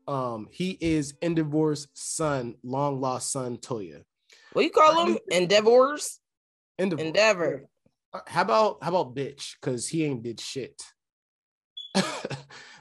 Um, 0.08 0.48
he 0.50 0.78
is 0.80 1.14
Endeavor's 1.20 1.88
son, 1.92 2.54
long 2.62 3.00
lost 3.00 3.30
son, 3.30 3.58
Toya. 3.58 4.04
What 4.56 4.64
you 4.64 4.70
call 4.70 5.04
him? 5.06 5.18
Endeavors? 5.30 6.18
Endeavor. 6.78 7.02
Endeavor. 7.02 7.64
Uh, 8.14 8.20
How 8.26 8.40
about 8.40 8.78
how 8.82 8.88
about 8.88 9.14
bitch? 9.14 9.52
Cause 9.60 9.86
he 9.86 10.02
ain't 10.04 10.22
did 10.22 10.40
shit. 10.40 10.82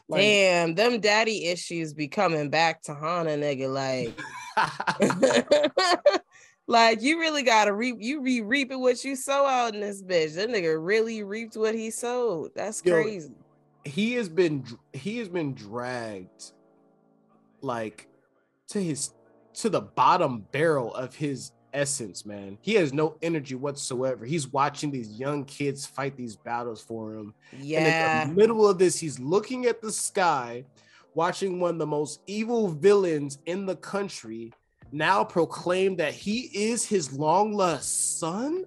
Like- 0.07 0.21
Damn, 0.21 0.75
them 0.75 0.99
daddy 1.01 1.47
issues 1.47 1.93
be 1.93 2.07
coming 2.07 2.49
back 2.51 2.83
to 2.83 2.93
Hana, 2.93 3.31
nigga. 3.31 3.67
Like, 3.73 4.15
like 6.67 7.01
you 7.01 7.19
really 7.19 7.41
gotta 7.41 7.73
reap. 7.73 7.97
You 7.99 8.21
be 8.21 8.41
reaping 8.41 8.79
what 8.79 9.03
you 9.03 9.15
sow 9.17 9.45
out 9.45 9.73
in 9.73 9.81
this 9.81 10.01
bitch. 10.03 10.35
That 10.35 10.49
nigga 10.49 10.77
really 10.79 11.23
reaped 11.23 11.57
what 11.57 11.73
he 11.75 11.89
sowed. 11.89 12.51
That's 12.55 12.83
Yo, 12.85 12.93
crazy. 13.01 13.33
he 13.83 14.13
has 14.13 14.29
been 14.29 14.63
he 14.93 15.17
has 15.17 15.27
been 15.27 15.55
dragged 15.55 16.51
like 17.61 18.07
to 18.69 18.81
his 18.81 19.11
to 19.55 19.69
the 19.69 19.81
bottom 19.81 20.45
barrel 20.51 20.93
of 20.93 21.15
his 21.15 21.51
essence 21.75 22.25
man 22.25 22.57
he 22.61 22.73
has 22.73 22.93
no 22.93 23.17
energy 23.21 23.53
whatsoever 23.55 24.25
he's 24.25 24.47
watching 24.51 24.89
these 24.91 25.11
young 25.19 25.43
kids 25.45 25.85
fight 25.85 26.15
these 26.15 26.35
battles 26.35 26.81
for 26.81 27.13
him 27.13 27.33
Yeah. 27.61 27.79
and 27.79 28.23
in 28.23 28.29
the 28.29 28.35
middle 28.41 28.67
of 28.67 28.77
this 28.79 28.97
he's 28.97 29.19
looking 29.19 29.65
at 29.65 29.81
the 29.81 29.91
sky 29.91 30.63
watching 31.13 31.59
one 31.59 31.75
of 31.75 31.79
the 31.79 31.85
most 31.87 32.21
evil 32.27 32.67
villains 32.69 33.39
in 33.45 33.65
the 33.65 33.75
country 33.75 34.53
now 34.91 35.23
proclaim 35.23 35.95
that 35.97 36.13
he 36.13 36.41
is 36.53 36.85
his 36.85 37.11
long 37.13 37.53
lost 37.53 38.19
son 38.19 38.63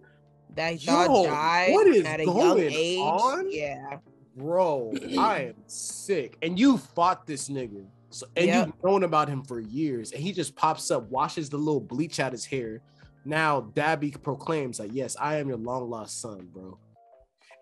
that 0.54 0.74
he 0.74 0.86
Yo, 0.90 1.24
died 1.24 1.72
what 1.72 1.86
is 1.86 2.04
at 2.04 2.20
a 2.20 2.24
young 2.24 2.34
going 2.56 2.72
age. 2.72 2.98
on? 2.98 3.46
Yeah. 3.50 3.98
bro, 4.36 4.92
I 5.18 5.40
am 5.48 5.54
sick. 5.66 6.36
And 6.42 6.58
you 6.58 6.78
fought 6.78 7.26
this 7.26 7.48
nigga. 7.48 7.84
So 8.10 8.26
and 8.34 8.46
Yep. 8.46 8.66
you've 8.66 8.84
known 8.84 9.04
about 9.04 9.28
him 9.28 9.42
for 9.42 9.60
years. 9.60 10.12
And 10.12 10.20
he 10.22 10.32
just 10.32 10.56
pops 10.56 10.90
up, 10.90 11.08
washes 11.10 11.48
the 11.50 11.58
little 11.58 11.80
bleach 11.80 12.18
out 12.18 12.32
his 12.32 12.44
hair. 12.44 12.80
Now 13.28 13.60
Dabi 13.74 14.20
proclaims 14.22 14.80
like, 14.80 14.90
yes, 14.94 15.14
I 15.20 15.36
am 15.36 15.48
your 15.48 15.58
long 15.58 15.90
lost 15.90 16.18
son, 16.22 16.48
bro. 16.50 16.78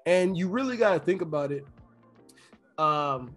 And 0.07 0.39
you 0.39 0.49
really 0.49 0.77
gotta 0.77 1.01
think 1.01 1.23
about 1.23 1.51
it. 1.51 1.67
Um, 2.79 3.35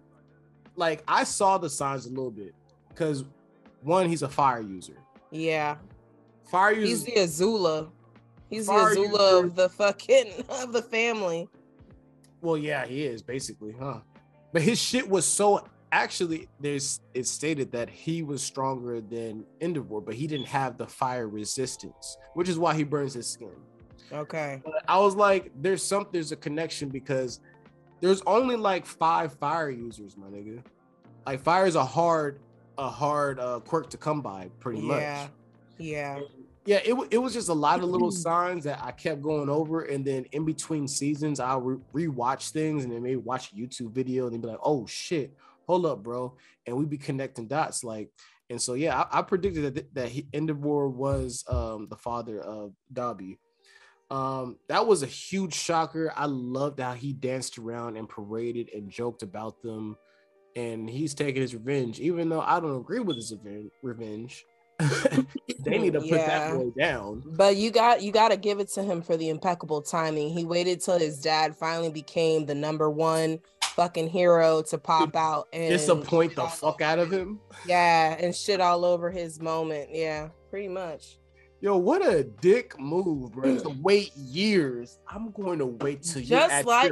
like 0.76 1.04
I 1.08 1.24
saw 1.24 1.58
the 1.58 1.72
signs 1.72 2.06
a 2.06 2.10
little 2.10 2.30
bit 2.30 2.54
because 2.90 3.26
one, 3.82 4.08
he's 4.08 4.22
a 4.22 4.30
fire 4.30 4.62
user. 4.62 4.98
Yeah. 5.32 5.78
Fire 6.52 6.74
user. 6.74 6.86
He's 6.88 7.04
the 7.04 7.14
Azula. 7.14 7.90
He's 8.48 8.68
the 8.68 8.74
Azula 8.74 8.98
user- 8.98 9.46
of 9.48 9.56
the 9.56 9.70
fucking 9.70 10.32
of 10.50 10.72
the 10.72 10.84
family. 10.84 11.50
Well, 12.42 12.58
yeah, 12.60 12.86
he 12.86 13.06
is 13.06 13.24
basically, 13.24 13.74
huh? 13.80 14.02
But 14.54 14.62
his 14.62 14.80
shit 14.80 15.10
was 15.10 15.26
so 15.26 15.66
actually 15.92 16.48
there's 16.60 17.02
it's 17.14 17.30
stated 17.32 17.72
that 17.72 17.90
he 17.90 18.22
was 18.24 18.42
stronger 18.44 19.02
than 19.02 19.44
Endeavor, 19.60 20.02
but 20.02 20.14
he 20.14 20.28
didn't 20.28 20.48
have 20.48 20.78
the 20.78 20.88
fire 20.88 21.28
resistance, 21.28 22.18
which 22.34 22.50
is 22.50 22.58
why 22.60 22.76
he 22.76 22.84
burns 22.84 23.14
his 23.14 23.28
skin. 23.28 23.52
Okay. 24.12 24.62
But 24.64 24.84
I 24.88 25.00
was 25.00 25.16
like, 25.16 25.52
there's 25.62 25.84
some 25.84 26.08
there's 26.12 26.32
a 26.32 26.36
connection 26.36 26.90
because 26.90 27.40
there's 28.02 28.22
only 28.26 28.56
like 28.56 28.86
five 28.86 29.34
fire 29.34 29.70
users, 29.70 30.16
my 30.18 30.28
nigga. 30.28 30.62
Like 31.26 31.42
fire 31.42 31.66
is 31.66 31.76
a 31.76 31.86
hard, 31.86 32.40
a 32.78 32.90
hard 32.90 33.40
uh 33.40 33.60
quirk 33.60 33.90
to 33.92 33.98
come 33.98 34.22
by, 34.22 34.50
pretty 34.60 34.80
Yeah. 34.82 34.88
much. 35.22 35.30
Yeah. 35.78 36.20
Yeah, 36.66 36.82
it, 36.86 36.94
wa- 36.96 37.08
it 37.10 37.18
was 37.18 37.34
just 37.34 37.50
a 37.50 37.54
lot 37.54 37.80
of 37.82 37.90
little 37.90 38.12
signs 38.28 38.64
that 38.66 38.80
I 38.84 38.92
kept 38.92 39.22
going 39.24 39.50
over, 39.50 39.82
and 39.84 40.06
then 40.06 40.26
in 40.34 40.46
between 40.46 40.88
seasons, 40.88 41.40
I'll 41.40 41.62
re- 41.62 42.08
rewatch 42.08 42.52
things 42.52 42.84
and 42.84 42.94
then 42.94 43.02
maybe 43.02 43.16
watch 43.16 43.52
a 43.54 43.56
YouTube 43.56 43.92
video 43.92 44.26
and 44.26 44.34
then 44.34 44.42
be 44.42 44.48
like, 44.50 44.60
"Oh 44.62 44.86
shit, 44.86 45.34
hold 45.70 45.86
up, 45.86 46.02
bro," 46.04 46.36
and 46.66 46.76
we 46.76 46.86
be 46.86 46.98
connecting 46.98 47.48
dots, 47.48 47.84
like. 47.84 48.10
And 48.52 48.60
so 48.60 48.74
yeah, 48.74 49.04
I, 49.12 49.20
I 49.20 49.22
predicted 49.22 49.76
that 49.76 49.94
that 49.94 50.10
he, 50.10 50.28
Endeavor 50.34 50.90
was 50.90 51.46
um, 51.48 51.88
the 51.88 51.96
father 51.96 52.40
of 52.42 52.74
Dabi. 52.92 53.38
Um, 54.10 54.58
that 54.70 54.88
was 54.88 55.04
a 55.04 55.06
huge 55.06 55.54
shocker. 55.54 56.12
I 56.16 56.26
loved 56.26 56.80
how 56.80 56.94
he 56.94 57.14
danced 57.14 57.60
around 57.60 57.96
and 57.96 58.10
paraded 58.10 58.72
and 58.74 58.90
joked 58.90 59.22
about 59.22 59.62
them, 59.62 59.96
and 60.56 60.90
he's 60.90 61.14
taking 61.14 61.44
his 61.44 61.54
revenge, 61.54 62.00
even 62.00 62.28
though 62.28 62.42
I 62.42 62.60
don't 62.60 62.80
agree 62.80 63.02
with 63.02 63.18
his 63.18 63.32
aven- 63.32 63.70
revenge. 63.84 64.46
they 65.60 65.78
need 65.78 65.94
to 65.94 66.00
put 66.00 66.10
Yeah. 66.10 66.28
that 66.28 66.54
boy 66.56 66.70
down. 66.76 67.22
But 67.36 67.58
you 67.58 67.70
got 67.70 68.02
you 68.02 68.12
got 68.12 68.30
to 68.30 68.38
give 68.38 68.60
it 68.60 68.70
to 68.70 68.82
him 68.82 69.04
for 69.04 69.16
the 69.16 69.30
impeccable 69.30 69.82
timing. 69.84 70.30
He 70.30 70.44
waited 70.46 70.82
till 70.82 70.98
his 70.98 71.20
dad 71.22 71.56
finally 71.56 71.92
became 71.92 72.46
the 72.48 72.56
number 72.56 72.90
one 72.90 73.40
fucking 73.80 74.10
hero 74.10 74.62
to 74.62 74.78
pop 74.78 75.16
out 75.16 75.48
and 75.54 75.70
Disappoint 75.70 76.36
the 76.36 76.46
fuck 76.48 76.82
out 76.82 77.00
of 77.00 77.10
him. 77.12 77.40
Yeah, 77.66 78.18
and 78.20 78.36
shit 78.36 78.60
all 78.60 78.84
over 78.84 79.10
his 79.10 79.40
moment. 79.40 79.90
Yeah, 79.94 80.30
pretty 80.50 80.68
much. 80.68 81.18
Yo, 81.62 81.78
what 81.78 82.06
a 82.06 82.24
dick 82.24 82.78
move, 82.80 83.32
bro. 83.32 83.58
to 83.58 83.70
wait 83.82 84.12
years. 84.18 85.00
I'm 85.08 85.32
going 85.32 85.60
to 85.60 85.66
wait 85.66 86.04
till 86.04 86.22
you're 86.22 86.40
Just 86.40 86.66
like- 86.66 86.92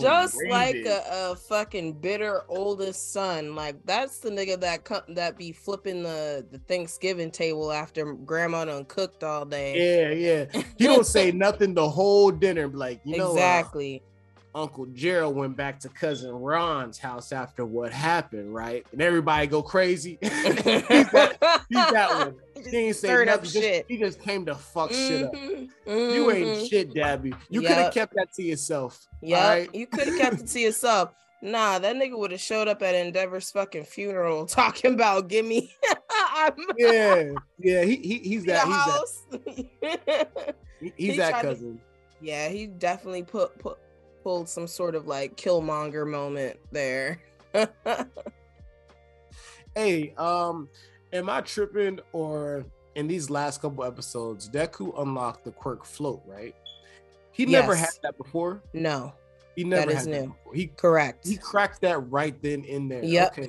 Just 0.00 0.38
like 0.48 0.74
a, 0.86 1.02
a 1.32 1.36
fucking 1.36 1.92
bitter 2.00 2.42
oldest 2.48 3.12
son. 3.12 3.54
Like 3.54 3.76
that's 3.84 4.20
the 4.20 4.30
nigga 4.30 4.58
that 4.60 4.84
co- 4.84 5.02
that 5.10 5.36
be 5.36 5.52
flipping 5.52 6.02
the 6.02 6.46
the 6.50 6.58
Thanksgiving 6.60 7.30
table 7.30 7.70
after 7.70 8.14
grandma 8.14 8.64
done 8.64 8.86
cooked 8.86 9.22
all 9.22 9.44
day. 9.44 9.74
Yeah, 9.76 10.12
yeah. 10.54 10.62
He 10.78 10.86
don't 10.86 11.04
say 11.04 11.30
nothing 11.30 11.74
the 11.74 11.86
whole 11.90 12.30
dinner. 12.30 12.68
Like, 12.68 13.02
you 13.04 13.18
know, 13.18 13.28
uh, 13.32 13.34
exactly. 13.34 14.02
Uncle 14.56 14.86
Gerald 14.86 15.36
went 15.36 15.54
back 15.54 15.78
to 15.80 15.88
cousin 15.90 16.30
Ron's 16.32 16.96
house 16.98 17.30
after 17.30 17.66
what 17.66 17.92
happened, 17.92 18.54
right? 18.54 18.86
And 18.90 19.02
everybody 19.02 19.46
go 19.46 19.62
crazy. 19.62 20.16
he's, 20.22 20.30
that, 20.32 21.62
he's 21.68 21.90
that 21.90 22.10
one. 22.10 22.34
Just 22.56 22.68
He 22.70 22.76
ain't 22.78 22.96
say 22.96 23.24
nothing. 23.26 23.42
Just- 23.44 23.54
shit. 23.54 23.84
he 23.86 23.98
just 23.98 24.20
came 24.22 24.46
to 24.46 24.54
fuck 24.54 24.90
shit 24.92 25.24
up. 25.24 25.34
Mhm, 25.34 25.68
You 25.86 26.30
ain't 26.30 26.48
mhm. 26.48 26.68
shit, 26.70 26.94
Dabi. 26.94 27.36
You 27.50 27.60
could 27.60 27.70
have 27.72 27.92
kept 27.92 28.14
that 28.14 28.32
to 28.32 28.42
yourself. 28.42 29.06
Yep, 29.20 29.38
alright? 29.42 29.74
you 29.74 29.86
could 29.86 30.08
have 30.08 30.18
kept 30.18 30.40
it 30.40 30.46
to 30.46 30.58
yourself. 30.60 31.12
Nah, 31.42 31.78
that 31.78 31.94
nigga 31.96 32.18
would 32.18 32.30
have 32.30 32.40
showed 32.40 32.66
up 32.66 32.80
at 32.82 32.94
Endeavor's 32.94 33.50
fucking 33.50 33.84
funeral 33.84 34.46
talking 34.46 34.94
about 34.94 35.28
give 35.28 35.44
me 35.44 35.70
Yeah, 36.78 37.32
yeah. 37.58 37.84
He, 37.84 37.96
he 37.96 38.18
he's 38.20 38.44
that. 38.44 38.64
He's 38.66 38.74
house. 38.74 39.22
that. 39.82 40.56
He's 40.80 40.92
He 40.96 41.16
that 41.18 41.30
tried 41.30 41.42
to- 41.42 41.48
cousin. 41.48 41.80
yeah, 42.22 42.48
he 42.48 42.66
definitely 42.66 43.22
put 43.22 43.58
put 43.58 43.76
pulled 44.26 44.48
some 44.48 44.66
sort 44.66 44.96
of 44.96 45.06
like 45.06 45.36
Killmonger 45.36 46.04
moment 46.04 46.58
there. 46.72 47.20
Hey, 49.76 50.14
um, 50.16 50.68
am 51.12 51.28
I 51.28 51.42
tripping 51.42 52.00
or 52.14 52.64
in 52.94 53.06
these 53.06 53.28
last 53.28 53.60
couple 53.60 53.84
episodes, 53.84 54.48
Deku 54.48 54.98
unlocked 55.02 55.44
the 55.44 55.50
quirk 55.50 55.84
float, 55.84 56.22
right? 56.26 56.54
He 57.30 57.44
never 57.44 57.74
had 57.74 57.90
that 58.02 58.16
before. 58.16 58.62
no, 58.72 59.12
He 59.54 59.64
never 59.64 59.90
is 59.90 59.98
had 59.98 60.06
that 60.06 60.10
new. 60.22 60.26
before. 60.28 60.54
He 60.54 60.66
correct. 60.68 61.28
he 61.28 61.36
cracked 61.36 61.82
that 61.82 61.98
right 62.10 62.40
then 62.42 62.64
in 62.64 62.88
there. 62.88 63.04
Yep. 63.04 63.32
Okay. 63.38 63.48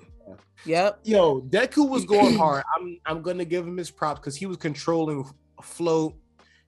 Yep. 0.66 1.00
Yo, 1.06 1.40
Deku 1.44 1.88
was 1.90 2.04
going 2.04 2.36
hard. 2.38 2.64
I'm 2.76 3.00
I'm 3.06 3.22
gonna 3.22 3.46
give 3.46 3.66
him 3.66 3.78
his 3.78 3.90
props 3.90 4.20
because 4.20 4.36
he 4.36 4.46
was 4.48 4.58
controlling 4.58 5.24
float. 5.64 6.14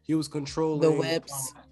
He 0.04 0.16
was 0.16 0.30
controlling 0.30 0.80
The 0.80 0.92
whips. 0.92 1.52
um, 1.58 1.64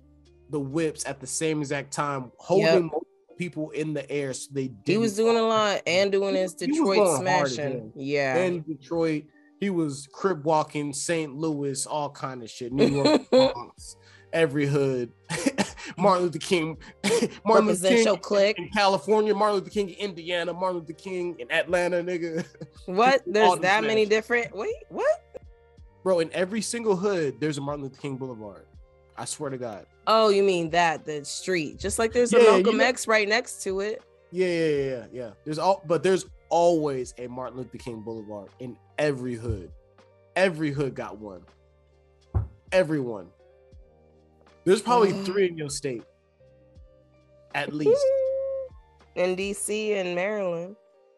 the 0.49 0.59
whips 0.59 1.05
at 1.05 1.19
the 1.19 1.27
same 1.27 1.59
exact 1.61 1.91
time, 1.91 2.31
holding 2.37 2.89
Yep. 2.91 3.01
people 3.37 3.69
in 3.71 3.93
the 3.93 4.09
air 4.11 4.33
so 4.33 4.49
they 4.53 4.71
He 4.85 4.97
was 4.97 5.15
doing 5.15 5.37
a 5.37 5.41
lot 5.43 5.81
and 5.85 6.11
doing 6.11 6.35
his 6.35 6.53
Detroit 6.53 6.97
going 6.97 7.27
hard 7.27 7.45
as 7.45 7.53
smashing. 7.53 7.91
Yeah. 7.95 8.37
in 8.37 8.61
Detroit. 8.63 9.25
He 9.59 9.69
was 9.71 10.07
crib 10.11 10.43
walking 10.45 10.93
St. 10.93 11.35
Louis, 11.35 11.85
all 11.85 12.09
kind 12.11 12.43
of 12.43 12.49
shit. 12.49 12.71
New 12.71 12.87
York, 12.87 13.27
Bronx, 13.31 13.95
every 14.31 14.67
hood. 14.67 15.11
Martin 15.97 16.25
Luther 16.25 16.37
King, 16.39 16.77
Martin 17.45 17.67
Luther 17.67 17.87
King 17.87 18.05
your 18.05 18.17
clique. 18.17 18.59
in 18.59 18.69
California, 18.69 19.33
Martin 19.33 19.59
Luther 19.59 19.69
King 19.71 19.89
in 19.89 19.95
Indiana, 20.09 20.53
Martin 20.53 20.79
Luther 20.81 20.93
King 20.93 21.35
in 21.39 21.51
Atlanta, 21.51 22.03
nigga. 22.03 22.45
What? 22.85 23.23
There's 23.25 23.57
that 23.59 23.83
many 23.83 24.05
different. 24.05 24.55
Wait, 24.55 24.75
what? 24.89 25.23
Bro, 26.03 26.19
in 26.19 26.31
every 26.33 26.61
single 26.61 26.95
hood, 26.95 27.39
there's 27.39 27.57
a 27.57 27.61
Martin 27.61 27.83
Luther 27.85 27.99
King 28.01 28.17
Boulevard. 28.17 28.65
I 29.17 29.25
swear 29.25 29.49
to 29.49 29.57
God. 29.57 29.85
Oh, 30.05 30.29
you 30.29 30.43
mean 30.43 30.69
that 30.71 31.05
the 31.05 31.25
street? 31.25 31.79
Just 31.79 31.97
like 31.99 32.13
there's 32.13 32.33
a 32.33 32.37
Yeah, 32.37 32.43
you 32.43 32.51
Malcolm 32.63 32.77
know- 32.77 32.83
X 32.85 33.07
right 33.07 33.27
next 33.27 33.63
to 33.63 33.79
it. 33.79 34.01
Yeah, 34.31 34.47
yeah, 34.47 34.67
yeah, 34.67 34.83
yeah, 34.89 35.05
yeah. 35.11 35.29
There's 35.45 35.57
all, 35.59 35.81
but 35.87 36.03
there's 36.03 36.25
always 36.49 37.13
a 37.17 37.27
Martin 37.27 37.57
Luther 37.57 37.77
King 37.77 38.01
Boulevard 38.01 38.49
in 38.59 38.77
every 38.97 39.35
hood. 39.35 39.71
Every 40.35 40.71
hood 40.71 40.93
got 40.95 41.17
one. 41.17 41.41
Everyone. 42.71 43.27
There's 44.65 44.81
probably 44.81 45.13
three 45.23 45.47
in 45.47 45.57
your 45.57 45.69
state. 45.69 46.03
at 47.55 47.73
least. 47.73 48.03
in 49.15 49.35
DC 49.35 49.95
and 49.95 50.13
Maryland. 50.13 50.75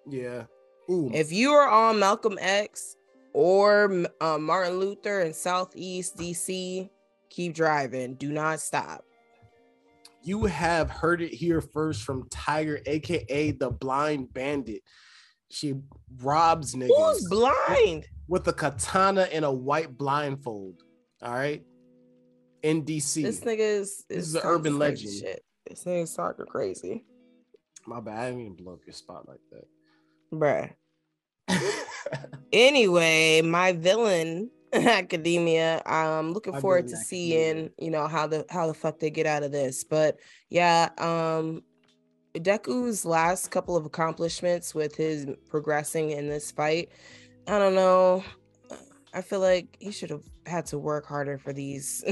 Yeah. 0.08 0.44
Ooh. 0.90 1.10
If 1.14 1.32
you 1.32 1.52
are 1.52 1.68
on 1.68 2.00
Malcolm 2.00 2.38
X 2.40 2.96
or 3.34 4.06
uh, 4.22 4.38
Martin 4.38 4.80
Luther 4.80 5.22
in 5.22 5.34
Southeast 5.34 6.16
DC, 6.18 6.90
keep 7.30 7.54
driving. 7.54 8.16
Do 8.16 8.32
not 8.32 8.60
stop. 8.60 9.04
You 10.22 10.46
have 10.46 10.90
heard 10.90 11.22
it 11.22 11.34
here 11.34 11.62
first 11.62 12.04
from 12.04 12.28
Tiger, 12.30 12.80
aka 12.86 13.52
the 13.52 13.70
Blind 13.70 14.34
Bandit. 14.34 14.82
She 15.50 15.76
robs 16.22 16.76
niggas. 16.76 16.90
Who's 16.96 17.28
blind? 17.28 18.06
With 18.28 18.48
a 18.48 18.54
katana 18.54 19.22
and 19.32 19.46
a 19.46 19.52
white 19.52 19.98
blindfold. 19.98 20.84
All 21.22 21.34
right. 21.34 21.64
In 22.62 22.84
DC. 22.84 23.24
This 23.24 23.40
nigga 23.40 23.60
is, 23.60 24.06
this 24.10 24.28
is 24.28 24.36
an 24.36 24.42
urban 24.44 24.78
legend. 24.78 25.14
Shit. 25.14 25.44
This 25.68 25.84
nigga's 25.86 26.14
talking 26.14 26.46
crazy. 26.46 27.06
My 27.88 28.00
bad. 28.00 28.20
I 28.20 28.26
didn't 28.28 28.42
even 28.42 28.56
blow 28.56 28.74
up 28.74 28.80
your 28.86 28.94
spot 28.94 29.28
like 29.28 29.40
that. 29.52 29.66
Bruh. 30.32 30.74
anyway, 32.54 33.42
my 33.42 33.72
villain 33.72 34.52
academia. 34.74 35.82
I'm 35.86 36.34
looking 36.34 36.54
My 36.54 36.62
forward 36.62 36.88
to 36.90 36.96
academia. 36.96 37.06
seeing, 37.06 37.70
you 37.78 37.92
know, 37.92 38.08
how 38.08 38.28
the 38.28 38.46
how 38.50 38.68
the 38.68 38.74
fuck 38.74 39.00
they 39.00 39.10
get 39.10 39.26
out 39.26 39.44
of 39.44 39.52
this. 39.52 39.84
But 39.84 40.18
yeah, 40.50 40.90
um 40.98 41.64
Deku's 42.36 43.06
last 43.06 43.50
couple 43.50 43.76
of 43.76 43.86
accomplishments 43.86 44.76
with 44.76 44.96
his 44.96 45.28
progressing 45.50 46.12
in 46.12 46.30
this 46.30 46.52
fight. 46.52 46.90
I 47.48 47.58
don't 47.58 47.76
know. 47.76 48.24
I 49.14 49.22
feel 49.22 49.40
like 49.40 49.76
he 49.80 49.92
should 49.92 50.12
have 50.12 50.24
had 50.46 50.68
to 50.68 50.78
work 50.78 51.06
harder 51.06 51.40
for 51.40 51.52
these. 51.52 52.04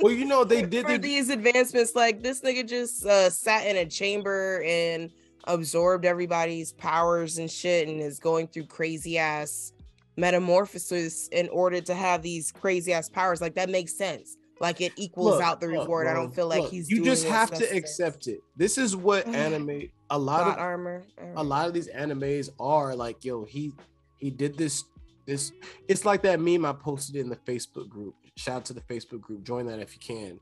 well, 0.00 0.12
you 0.12 0.24
know, 0.24 0.44
they 0.44 0.62
did 0.66 0.86
for 0.86 0.98
these 0.98 1.28
advancements. 1.28 1.96
Like 1.96 2.22
this 2.22 2.40
nigga 2.40 2.68
just 2.68 3.04
uh, 3.04 3.30
sat 3.30 3.66
in 3.66 3.76
a 3.76 3.86
chamber 3.86 4.62
and 4.64 5.10
absorbed 5.48 6.04
everybody's 6.04 6.72
powers 6.72 7.38
and 7.38 7.50
shit 7.50 7.88
and 7.88 8.00
is 8.00 8.20
going 8.20 8.46
through 8.46 8.66
crazy 8.66 9.18
ass 9.18 9.72
metamorphosis 10.16 11.28
in 11.28 11.48
order 11.48 11.80
to 11.80 11.94
have 11.94 12.22
these 12.22 12.52
crazy 12.52 12.92
ass 12.92 13.08
powers. 13.08 13.40
Like 13.40 13.54
that 13.54 13.70
makes 13.70 13.96
sense. 13.96 14.36
Like 14.60 14.80
it 14.80 14.92
equals 14.96 15.32
look, 15.32 15.42
out 15.42 15.60
the 15.60 15.66
reward. 15.66 16.06
Look, 16.06 16.14
I 16.14 16.14
don't 16.14 16.32
feel 16.32 16.46
like 16.46 16.68
he's. 16.68 16.88
You 16.88 17.04
just 17.04 17.26
have 17.26 17.50
to 17.50 17.64
accept 17.76 18.28
it. 18.28 18.40
This 18.56 18.78
is 18.78 18.94
what 18.94 19.26
anime. 19.34 19.90
A 20.10 20.18
lot 20.18 20.44
Plot 20.44 20.52
of 20.52 20.58
armor. 20.58 21.04
A 21.36 21.42
lot 21.42 21.66
of 21.66 21.74
these 21.74 21.88
animes 21.88 22.50
are 22.60 22.94
like, 22.94 23.24
yo, 23.24 23.44
he 23.44 23.72
he 24.18 24.30
did 24.30 24.56
this. 24.56 24.84
This 25.26 25.52
it's 25.88 26.04
like 26.04 26.22
that 26.22 26.38
meme 26.40 26.64
I 26.64 26.72
posted 26.72 27.16
in 27.16 27.28
the 27.28 27.36
Facebook 27.36 27.88
group. 27.88 28.14
Shout 28.36 28.56
out 28.56 28.64
to 28.66 28.72
the 28.72 28.80
Facebook 28.82 29.20
group. 29.20 29.42
Join 29.42 29.66
that 29.66 29.80
if 29.80 29.94
you 29.94 30.00
can. 30.00 30.38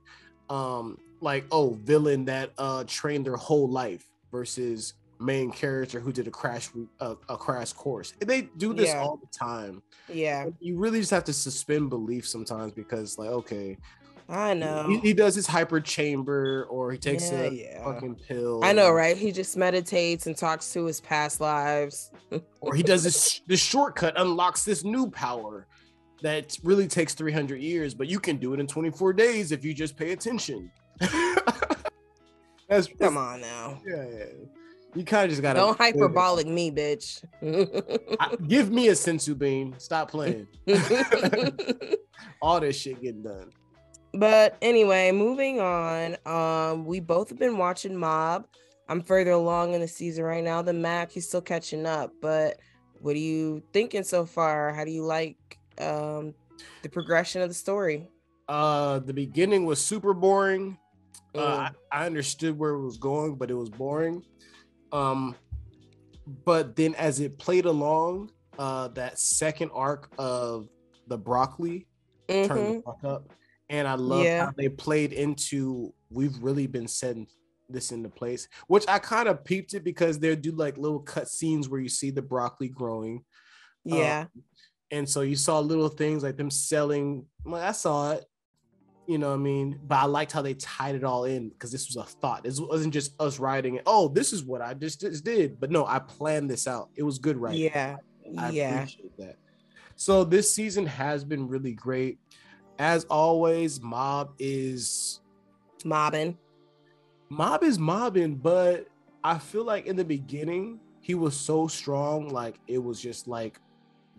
Um, 0.55 0.99
like 1.21 1.47
oh, 1.51 1.79
villain 1.83 2.27
that 2.27 2.53
uh 2.59 2.85
trained 2.87 3.25
their 3.25 3.37
whole 3.37 3.69
life 3.69 4.05
versus 4.31 4.95
main 5.21 5.51
character 5.53 6.01
who 6.01 6.13
did 6.13 6.27
a 6.27 6.31
crash 6.31 6.71
a, 7.01 7.17
a 7.29 7.37
crash 7.37 7.73
course. 7.73 8.15
And 8.21 8.29
They 8.29 8.43
do 8.43 8.73
this 8.73 8.89
yeah. 8.89 9.01
all 9.01 9.17
the 9.17 9.29
time. 9.37 9.83
Yeah. 10.09 10.47
You 10.61 10.79
really 10.79 11.01
just 11.01 11.11
have 11.11 11.25
to 11.25 11.33
suspend 11.33 11.91
belief 11.91 12.27
sometimes 12.27 12.73
because 12.73 13.19
like 13.19 13.31
okay, 13.31 13.77
I 14.31 14.55
know. 14.55 14.87
He, 14.89 14.99
he 14.99 15.13
does 15.13 15.35
his 15.35 15.47
hyper 15.47 15.81
chamber 15.81 16.67
or 16.71 16.93
he 16.93 16.99
takes 16.99 17.33
yeah, 17.33 17.41
a 17.41 17.51
yeah. 17.51 17.85
fucking 17.85 18.15
pill. 18.15 18.63
I 18.63 18.73
know, 18.73 18.91
right? 18.93 19.17
He 19.17 19.33
just 19.33 19.57
meditates 19.57 20.29
and 20.29 20.37
talks 20.37 20.73
to 20.73 20.85
his 20.85 21.01
past 21.01 21.41
lives. 21.41 22.13
or 22.61 22.75
he 22.75 22.83
does 22.83 23.03
this 23.03 23.43
this 23.47 23.61
shortcut 23.61 24.15
unlocks 24.17 24.65
this 24.65 24.85
new 24.85 25.11
power 25.11 25.67
that 26.23 26.57
really 26.63 26.87
takes 26.87 27.15
300 27.15 27.61
years, 27.61 27.95
but 27.95 28.07
you 28.07 28.21
can 28.21 28.37
do 28.37 28.55
it 28.55 28.61
in 28.61 28.67
24 28.67 29.13
days 29.15 29.53
if 29.53 29.65
you 29.65 29.75
just 29.75 29.97
pay 29.97 30.13
attention. 30.13 30.71
that's, 32.69 32.87
Come 33.01 33.17
on 33.17 33.41
now. 33.41 33.81
Yeah, 33.87 34.05
yeah. 34.07 34.25
You 34.95 35.05
kind 35.05 35.25
of 35.25 35.31
just 35.31 35.43
gotta 35.43 35.61
don't 35.61 35.79
hyperbolic 35.79 36.47
me, 36.47 36.71
bitch. 36.71 37.23
I, 38.19 38.35
give 38.49 38.71
me 38.71 38.89
a 38.89 38.93
senzu 38.93 39.39
bean. 39.39 39.75
Stop 39.79 40.11
playing. 40.11 40.49
All 42.43 42.61
this 42.61 42.77
shit 42.77 43.01
getting 43.01 43.23
done. 43.23 43.51
But 44.15 44.57
anyway, 44.61 45.13
moving 45.13 45.61
on. 45.61 46.17
Um, 46.27 46.85
we 46.85 46.99
both 46.99 47.29
have 47.29 47.39
been 47.39 47.57
watching 47.57 47.97
Mob. 47.97 48.47
I'm 48.89 49.03
further 49.03 49.31
along 49.31 49.75
in 49.75 49.81
the 49.81 49.89
season 49.89 50.25
right 50.25 50.43
now 50.43 50.63
than 50.63 50.83
Mac. 50.83 51.13
He's 51.13 51.29
still 51.29 51.41
catching 51.41 51.87
up. 51.87 52.13
But 52.21 52.59
what 52.99 53.15
are 53.15 53.21
you 53.21 53.63
thinking 53.73 54.03
so 54.03 54.27
far? 54.27 54.73
How 54.73 54.85
do 54.85 54.91
you 54.91 55.05
like 55.05 55.37
um 55.79 56.35
the 56.83 56.89
progression 56.89 57.43
of 57.43 57.49
the 57.49 57.55
story? 57.55 58.09
Uh, 58.49 58.99
the 58.99 59.15
beginning 59.15 59.65
was 59.65 59.81
super 59.81 60.13
boring. 60.13 60.77
Uh, 61.37 61.39
mm. 61.39 61.71
I, 61.93 62.03
I 62.03 62.07
understood 62.07 62.59
where 62.59 62.73
it 62.73 62.83
was 62.83 62.99
going, 62.99 63.37
but 63.37 63.49
it 63.49 63.55
was 63.55 63.71
boring. 63.71 64.25
Um, 64.93 65.35
but 66.45 66.77
then 66.77 66.95
as 66.95 67.21
it 67.21 67.39
played 67.39 67.65
along, 67.65 68.31
uh, 68.59 68.89
that 68.89 69.19
second 69.19 69.71
arc 69.73 70.13
of 70.19 70.69
the 71.07 71.19
broccoli 71.19 71.87
mm-hmm. 72.29 72.49
turned 72.49 72.79
the 72.79 72.83
fuck 72.83 73.05
up, 73.05 73.33
and 73.69 73.89
I 73.89 73.95
love 73.95 74.25
yeah. 74.25 74.47
how 74.47 74.53
they 74.57 74.69
played 74.69 75.13
into. 75.13 75.93
We've 76.11 76.37
really 76.43 76.67
been 76.67 76.89
setting 76.89 77.27
this 77.69 77.93
into 77.93 78.09
place, 78.09 78.49
which 78.67 78.85
I 78.89 78.99
kind 78.99 79.29
of 79.29 79.45
peeped 79.45 79.75
it 79.75 79.85
because 79.85 80.19
they 80.19 80.35
do 80.37 80.53
like 80.53 80.77
little 80.77 81.01
cut 81.01 81.29
scenes 81.29 81.69
where 81.69 81.81
you 81.81 81.89
see 81.89 82.11
the 82.11 82.23
broccoli 82.23 82.69
growing. 82.69 83.25
Yeah. 83.85 84.27
Um, 84.35 84.43
and 84.91 85.09
so 85.09 85.21
you 85.21 85.37
saw 85.37 85.61
little 85.61 85.89
things 85.89 86.23
like 86.23 86.37
them 86.37 86.51
selling. 86.51 87.27
Well, 87.45 87.63
I 87.63 87.73
saw 87.73 88.13
it 88.13 88.25
you 89.11 89.19
know 89.19 89.31
what 89.31 89.35
I 89.35 89.39
mean? 89.39 89.81
But 89.89 89.97
I 89.97 90.05
liked 90.05 90.31
how 90.31 90.41
they 90.41 90.55
tied 90.55 90.95
it 90.95 91.03
all 91.03 91.25
in 91.25 91.49
because 91.49 91.73
this 91.73 91.89
was 91.89 91.97
a 91.97 92.05
thought. 92.05 92.45
This 92.45 92.61
wasn't 92.61 92.95
just 92.95 93.21
us 93.21 93.41
writing 93.41 93.75
it. 93.75 93.83
Oh, 93.85 94.07
this 94.07 94.33
is 94.33 94.45
what 94.45 94.63
I 94.63 94.73
just, 94.75 95.01
just 95.01 95.25
did. 95.25 95.59
But 95.59 95.73
no, 95.73 95.85
I 95.85 95.99
planned 95.99 96.49
this 96.49 96.69
out. 96.69 96.91
It 96.95 97.03
was 97.03 97.19
good 97.19 97.37
writing. 97.37 97.63
Yeah. 97.63 97.97
I 98.39 98.51
yeah. 98.51 98.83
appreciate 98.83 99.17
that. 99.19 99.37
So 99.97 100.23
this 100.23 100.55
season 100.55 100.87
has 100.87 101.25
been 101.25 101.49
really 101.49 101.73
great. 101.73 102.21
As 102.79 103.05
always, 103.07 103.81
Mob 103.81 104.33
is 104.39 105.21
mobbing. 105.85 106.39
Mob 107.29 107.65
is 107.65 107.81
mobbing, 107.81 108.37
but 108.37 108.87
I 109.25 109.39
feel 109.39 109.65
like 109.65 109.87
in 109.87 109.97
the 109.97 110.05
beginning 110.05 110.79
he 111.01 111.17
was 111.17 111.37
so 111.37 111.67
strong, 111.67 112.29
like 112.29 112.61
it 112.69 112.79
was 112.79 113.01
just 113.01 113.27
like 113.27 113.59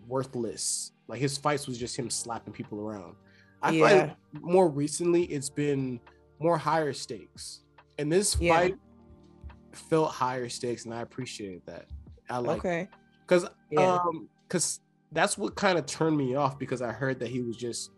worthless. 0.06 0.92
Like 1.08 1.20
his 1.20 1.38
fights 1.38 1.66
was 1.66 1.78
just 1.78 1.96
him 1.96 2.10
slapping 2.10 2.52
people 2.52 2.80
around. 2.80 3.16
I 3.62 3.70
yeah. 3.70 3.88
feel 3.88 3.98
like 3.98 4.16
more 4.42 4.68
recently 4.68 5.24
it's 5.24 5.50
been 5.50 6.00
more 6.38 6.58
higher 6.58 6.92
stakes. 6.92 7.60
And 7.98 8.10
this 8.10 8.36
yeah. 8.40 8.54
fight 8.54 8.74
felt 9.72 10.10
higher 10.10 10.48
stakes 10.48 10.84
and 10.84 10.94
I 10.94 11.00
appreciated 11.00 11.62
that. 11.66 11.86
I 12.28 12.38
like 12.38 12.58
okay. 12.58 12.88
Cause 13.26 13.46
yeah. 13.70 13.94
um 13.94 14.28
cause 14.48 14.80
that's 15.12 15.36
what 15.36 15.54
kind 15.54 15.78
of 15.78 15.86
turned 15.86 16.16
me 16.16 16.34
off 16.34 16.58
because 16.58 16.82
I 16.82 16.92
heard 16.92 17.20
that 17.20 17.28
he 17.28 17.42
was 17.42 17.56
just 17.56 17.90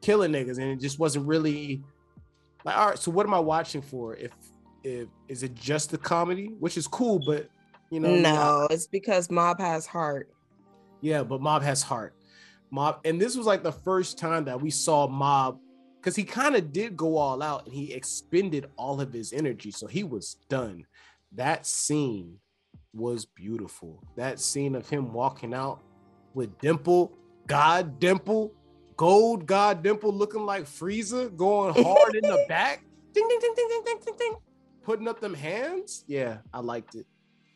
killing 0.00 0.32
niggas 0.32 0.58
and 0.58 0.70
it 0.70 0.80
just 0.80 0.98
wasn't 0.98 1.26
really 1.26 1.82
like 2.64 2.76
all 2.76 2.88
right, 2.88 2.98
so 2.98 3.10
what 3.10 3.26
am 3.26 3.34
I 3.34 3.40
watching 3.40 3.82
for? 3.82 4.16
If 4.16 4.32
if 4.84 5.08
is 5.28 5.42
it 5.42 5.54
just 5.54 5.90
the 5.90 5.98
comedy, 5.98 6.54
which 6.58 6.76
is 6.76 6.86
cool, 6.86 7.20
but 7.24 7.48
you 7.90 8.00
know 8.00 8.14
No, 8.16 8.66
it's 8.70 8.86
because 8.86 9.30
Mob 9.30 9.60
has 9.60 9.86
heart. 9.86 10.30
Yeah, 11.00 11.22
but 11.22 11.40
Mob 11.40 11.62
has 11.62 11.82
heart. 11.82 12.14
Mob, 12.72 13.00
and 13.04 13.20
this 13.20 13.36
was 13.36 13.46
like 13.46 13.62
the 13.62 13.70
first 13.70 14.18
time 14.18 14.46
that 14.46 14.60
we 14.60 14.70
saw 14.70 15.06
Mob 15.06 15.60
because 16.00 16.16
he 16.16 16.24
kind 16.24 16.56
of 16.56 16.72
did 16.72 16.96
go 16.96 17.16
all 17.16 17.42
out 17.42 17.66
and 17.66 17.74
he 17.74 17.92
expended 17.92 18.70
all 18.76 19.00
of 19.00 19.12
his 19.12 19.32
energy, 19.32 19.70
so 19.70 19.86
he 19.86 20.02
was 20.02 20.38
done. 20.48 20.84
That 21.32 21.66
scene 21.66 22.38
was 22.94 23.26
beautiful. 23.26 24.02
That 24.16 24.40
scene 24.40 24.74
of 24.74 24.88
him 24.88 25.12
walking 25.12 25.54
out 25.54 25.80
with 26.34 26.58
Dimple, 26.58 27.12
God 27.46 28.00
Dimple, 28.00 28.52
Gold 28.96 29.46
God 29.46 29.82
Dimple 29.82 30.12
looking 30.12 30.46
like 30.46 30.64
Frieza, 30.64 31.34
going 31.36 31.74
hard 31.74 32.14
in 32.14 32.22
the 32.22 32.44
back, 32.48 32.82
ding 33.12 33.28
ding 33.28 33.38
ding 33.38 33.54
ding 33.54 33.68
ding 33.68 33.82
ding 33.84 33.98
ding 34.04 34.14
ding, 34.18 34.34
putting 34.82 35.08
up 35.08 35.20
them 35.20 35.34
hands. 35.34 36.04
Yeah, 36.06 36.38
I 36.52 36.60
liked 36.60 36.94
it. 36.94 37.06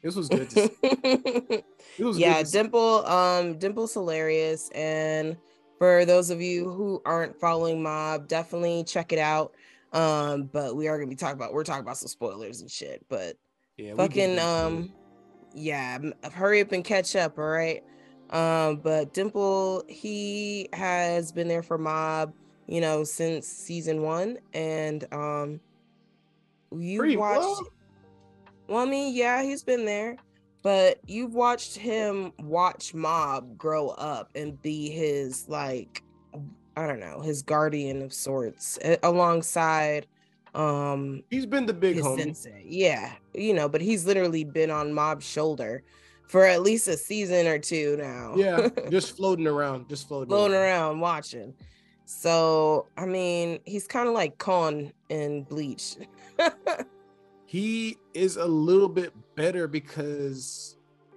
This 0.07 0.15
was 0.15 0.29
good. 0.29 0.49
it 0.55 1.65
was 1.99 2.17
yeah, 2.17 2.41
Dimple. 2.45 3.05
Um, 3.07 3.59
Dimple's 3.59 3.93
hilarious, 3.93 4.71
and 4.73 5.37
for 5.81 6.05
those 6.05 6.31
of 6.31 6.41
you 6.41 6.71
who 6.71 7.03
aren't 7.05 7.37
following 7.41 7.83
Mob, 7.83 8.29
definitely 8.29 8.85
check 8.85 9.13
it 9.13 9.19
out. 9.19 9.53
Um, 9.93 10.45
but 10.45 10.77
we 10.77 10.87
are 10.87 10.97
gonna 10.97 11.11
be 11.11 11.17
talking 11.17 11.35
about 11.35 11.53
we're 11.53 11.65
talking 11.65 11.83
about 11.83 11.97
some 11.97 12.07
spoilers 12.07 12.61
and 12.61 12.71
shit. 12.71 13.05
But 13.09 13.37
yeah, 13.79 13.95
fucking 13.97 14.39
um, 14.39 14.93
yeah, 15.55 15.99
hurry 16.33 16.61
up 16.61 16.71
and 16.71 16.85
catch 16.85 17.17
up. 17.17 17.37
All 17.37 17.45
right. 17.45 17.83
Um, 18.31 18.77
but 18.77 19.13
Dimple, 19.13 19.83
he 19.89 20.69
has 20.73 21.33
been 21.33 21.49
there 21.49 21.65
for 21.65 21.79
Mob, 21.79 22.33
you 22.69 22.81
know, 22.81 23.03
since 23.03 23.49
season 23.49 24.03
one, 24.03 24.39
and 24.55 25.05
um, 25.13 25.59
you 26.71 27.01
Pretty 27.01 27.17
watched. 27.17 27.41
Well 27.41 27.73
well, 28.69 28.87
I 28.87 28.89
mean, 28.89 29.14
yeah, 29.14 29.43
he's 29.43 29.62
been 29.62 29.85
there, 29.85 30.17
but 30.62 30.99
you've 31.07 31.35
watched 31.35 31.77
him 31.77 32.33
watch 32.41 32.95
Mob 32.95 33.57
grow 33.57 33.89
up 33.91 34.31
and 34.35 34.61
be 34.62 34.91
his 34.91 35.49
like 35.49 36.03
I 36.77 36.87
don't 36.87 37.01
know, 37.01 37.21
his 37.21 37.43
guardian 37.43 38.03
of 38.03 38.12
sorts 38.12 38.79
alongside 39.03 40.07
um 40.55 41.23
He's 41.31 41.47
been 41.47 41.67
the 41.67 41.73
big 41.75 41.99
homie. 41.99 42.19
sensei. 42.19 42.64
Yeah, 42.67 43.12
you 43.35 43.55
know, 43.55 43.69
but 43.69 43.81
he's 43.81 44.07
literally 44.07 44.45
been 44.45 44.71
on 44.71 44.93
Mob's 44.93 45.27
shoulder 45.27 45.83
for 46.29 46.45
at 46.45 46.62
least 46.62 46.89
a 46.89 46.97
season 46.97 47.47
or 47.47 47.59
two 47.59 47.97
now. 47.99 48.35
Yeah, 48.37 48.69
just 48.91 49.17
floating 49.17 49.47
around, 49.47 49.89
just 49.89 50.09
floating, 50.09 50.29
floating 50.29 50.57
around 50.57 51.01
watching. 51.01 51.55
So 52.07 52.89
I 52.97 53.07
mean, 53.07 53.61
he's 53.64 53.87
kind 53.87 54.09
of 54.09 54.14
like 54.14 54.39
Kon 54.39 54.93
in 55.09 55.45
Bleach. 55.45 55.97
He 57.47 57.97
is 58.12 58.36
a 58.36 58.44
little 58.47 58.88
bit 58.88 59.12
better 59.36 59.68
because 59.68 60.76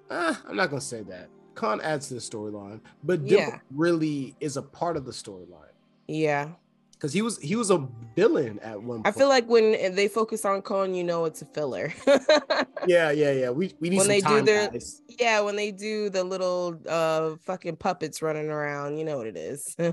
uh, 0.10 0.36
I'm 0.48 0.56
not 0.56 0.70
gonna 0.70 0.82
say 0.82 1.02
that. 1.04 1.28
Kon 1.56 1.82
adds 1.82 2.08
to 2.10 2.14
the 2.14 2.20
storyline, 2.20 2.80
but 3.04 3.22
Yeah. 3.26 3.60
really 3.76 4.36
is 4.40 4.56
a 4.58 4.62
part 4.62 4.96
of 4.96 5.06
the 5.06 5.12
storyline 5.12 5.66
yeah, 6.08 6.50
because 6.94 7.12
he 7.14 7.22
was 7.22 7.38
he 7.40 7.56
was 7.56 7.70
a 7.72 7.88
villain 8.16 8.58
at 8.60 8.82
one. 8.82 9.04
Point. 9.04 9.08
I 9.08 9.12
feel 9.12 9.28
like 9.28 9.48
when 9.48 9.94
they 9.96 10.08
focus 10.08 10.44
on 10.46 10.62
Kon, 10.64 10.96
you 10.96 11.04
know 11.04 11.26
it's 11.26 11.42
a 11.42 11.46
filler. 11.46 11.94
yeah, 12.88 13.12
yeah, 13.12 13.32
yeah. 13.32 13.50
We 13.52 13.74
we 13.80 13.90
need 13.90 13.98
When 13.98 14.06
some 14.06 14.08
they 14.08 14.22
do 14.22 14.42
their- 14.42 14.70
guys. 14.70 15.02
yeah, 15.08 15.42
when 15.42 15.56
they 15.56 15.72
do 15.72 16.10
the 16.10 16.24
little 16.24 16.80
uh 16.88 17.36
fucking 17.46 17.76
puppets 17.78 18.22
running 18.24 18.50
around, 18.50 18.98
you 18.98 19.04
know 19.06 19.18
what 19.18 19.28
it 19.28 19.38
is. 19.38 19.76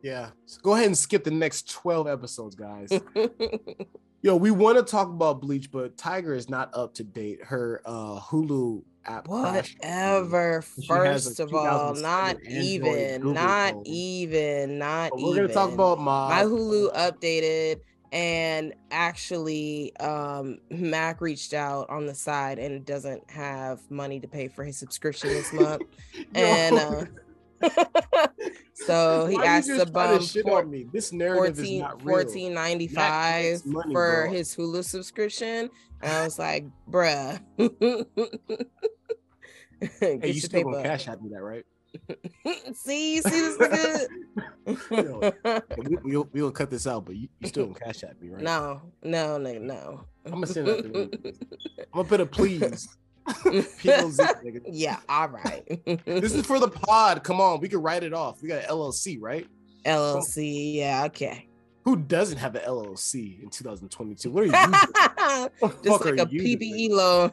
Yeah, 0.00 0.28
so 0.46 0.60
go 0.62 0.74
ahead 0.74 0.86
and 0.86 0.96
skip 0.96 1.24
the 1.24 1.32
next 1.32 1.68
twelve 1.72 2.06
episodes, 2.06 2.54
guys. 2.54 2.88
Yo, 4.20 4.34
we 4.34 4.50
want 4.50 4.76
to 4.76 4.82
talk 4.82 5.08
about 5.08 5.40
Bleach, 5.40 5.70
but 5.70 5.96
Tiger 5.96 6.34
is 6.34 6.48
not 6.50 6.70
up 6.74 6.94
to 6.94 7.04
date. 7.04 7.42
Her 7.44 7.80
uh 7.84 8.18
Hulu 8.20 8.82
app. 9.06 9.28
Whatever. 9.28 10.64
She 10.80 10.86
has 10.92 11.26
a 11.26 11.30
First 11.30 11.40
of 11.40 11.54
all, 11.54 11.94
not 11.94 12.36
even, 12.48 13.20
Google 13.20 13.34
not 13.34 13.74
phone. 13.74 13.82
even, 13.86 14.78
not 14.78 15.10
But 15.10 15.20
even. 15.20 15.30
we're 15.30 15.36
gonna 15.42 15.54
talk 15.54 15.72
about 15.72 16.00
my 16.00 16.28
my 16.28 16.44
Hulu 16.44 16.92
updated 16.96 17.76
and 18.10 18.74
actually 18.90 19.96
um 19.98 20.58
Mac 20.70 21.20
reached 21.20 21.54
out 21.54 21.88
on 21.88 22.06
the 22.06 22.14
side 22.14 22.58
and 22.58 22.84
doesn't 22.84 23.30
have 23.30 23.80
money 23.88 24.18
to 24.18 24.26
pay 24.26 24.48
for 24.48 24.64
his 24.64 24.78
subscription 24.78 25.28
this 25.28 25.52
month. 25.52 25.82
and 26.34 26.76
uh 26.76 27.04
so 28.88 29.26
he 29.26 29.36
asked 29.36 29.68
trying 29.68 29.92
bum 29.92 30.22
shit 30.22 30.46
on 30.46 30.70
me. 30.70 30.86
This 30.92 31.12
narrative 31.12 31.56
14 31.56 31.74
is 31.74 31.80
not 31.80 32.04
real. 32.04 32.16
14.95 32.24 33.66
money, 33.66 33.92
for 33.92 34.22
bro. 34.24 34.30
his 34.30 34.56
Hulu 34.56 34.84
subscription. 34.84 35.70
And 36.00 36.12
I 36.12 36.24
was 36.24 36.38
like, 36.38 36.64
bruh. 36.90 37.40
Hey, 40.00 40.18
you 40.24 40.40
still 40.40 40.64
gonna 40.64 40.82
cash 40.82 41.06
at 41.06 41.22
me 41.22 41.30
that, 41.30 41.40
right? 41.40 41.64
see, 42.74 43.20
see 43.20 43.20
this 43.20 43.56
Yo, 44.90 45.20
nigga? 45.20 45.62
we, 45.78 45.96
we'll, 46.02 46.28
we'll 46.32 46.50
cut 46.50 46.68
this 46.68 46.86
out, 46.86 47.04
but 47.04 47.14
you, 47.14 47.28
you 47.38 47.48
still 47.48 47.66
gonna 47.66 47.78
cash 47.78 48.02
at 48.02 48.20
me, 48.20 48.30
right? 48.30 48.42
no, 48.42 48.82
no, 49.04 49.38
nigga, 49.38 49.60
no. 49.60 50.04
I'm 50.26 50.32
gonna 50.32 50.46
send 50.48 50.66
that 50.66 50.82
to. 50.82 51.10
I'm 51.78 51.86
gonna 51.94 52.08
put 52.08 52.20
a 52.20 52.26
please. 52.26 52.88
P-O-Z, 53.78 54.22
yeah, 54.66 54.98
all 55.08 55.28
right. 55.28 55.64
This 56.04 56.34
is 56.34 56.46
for 56.46 56.58
the 56.58 56.68
pod. 56.68 57.22
Come 57.24 57.40
on, 57.40 57.60
we 57.60 57.68
can 57.68 57.80
write 57.82 58.02
it 58.02 58.12
off. 58.12 58.42
We 58.42 58.48
got 58.48 58.62
an 58.64 58.70
LLC, 58.70 59.18
right? 59.20 59.46
LLC, 59.84 60.74
yeah, 60.74 61.04
okay. 61.06 61.48
Who 61.84 61.96
doesn't 61.96 62.38
have 62.38 62.54
an 62.54 62.62
LLC 62.62 63.42
in 63.42 63.50
2022? 63.50 64.30
What 64.30 64.44
are 64.44 64.46
you? 64.46 64.52
What 65.60 65.82
Just 65.82 66.04
like 66.04 66.18
a 66.18 66.26
PPE 66.26 66.58
doing? 66.58 66.92
loan. 66.92 67.32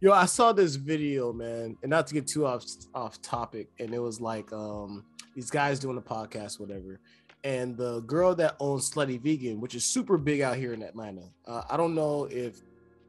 Yo, 0.00 0.12
I 0.12 0.26
saw 0.26 0.52
this 0.52 0.74
video, 0.74 1.32
man, 1.32 1.76
and 1.82 1.90
not 1.90 2.08
to 2.08 2.14
get 2.14 2.26
too 2.26 2.44
off 2.44 2.64
off 2.92 3.22
topic, 3.22 3.68
and 3.78 3.94
it 3.94 4.00
was 4.00 4.20
like 4.20 4.52
um 4.52 5.04
these 5.36 5.48
guys 5.50 5.78
doing 5.78 5.96
a 5.96 6.00
podcast, 6.02 6.58
whatever. 6.58 6.98
And 7.44 7.76
the 7.76 8.00
girl 8.00 8.34
that 8.36 8.56
owns 8.60 8.90
Slutty 8.90 9.20
Vegan, 9.20 9.60
which 9.60 9.74
is 9.74 9.84
super 9.84 10.18
big 10.18 10.40
out 10.40 10.56
here 10.56 10.72
in 10.74 10.82
Atlanta. 10.82 11.22
Uh, 11.46 11.62
I 11.70 11.76
don't 11.76 11.94
know 11.94 12.24
if 12.30 12.60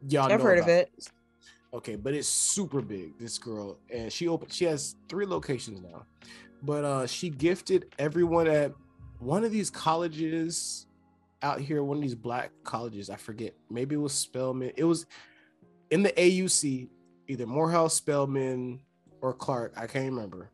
y'all 0.09 0.31
I've 0.31 0.39
know 0.39 0.45
heard 0.45 0.59
of 0.59 0.67
it. 0.67 0.91
this. 0.95 1.09
Okay, 1.73 1.95
but 1.95 2.13
it's 2.13 2.27
super 2.27 2.81
big, 2.81 3.17
this 3.17 3.37
girl. 3.37 3.79
And 3.91 4.11
she 4.11 4.27
opened 4.27 4.53
she 4.53 4.65
has 4.65 4.95
three 5.09 5.25
locations 5.25 5.81
now. 5.81 6.05
But 6.61 6.83
uh 6.85 7.07
she 7.07 7.29
gifted 7.29 7.93
everyone 7.99 8.47
at 8.47 8.73
one 9.19 9.43
of 9.43 9.51
these 9.51 9.69
colleges 9.69 10.85
out 11.41 11.59
here, 11.59 11.83
one 11.83 11.97
of 11.97 12.03
these 12.03 12.15
black 12.15 12.51
colleges. 12.63 13.09
I 13.09 13.15
forget. 13.15 13.53
Maybe 13.69 13.95
it 13.95 13.99
was 13.99 14.13
Spelman. 14.13 14.71
It 14.77 14.83
was 14.85 15.05
in 15.91 16.03
the 16.03 16.11
AUC, 16.11 16.87
either 17.27 17.45
Morehouse, 17.45 17.95
Spelman, 17.95 18.79
or 19.21 19.33
Clark. 19.33 19.73
I 19.75 19.87
can't 19.87 20.05
remember. 20.11 20.51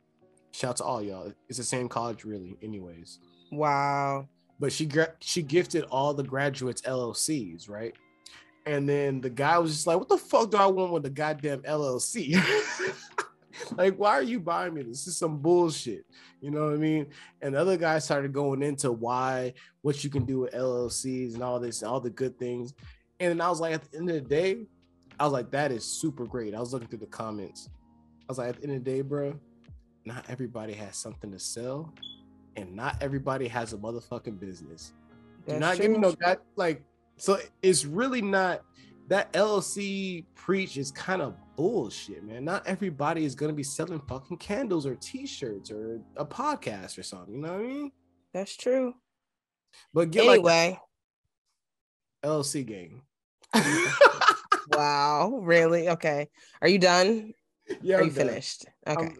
Shout 0.52 0.72
out 0.72 0.78
to 0.78 0.84
all 0.84 1.02
y'all. 1.04 1.32
It's 1.48 1.58
the 1.60 1.64
same 1.64 1.88
college, 1.90 2.24
really, 2.26 2.58
anyways. 2.62 3.20
wow. 3.52 4.28
But 4.60 4.74
she 4.74 4.86
gra- 4.86 5.14
she 5.22 5.42
gifted 5.42 5.84
all 5.86 6.14
the 6.14 6.24
graduates 6.24 6.82
LLCs, 6.82 7.70
right? 7.70 7.94
And 8.66 8.88
then 8.88 9.22
the 9.22 9.30
guy 9.30 9.58
was 9.58 9.74
just 9.74 9.88
like, 9.88 9.98
"What 9.98 10.10
the 10.10 10.18
fuck 10.18 10.52
do 10.52 10.58
I 10.58 10.68
want 10.68 10.92
with 10.92 11.04
the 11.04 11.10
goddamn 11.10 11.62
LLC? 11.62 12.42
like, 13.78 13.96
why 13.96 14.12
are 14.12 14.24
you 14.24 14.40
buying 14.40 14.74
me 14.74 14.84
this? 14.84 15.06
This 15.06 15.08
is 15.08 15.18
some 15.18 15.38
bullshit." 15.38 16.06
You 16.42 16.52
know 16.52 16.66
what 16.66 16.74
I 16.74 16.78
mean? 16.78 17.08
And 17.42 17.56
the 17.56 17.60
other 17.60 17.78
guy 17.78 18.00
started 18.00 18.32
going 18.32 18.62
into 18.64 18.92
why, 18.92 19.54
what 19.82 20.04
you 20.04 20.10
can 20.10 20.26
do 20.26 20.40
with 20.40 20.54
LLCs 20.54 21.34
and 21.34 21.44
all 21.44 21.60
this, 21.60 21.82
and 21.82 21.92
all 21.92 22.00
the 22.00 22.10
good 22.10 22.38
things. 22.40 22.74
And 23.20 23.32
then 23.32 23.42
I 23.42 23.50
was 23.50 23.60
like, 23.60 23.74
at 23.74 23.92
the 23.92 23.98
end 23.98 24.10
of 24.10 24.16
the 24.16 24.22
day, 24.22 24.66
I 25.20 25.26
was 25.26 25.34
like, 25.34 25.52
that 25.52 25.72
is 25.72 25.84
super 25.84 26.26
great. 26.26 26.56
I 26.56 26.60
was 26.60 26.72
looking 26.72 26.88
through 26.88 27.00
the 27.00 27.08
comments. 27.08 27.70
I 28.22 28.26
was 28.30 28.38
like, 28.38 28.50
at 28.50 28.58
the 28.58 28.64
end 28.64 28.78
of 28.78 28.84
the 28.86 28.92
day, 28.92 29.02
bro, 29.02 29.38
not 30.06 30.26
everybody 30.30 30.74
has 30.74 30.96
something 30.96 31.32
to 31.32 31.40
sell, 31.40 31.94
and 32.56 32.74
not 32.74 32.96
everybody 33.02 33.48
has 33.48 33.74
a 33.74 33.78
motherfucking 33.78 34.40
business. 34.40 34.94
Do 35.48 35.60
not 35.60 35.78
give 35.78 35.92
me 35.92 35.98
no 35.98 36.12
that 36.22 36.42
like. 36.56 36.84
So 37.20 37.38
it's 37.62 37.84
really 37.86 38.22
not 38.22 38.62
that 39.10 39.32
LLC 39.34 40.26
preach 40.36 40.78
is 40.78 40.90
kind 40.92 41.22
of 41.22 41.36
bullshit, 41.58 42.24
man. 42.24 42.46
Not 42.46 42.66
everybody 42.66 43.26
is 43.26 43.36
gonna 43.36 43.54
be 43.54 43.64
selling 43.64 44.00
fucking 44.08 44.38
candles 44.38 44.86
or 44.86 44.96
T-shirts 44.96 45.70
or 45.70 46.00
a 46.16 46.26
podcast 46.26 46.98
or 46.98 47.04
something. 47.04 47.36
You 47.36 47.42
know 47.42 47.54
what 47.54 47.60
I 47.62 47.68
mean? 47.68 47.92
That's 48.34 48.56
true. 48.56 48.94
But 49.94 50.12
get 50.12 50.26
like 50.26 50.36
Anyway, 50.40 50.80
LLC 52.24 52.66
gang. 52.66 53.02
wow, 54.70 55.40
really? 55.44 55.90
Okay. 55.90 56.30
Are 56.62 56.68
you 56.70 56.80
done? 56.80 57.34
yeah, 57.82 57.98
Are 57.98 58.00
I'm 58.00 58.06
you 58.06 58.12
done. 58.12 58.28
finished? 58.28 58.66
Okay. 58.88 59.12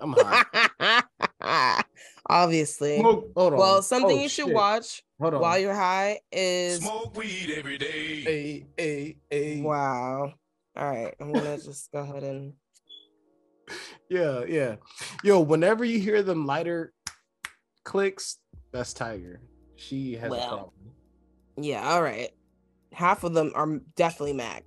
I'm, 0.00 0.14
I'm 0.14 0.44
high. 0.80 1.82
Obviously. 2.32 2.98
Smoke- 2.98 3.30
hold 3.36 3.52
on. 3.52 3.58
Well, 3.58 3.82
something 3.82 4.18
Oh, 4.18 4.22
you 4.22 4.28
should 4.28 4.46
shit. 4.46 4.54
watch 4.54 5.02
Hold 5.20 5.34
on. 5.34 5.40
while 5.42 5.58
you're 5.58 5.74
high 5.74 6.20
is 6.32 6.80
Smoke 6.80 7.14
weed 7.16 7.52
every 7.56 7.76
day. 7.76 8.20
Hey, 8.22 8.66
hey, 8.78 9.16
hey. 9.30 9.60
wow. 9.60 10.32
All 10.74 10.90
right, 10.90 11.14
I'm 11.20 11.32
gonna 11.32 11.58
just 11.62 11.92
go 11.92 11.98
ahead 11.98 12.22
and 12.22 12.54
Yeah, 14.08 14.44
yeah. 14.48 14.76
Yo, 15.22 15.40
whenever 15.40 15.84
you 15.84 15.98
hear 15.98 16.22
them 16.22 16.46
lighter 16.46 16.94
clicks, 17.84 18.38
that's 18.72 18.94
Tiger. 18.94 19.40
She 19.76 20.14
has 20.14 20.32
a 20.32 20.36
problem. 20.48 20.70
yeah. 21.58 21.86
All 21.92 22.02
right, 22.02 22.30
half 22.92 23.24
of 23.24 23.34
them 23.34 23.52
are 23.54 23.66
definitely 23.96 24.32
Mac, 24.32 24.64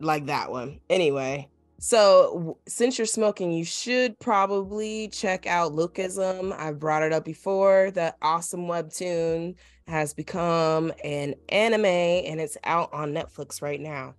like 0.00 0.26
that 0.26 0.50
one. 0.50 0.80
Anyway, 0.90 1.48
so 1.80 2.58
since 2.68 2.98
you're 2.98 3.06
smoking, 3.06 3.50
you 3.52 3.64
should 3.64 4.18
probably 4.20 5.08
check 5.08 5.46
out 5.46 5.72
Lookism. 5.72 6.56
I've 6.58 6.78
brought 6.78 7.02
it 7.02 7.12
up 7.12 7.24
before. 7.24 7.90
That 7.92 8.16
awesome 8.22 8.66
webtoon 8.66 9.56
has 9.88 10.14
become 10.14 10.92
an 11.02 11.34
anime, 11.48 11.84
and 11.86 12.40
it's 12.40 12.58
out 12.64 12.92
on 12.92 13.12
Netflix 13.12 13.62
right 13.62 13.80
now. 13.80 14.14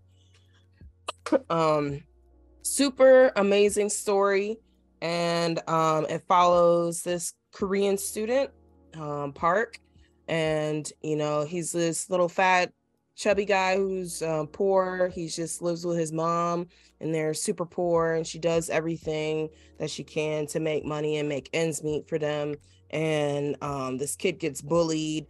um 1.50 2.02
super 2.64 3.32
amazing 3.36 3.90
story 3.90 4.58
and 5.02 5.68
um 5.68 6.06
it 6.10 6.24
follows 6.28 7.02
this 7.02 7.34
korean 7.54 7.98
student 7.98 8.50
um 8.96 9.34
park 9.34 9.80
and 10.28 10.92
you 11.02 11.16
know 11.16 11.44
he's 11.44 11.72
this 11.72 12.10
little 12.10 12.30
fat 12.30 12.72
chubby 13.16 13.46
guy 13.46 13.76
who's 13.76 14.22
um, 14.22 14.48
poor 14.48 15.10
he 15.10 15.28
just 15.28 15.62
lives 15.62 15.86
with 15.86 15.98
his 15.98 16.12
mom 16.12 16.68
and 17.02 17.14
they're 17.14 17.34
super 17.34 17.66
poor 17.66 18.14
and 18.14 18.26
she 18.26 18.40
does 18.40 18.70
everything 18.70 19.50
that 19.80 19.90
she 19.90 20.04
can 20.04 20.46
to 20.48 20.60
make 20.60 20.86
money 20.86 21.18
and 21.18 21.28
make 21.28 21.50
ends 21.54 21.84
meet 21.84 22.08
for 22.08 22.18
them 22.18 22.56
and 22.92 23.56
um, 23.62 23.98
this 23.98 24.16
kid 24.16 24.40
gets 24.40 24.62
bullied 24.62 25.28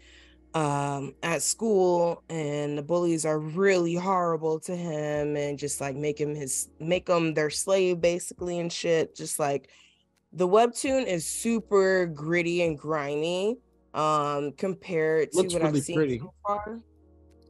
um 0.54 1.14
at 1.24 1.42
school 1.42 2.24
and 2.30 2.78
the 2.78 2.82
bullies 2.82 3.26
are 3.26 3.40
really 3.40 3.96
horrible 3.96 4.60
to 4.60 4.76
him 4.76 5.38
and 5.38 5.58
just 5.58 5.80
like 5.80 5.96
make 5.96 6.20
him 6.20 6.36
his 6.36 6.68
make 6.80 7.08
him 7.08 7.34
their 7.34 7.50
slave 7.50 8.02
basically 8.02 8.60
and 8.60 8.72
shit 8.72 9.16
just 9.16 9.40
like 9.40 9.70
the 10.34 10.48
webtoon 10.48 11.06
is 11.06 11.26
super 11.26 12.06
gritty 12.08 12.64
and 12.64 12.78
grimy 12.78 13.58
um 13.94 14.52
compared 14.58 15.32
to 15.32 15.38
Looks 15.38 15.54
what 15.54 15.64
really 15.64 15.80
i've 15.80 15.86
seen 15.86 15.96
pretty. 15.96 16.20
so 16.20 16.34
far 16.46 16.80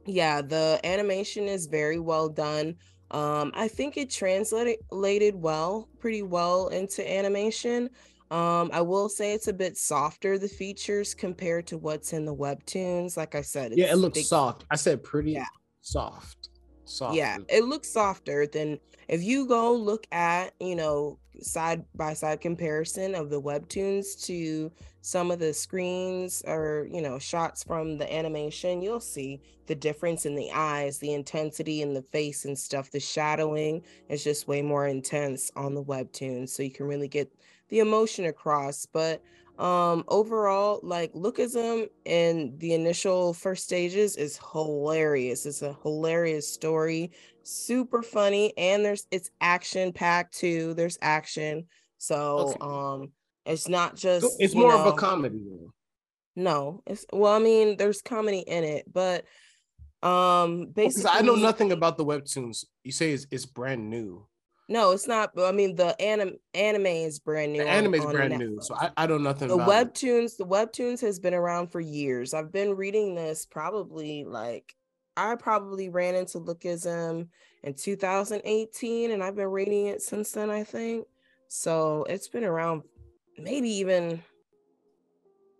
yeah 0.06 0.40
the 0.40 0.78
animation 0.84 1.48
is 1.48 1.66
very 1.66 1.98
well 1.98 2.28
done 2.28 2.76
um 3.12 3.52
i 3.54 3.68
think 3.68 3.96
it 3.96 4.10
translated 4.10 5.34
well 5.34 5.88
pretty 6.00 6.22
well 6.22 6.68
into 6.68 7.00
animation 7.08 7.88
Um, 8.30 8.70
I 8.72 8.80
will 8.80 9.10
say 9.10 9.34
it's 9.34 9.48
a 9.48 9.52
bit 9.52 9.76
softer 9.76 10.38
the 10.38 10.48
features 10.48 11.12
compared 11.12 11.66
to 11.66 11.76
what's 11.76 12.14
in 12.14 12.24
the 12.24 12.34
webtoons. 12.34 13.14
Like 13.14 13.34
I 13.34 13.42
said, 13.42 13.72
yeah, 13.76 13.92
it 13.92 13.96
looks 13.98 14.16
they- 14.16 14.22
soft. 14.24 14.64
I 14.70 14.76
said 14.76 15.02
pretty 15.04 15.32
Yeah. 15.32 15.44
soft. 15.82 16.48
Soft. 16.84 17.16
Yeah, 17.16 17.38
it 17.48 17.64
looks 17.64 17.88
softer 17.88 18.46
than 18.46 18.78
if 19.08 19.22
you 19.22 19.46
go 19.46 19.74
look 19.74 20.06
at, 20.12 20.54
you 20.60 20.76
know, 20.76 21.18
side 21.40 21.84
by 21.94 22.12
side 22.12 22.40
comparison 22.40 23.14
of 23.14 23.30
the 23.30 23.40
webtoons 23.40 24.22
to 24.26 24.70
some 25.00 25.30
of 25.30 25.38
the 25.38 25.52
screens 25.52 26.42
or, 26.46 26.86
you 26.92 27.02
know, 27.02 27.18
shots 27.18 27.64
from 27.64 27.98
the 27.98 28.12
animation, 28.12 28.82
you'll 28.82 29.00
see 29.00 29.40
the 29.66 29.74
difference 29.74 30.26
in 30.26 30.34
the 30.34 30.50
eyes, 30.52 30.98
the 30.98 31.12
intensity 31.12 31.82
in 31.82 31.94
the 31.94 32.02
face 32.02 32.44
and 32.44 32.58
stuff. 32.58 32.90
The 32.90 33.00
shadowing 33.00 33.82
is 34.08 34.22
just 34.22 34.48
way 34.48 34.62
more 34.62 34.86
intense 34.86 35.50
on 35.56 35.74
the 35.74 35.82
webtoons, 35.82 36.50
so 36.50 36.62
you 36.62 36.70
can 36.70 36.86
really 36.86 37.08
get 37.08 37.32
the 37.68 37.80
emotion 37.80 38.26
across. 38.26 38.86
But 38.86 39.22
um 39.58 40.02
overall 40.08 40.80
like 40.82 41.12
lookism 41.12 41.86
in 42.06 42.54
the 42.58 42.72
initial 42.72 43.34
first 43.34 43.64
stages 43.64 44.16
is 44.16 44.40
hilarious 44.52 45.44
it's 45.44 45.60
a 45.60 45.76
hilarious 45.82 46.50
story 46.50 47.10
super 47.42 48.02
funny 48.02 48.56
and 48.56 48.84
there's 48.84 49.06
it's 49.10 49.30
action 49.40 49.92
packed 49.92 50.34
too 50.34 50.72
there's 50.74 50.96
action 51.02 51.66
so 51.98 52.38
Okay. 52.38 52.58
um 52.60 53.12
it's 53.44 53.68
not 53.68 53.94
just 53.94 54.40
it's 54.40 54.54
more 54.54 54.74
of 54.74 54.86
a 54.86 54.92
comedy. 54.92 55.38
Though. 55.44 55.72
no 56.34 56.82
it's 56.86 57.04
well 57.12 57.34
i 57.34 57.38
mean 57.38 57.76
there's 57.76 58.00
comedy 58.00 58.38
in 58.40 58.64
it 58.64 58.84
but 58.90 59.24
um 60.02 60.66
basically 60.74 61.10
I 61.12 61.22
know 61.22 61.36
nothing 61.36 61.70
about 61.70 61.96
the 61.96 62.04
webtoons. 62.04 62.64
You 62.82 62.90
say 62.90 63.12
it's, 63.12 63.26
it's 63.30 63.46
brand 63.46 63.88
new. 63.88 64.26
No 64.72 64.90
it's 64.92 65.06
not 65.06 65.30
i 65.38 65.52
mean 65.52 65.74
the 65.76 65.94
anim- 66.00 66.38
anime 66.54 66.86
is 66.86 67.18
brand 67.18 67.52
new 67.52 67.58
The 67.62 67.68
anime 67.68 67.94
is 67.94 68.04
brand 68.06 68.38
new, 68.38 68.58
so 68.60 68.74
I, 68.74 68.90
I 68.96 69.06
don't 69.06 69.22
know 69.22 69.30
nothing 69.30 69.48
the 69.48 69.54
about 69.54 69.68
it. 69.68 69.94
webtoons 69.94 70.36
the 70.36 70.46
webtoons 70.46 71.00
has 71.02 71.18
been 71.18 71.34
around 71.34 71.68
for 71.68 71.80
years. 71.80 72.32
I've 72.34 72.50
been 72.52 72.74
reading 72.74 73.14
this 73.14 73.44
probably 73.46 74.24
like 74.24 74.74
i 75.16 75.34
probably 75.36 75.90
ran 75.90 76.14
into 76.14 76.40
lookism 76.40 77.28
in 77.62 77.74
2018 77.74 79.10
and 79.10 79.22
i've 79.22 79.36
been 79.36 79.48
reading 79.48 79.86
it 79.86 80.00
since 80.02 80.32
then 80.32 80.48
i 80.50 80.64
think. 80.64 81.06
So 81.48 82.04
it's 82.08 82.28
been 82.28 82.44
around 82.44 82.82
maybe 83.38 83.68
even 83.68 84.22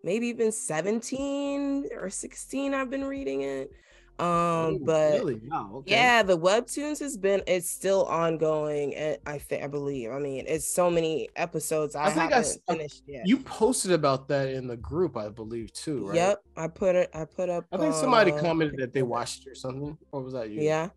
maybe 0.03 0.27
even 0.29 0.51
17 0.53 1.89
or 2.01 2.09
16 2.11 2.75
i've 2.75 2.91
been 2.91 3.05
reading 3.05 3.43
it 3.43 3.71
um 4.19 4.27
Oh, 4.27 4.79
but 4.85 5.13
really? 5.15 5.41
Wow, 5.49 5.71
okay. 5.77 5.93
yeah, 5.93 6.23
the 6.23 6.39
webtoons 6.39 7.01
has 7.01 7.17
been 7.17 7.43
it's 7.47 7.69
still 7.71 8.05
ongoing. 8.05 8.95
And 8.95 9.19
I 9.27 9.39
think 9.39 9.65
I 9.65 9.67
believe. 9.67 10.11
I 10.11 10.19
mean, 10.19 10.45
it's 10.47 10.67
so 10.73 10.91
many 10.91 11.29
episodes. 11.37 11.97
I, 11.97 12.05
I 12.05 12.11
think 12.11 12.19
I 12.33 12.37
haven't 12.37 12.39
s- 12.45 12.59
I- 12.69 12.73
finished 12.75 13.03
yet. 13.07 13.27
You 13.27 13.39
posted 13.39 13.93
about 13.93 14.29
that 14.29 14.49
in 14.51 14.67
the 14.67 14.77
group, 14.77 15.17
I 15.17 15.29
believe, 15.29 15.73
too, 15.73 16.07
right? 16.07 16.17
Yep, 16.17 16.39
I 16.57 16.69
put 16.69 16.95
it. 16.95 17.11
I 17.15 17.25
put 17.25 17.49
up. 17.49 17.65
I 17.73 17.79
think 17.79 17.95
somebody 17.95 18.33
uh, 18.33 18.41
commented 18.41 18.79
that 18.81 18.93
they 18.93 19.03
watched 19.03 19.47
it 19.47 19.51
or 19.51 19.55
something. 19.55 19.97
Or 20.13 20.23
was 20.23 20.35
that 20.35 20.51
you? 20.51 20.61
Yeah. 20.63 20.91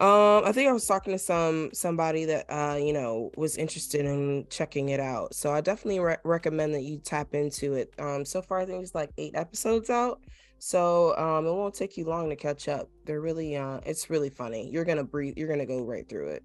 Um, 0.00 0.44
I 0.46 0.52
think 0.52 0.66
I 0.66 0.72
was 0.72 0.86
talking 0.86 1.12
to 1.12 1.18
some 1.18 1.68
somebody 1.74 2.24
that 2.24 2.46
uh, 2.48 2.76
you 2.76 2.94
know, 2.94 3.30
was 3.36 3.58
interested 3.58 4.06
in 4.06 4.46
checking 4.48 4.88
it 4.88 4.98
out. 4.98 5.34
So 5.34 5.52
I 5.52 5.60
definitely 5.60 6.00
re- 6.00 6.16
recommend 6.24 6.72
that 6.74 6.84
you 6.84 6.98
tap 6.98 7.34
into 7.34 7.74
it. 7.74 7.92
Um, 7.98 8.24
so 8.24 8.40
far 8.40 8.60
I 8.60 8.64
think 8.64 8.82
it's 8.82 8.94
like 8.94 9.10
eight 9.18 9.34
episodes 9.36 9.90
out. 9.90 10.22
So 10.60 11.16
um, 11.16 11.46
it 11.46 11.52
won't 11.52 11.74
take 11.74 11.96
you 11.96 12.04
long 12.04 12.28
to 12.28 12.36
catch 12.36 12.68
up. 12.68 12.90
They're 13.06 13.22
really 13.22 13.56
uh, 13.56 13.80
it's 13.86 14.10
really 14.10 14.28
funny. 14.28 14.70
You're 14.70 14.84
gonna 14.84 15.02
breathe. 15.04 15.34
You're 15.38 15.48
gonna 15.48 15.64
go 15.66 15.84
right 15.84 16.06
through 16.06 16.28
it. 16.28 16.44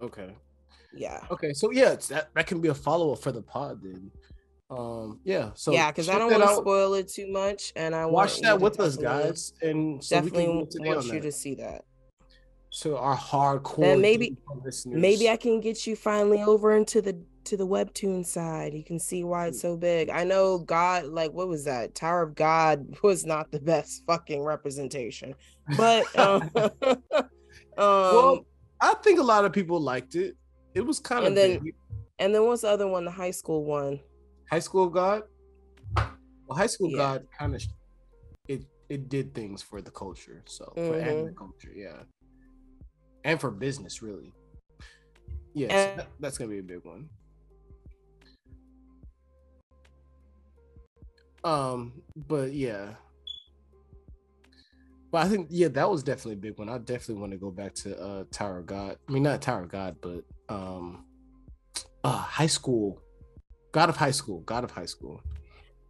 Okay. 0.00 0.34
Yeah. 0.94 1.20
Okay. 1.30 1.52
So 1.52 1.70
yeah, 1.70 1.92
it's, 1.92 2.08
that 2.08 2.30
that 2.34 2.46
can 2.46 2.62
be 2.62 2.68
a 2.68 2.74
follow 2.74 3.12
up 3.12 3.18
for 3.18 3.32
the 3.32 3.42
pod 3.42 3.80
then. 3.82 4.10
Um. 4.70 5.20
Yeah. 5.22 5.50
So 5.54 5.72
yeah, 5.72 5.90
because 5.90 6.08
I 6.08 6.18
don't 6.18 6.32
want 6.32 6.44
to 6.44 6.56
spoil 6.56 6.94
it 6.94 7.08
too 7.08 7.30
much, 7.30 7.74
and 7.76 7.94
I 7.94 8.06
Watch 8.06 8.40
that 8.40 8.58
with 8.58 8.80
us, 8.80 8.96
guys, 8.96 9.52
and 9.60 10.02
so 10.02 10.16
we 10.16 10.22
Definitely 10.30 10.44
can 10.72 10.86
want 10.86 11.04
you 11.06 11.12
that. 11.12 11.22
to 11.22 11.32
see 11.32 11.54
that. 11.56 11.84
So 12.70 12.96
our 12.96 13.16
hardcore 13.16 13.80
Then 13.80 14.00
maybe- 14.00 14.36
Maybe 14.86 15.30
I 15.30 15.36
can 15.36 15.60
get 15.60 15.86
you 15.86 15.94
finally 15.94 16.42
over 16.42 16.74
into 16.76 17.00
the 17.00 17.16
to 17.46 17.56
the 17.56 17.66
webtoon 17.66 18.24
side. 18.24 18.74
You 18.74 18.84
can 18.84 18.98
see 18.98 19.24
why 19.24 19.46
it's 19.48 19.60
so 19.60 19.76
big. 19.76 20.10
I 20.10 20.24
know 20.24 20.58
God, 20.58 21.06
like 21.06 21.32
what 21.32 21.48
was 21.48 21.64
that? 21.64 21.94
Tower 21.94 22.22
of 22.22 22.34
God 22.34 22.96
was 23.02 23.24
not 23.26 23.50
the 23.50 23.60
best 23.60 24.04
fucking 24.06 24.42
representation, 24.42 25.34
but 25.76 26.04
um, 26.18 26.50
um 26.54 27.28
Well, 27.78 28.46
I 28.80 28.94
think 29.02 29.18
a 29.18 29.22
lot 29.22 29.44
of 29.44 29.52
people 29.52 29.80
liked 29.80 30.14
it. 30.14 30.36
It 30.74 30.82
was 30.82 31.00
kind 31.00 31.20
of 31.22 31.26
And 31.28 31.36
then- 31.36 31.60
big. 31.64 31.74
and 32.18 32.34
then 32.34 32.44
what's 32.46 32.62
the 32.62 32.68
other 32.68 32.86
one? 32.86 33.04
The 33.04 33.10
high 33.10 33.30
school 33.30 33.64
one. 33.64 34.00
High 34.50 34.60
School 34.60 34.88
God. 34.88 35.22
Well, 35.96 36.56
High 36.58 36.66
School 36.68 36.90
Yeah. 36.90 36.96
God 36.98 37.26
kind 37.38 37.54
of 37.54 37.62
it 38.48 38.62
it 38.88 39.08
did 39.08 39.34
things 39.34 39.62
for 39.62 39.80
the 39.82 39.90
culture, 39.90 40.42
so 40.46 40.72
for 40.76 40.80
Mhm. 40.80 41.02
anime 41.06 41.34
culture, 41.34 41.72
yeah, 41.74 42.02
and 43.24 43.40
for 43.40 43.50
business, 43.50 44.00
really. 44.02 44.32
yes 45.54 45.72
And- 45.72 46.06
that's 46.20 46.38
gonna 46.38 46.50
be 46.50 46.58
a 46.58 46.62
big 46.62 46.84
one. 46.84 47.08
Um, 51.46 52.02
but 52.16 52.52
yeah, 52.52 52.94
but 55.12 55.24
I 55.24 55.28
think 55.28 55.46
yeah, 55.48 55.68
that 55.68 55.88
was 55.88 56.02
definitely 56.02 56.32
a 56.32 56.36
big 56.36 56.58
one. 56.58 56.68
I 56.68 56.78
definitely 56.78 57.20
want 57.20 57.30
to 57.32 57.38
go 57.38 57.52
back 57.52 57.72
to 57.76 57.96
uh 57.96 58.24
Tower 58.32 58.58
of 58.58 58.66
God. 58.66 58.96
I 59.08 59.12
mean, 59.12 59.22
not 59.22 59.40
Tower 59.40 59.62
of 59.62 59.68
God, 59.68 59.96
but 60.00 60.24
um, 60.48 61.04
uh, 62.02 62.08
High 62.08 62.48
School, 62.48 63.00
God 63.70 63.88
of 63.88 63.96
High 63.96 64.10
School, 64.10 64.40
God 64.40 64.64
of 64.64 64.72
High 64.72 64.86
School. 64.86 65.22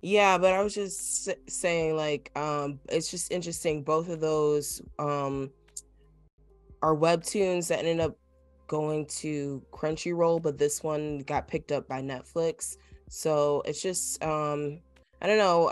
Yeah, 0.02 0.36
but 0.36 0.52
I 0.52 0.62
was 0.62 0.74
just 0.74 1.30
saying, 1.50 1.96
like, 1.96 2.30
um, 2.36 2.78
it's 2.90 3.10
just 3.10 3.32
interesting. 3.32 3.82
Both 3.82 4.10
of 4.10 4.20
those 4.20 4.82
um 4.98 5.50
are 6.82 6.94
webtoons 6.94 7.68
that 7.68 7.78
ended 7.78 8.00
up 8.00 8.18
going 8.66 9.06
to 9.06 9.62
Crunchyroll, 9.72 10.42
but 10.42 10.58
this 10.58 10.82
one 10.82 11.20
got 11.20 11.48
picked 11.48 11.72
up 11.72 11.88
by 11.88 12.02
Netflix. 12.02 12.76
So 13.08 13.62
it's 13.64 13.80
just 13.80 14.22
um 14.22 14.80
I 15.20 15.26
don't 15.26 15.38
know. 15.38 15.68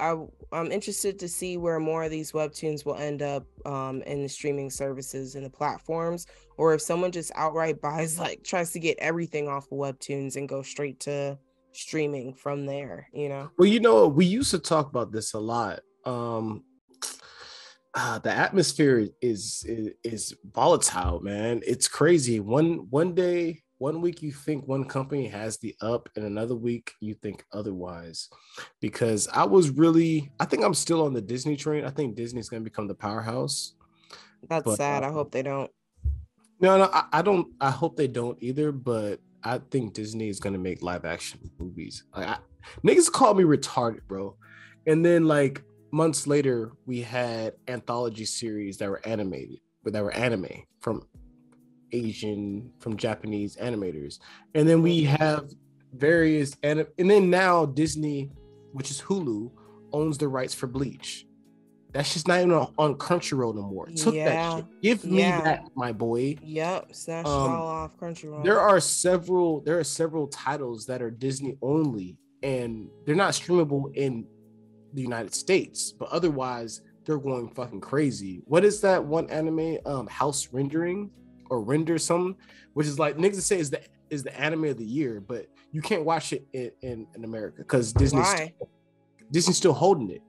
I 0.52 0.56
I'm 0.58 0.70
interested 0.70 1.18
to 1.18 1.28
see 1.28 1.56
where 1.56 1.80
more 1.80 2.04
of 2.04 2.10
these 2.10 2.32
webtoons 2.32 2.84
will 2.84 2.96
end 2.96 3.22
up 3.22 3.44
um 3.66 4.02
in 4.02 4.22
the 4.22 4.28
streaming 4.28 4.70
services 4.70 5.34
and 5.34 5.44
the 5.44 5.50
platforms, 5.50 6.26
or 6.56 6.74
if 6.74 6.80
someone 6.80 7.12
just 7.12 7.32
outright 7.34 7.80
buys 7.82 8.18
like 8.18 8.42
tries 8.44 8.72
to 8.72 8.80
get 8.80 8.98
everything 8.98 9.48
off 9.48 9.70
of 9.70 9.78
webtoons 9.78 10.36
and 10.36 10.48
go 10.48 10.62
straight 10.62 11.00
to 11.00 11.38
streaming 11.72 12.32
from 12.34 12.66
there, 12.66 13.08
you 13.12 13.28
know. 13.28 13.50
Well, 13.58 13.68
you 13.68 13.80
know, 13.80 14.06
we 14.06 14.26
used 14.26 14.52
to 14.52 14.58
talk 14.58 14.88
about 14.88 15.12
this 15.12 15.34
a 15.34 15.40
lot. 15.40 15.80
Um 16.04 16.64
uh, 17.96 18.18
the 18.18 18.30
atmosphere 18.30 19.08
is, 19.22 19.64
is 19.68 19.92
is 20.02 20.36
volatile, 20.52 21.20
man. 21.20 21.62
It's 21.64 21.86
crazy. 21.86 22.40
One 22.40 22.88
one 22.90 23.14
day, 23.14 23.62
one 23.84 24.00
week 24.00 24.22
you 24.22 24.32
think 24.32 24.66
one 24.66 24.86
company 24.86 25.28
has 25.28 25.58
the 25.58 25.74
up, 25.82 26.08
and 26.16 26.24
another 26.24 26.54
week 26.54 26.92
you 27.00 27.12
think 27.12 27.44
otherwise. 27.52 28.30
Because 28.80 29.28
I 29.28 29.44
was 29.44 29.68
really, 29.68 30.32
I 30.40 30.46
think 30.46 30.64
I'm 30.64 30.72
still 30.72 31.04
on 31.04 31.12
the 31.12 31.20
Disney 31.20 31.54
train. 31.54 31.84
I 31.84 31.90
think 31.90 32.16
Disney's 32.16 32.48
gonna 32.48 32.62
become 32.62 32.88
the 32.88 32.94
powerhouse. 32.94 33.74
That's 34.48 34.64
But, 34.64 34.76
sad. 34.76 35.02
I 35.02 35.08
um, 35.08 35.12
hope 35.12 35.32
they 35.32 35.42
don't. 35.42 35.70
No, 36.60 36.78
no, 36.78 36.88
I, 36.94 37.04
I 37.12 37.20
don't. 37.20 37.48
I 37.60 37.70
hope 37.70 37.94
they 37.98 38.08
don't 38.08 38.42
either. 38.42 38.72
But 38.72 39.20
I 39.42 39.58
think 39.58 39.92
Disney 39.92 40.30
is 40.30 40.40
gonna 40.40 40.56
make 40.56 40.82
live 40.82 41.04
action 41.04 41.50
movies. 41.58 42.04
Like 42.16 42.26
I, 42.26 42.38
niggas 42.86 43.12
call 43.12 43.34
me 43.34 43.44
retarded, 43.44 44.06
bro. 44.08 44.34
And 44.86 45.04
then 45.04 45.26
like 45.26 45.62
months 45.92 46.26
later, 46.26 46.72
we 46.86 47.02
had 47.02 47.52
anthology 47.68 48.24
series 48.24 48.78
that 48.78 48.88
were 48.88 49.06
animated, 49.06 49.60
but 49.82 49.92
that 49.92 50.02
were 50.02 50.12
anime 50.12 50.62
from 50.80 51.06
Asian, 51.94 52.70
from 52.80 52.96
Japanese 52.96 53.56
animators. 53.56 54.18
And 54.54 54.68
then 54.68 54.82
we 54.82 55.04
have 55.04 55.50
various 55.94 56.56
and 56.62 56.86
and 56.98 57.10
then 57.10 57.30
now 57.30 57.64
Disney, 57.66 58.30
which 58.72 58.90
is 58.90 59.00
Hulu, 59.00 59.50
owns 59.92 60.18
the 60.18 60.28
rights 60.28 60.54
for 60.54 60.66
Bleach. 60.66 61.26
That's 61.92 62.12
just 62.12 62.26
not 62.26 62.38
even 62.40 62.50
on, 62.52 62.74
on 62.76 62.94
Crunchyroll 62.96 63.54
no 63.54 63.62
more. 63.62 63.86
Took 63.86 64.14
Yeah. 64.16 64.24
that 64.24 64.56
shit. 64.56 64.82
Give 64.82 65.04
me 65.04 65.18
Yeah. 65.20 65.40
that, 65.42 65.68
my 65.76 65.92
boy. 65.92 66.36
Yep, 66.42 66.92
snatched 66.92 67.28
um, 67.28 67.52
all 67.52 67.66
off 67.68 67.96
Crunchyroll. 67.96 68.42
There 68.42 68.60
are 68.60 68.80
several 68.80 69.60
there 69.60 69.78
are 69.78 69.84
several 69.84 70.26
titles 70.26 70.86
that 70.86 71.00
are 71.00 71.10
Disney 71.12 71.56
only 71.62 72.18
and 72.42 72.88
they're 73.06 73.14
not 73.14 73.32
streamable 73.32 73.94
in 73.96 74.26
the 74.92 75.02
United 75.02 75.34
States, 75.34 75.92
but 75.92 76.08
otherwise 76.10 76.82
they're 77.04 77.18
going 77.18 77.48
fucking 77.50 77.80
crazy. 77.80 78.42
What 78.46 78.64
is 78.64 78.80
that 78.80 79.04
one 79.04 79.30
anime 79.30 79.78
um 79.86 80.06
House 80.08 80.48
Rendering 80.52 81.10
or 81.54 81.62
Render 81.62 81.98
something 81.98 82.36
which 82.74 82.86
is 82.86 82.98
like 82.98 83.16
niggas 83.16 83.40
say 83.42 83.58
is 83.58 83.70
the 83.70 83.80
is 84.10 84.22
the 84.22 84.38
anime 84.40 84.64
of 84.64 84.76
the 84.76 84.84
year, 84.84 85.20
but 85.20 85.46
you 85.72 85.80
can't 85.80 86.04
watch 86.04 86.32
it 86.32 86.44
in 86.52 86.70
in, 86.82 87.06
in 87.14 87.24
America 87.24 87.64
Disney's 87.68 88.12
Why? 88.12 88.52
still, 88.56 88.68
Disney's 89.30 89.56
still 89.56 89.72
holding 89.72 90.10
it. 90.10 90.22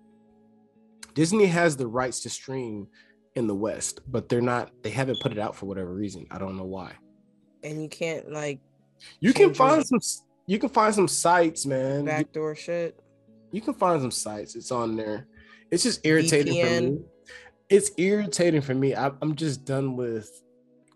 Disney 1.14 1.46
has 1.46 1.78
the 1.78 1.88
rights 1.88 2.20
to 2.22 2.30
stream 2.30 2.88
in 3.36 3.48
the 3.48 3.56
West, 3.56 4.00
but 4.08 4.30
they're 4.30 4.42
not 4.42 4.72
they 4.84 4.90
haven't 4.90 5.20
put 5.22 5.32
it 5.32 5.40
out 5.40 5.56
for 5.56 5.66
whatever 5.66 5.94
reason. 5.94 6.26
I 6.32 6.38
don't 6.38 6.58
know 6.58 6.66
why. 6.66 6.94
and 7.64 7.82
you 7.82 7.90
can't 7.90 8.32
like 8.32 8.60
You 9.20 9.34
can 9.34 9.54
find 9.54 9.82
it. 9.82 9.88
some. 9.88 10.00
you 10.48 10.60
can 10.60 10.70
find 10.70 10.94
some 10.94 11.08
sites, 11.08 11.66
man. 11.66 12.02
You, 12.02 12.06
Backdoor 12.06 12.56
shit. 12.56 13.00
you 13.52 13.62
can 13.62 13.74
find 13.74 14.02
some 14.02 14.12
sites. 14.12 14.56
It's 14.56 14.72
on 14.72 14.96
there. 14.96 15.28
It's 15.72 15.84
just 15.84 16.06
irritating 16.06 16.64
for 16.64 16.82
me. 16.82 17.00
It's 17.70 17.92
irritating 17.98 18.62
for 18.62 18.76
me. 18.76 18.94
I, 18.96 19.12
I'm 19.22 19.36
just 19.36 19.66
done 19.66 19.96
with 19.98 20.30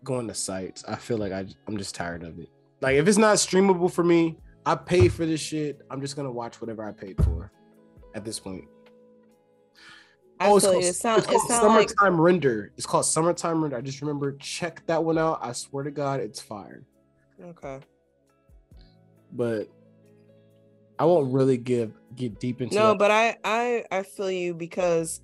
going 0.04 0.26
to 0.28 0.34
sites. 0.34 0.84
I 0.88 0.96
feel 0.96 1.18
like 1.18 1.32
I, 1.32 1.46
I'm 1.68 1.76
just 1.78 1.94
tired 1.94 2.22
of 2.22 2.38
it. 2.38 2.48
Like 2.80 2.96
if 2.96 3.06
it's 3.08 3.18
not 3.18 3.36
streamable 3.36 3.90
for 3.92 4.02
me, 4.04 4.38
I 4.64 4.74
pay 4.74 5.08
for 5.08 5.26
this 5.26 5.40
shit. 5.40 5.80
I'm 5.90 6.00
just 6.00 6.16
gonna 6.16 6.30
watch 6.32 6.60
whatever 6.60 6.84
I 6.84 6.92
paid 6.92 7.22
for 7.22 7.50
at 8.14 8.24
this 8.24 8.38
point. 8.38 8.64
I 10.38 10.48
Oh, 10.48 10.56
it's 10.56 10.64
called. 10.66 10.82
It 10.84 10.94
sound, 10.94 11.18
it's 11.22 11.26
it 11.26 11.30
called 11.36 11.50
like 11.50 11.90
Summertime 11.90 12.20
Render. 12.20 12.72
It's 12.76 12.86
called 12.86 13.04
Summertime 13.04 13.60
Render. 13.62 13.76
I 13.76 13.80
just 13.82 14.00
remember 14.00 14.32
check 14.38 14.82
that 14.86 15.02
one 15.04 15.18
out. 15.18 15.38
I 15.42 15.52
swear 15.52 15.84
to 15.84 15.90
God, 15.90 16.20
it's 16.20 16.40
fire. 16.40 16.82
okay. 17.42 17.80
But 19.32 19.68
I 20.98 21.04
won't 21.04 21.32
really 21.32 21.56
give 21.58 21.92
get 22.16 22.40
deep 22.40 22.60
into 22.62 22.74
No, 22.74 22.88
that. 22.88 22.98
but 22.98 23.10
I 23.10 23.36
I 23.44 23.84
I 23.90 24.02
feel 24.02 24.30
you 24.30 24.54
because 24.54 25.20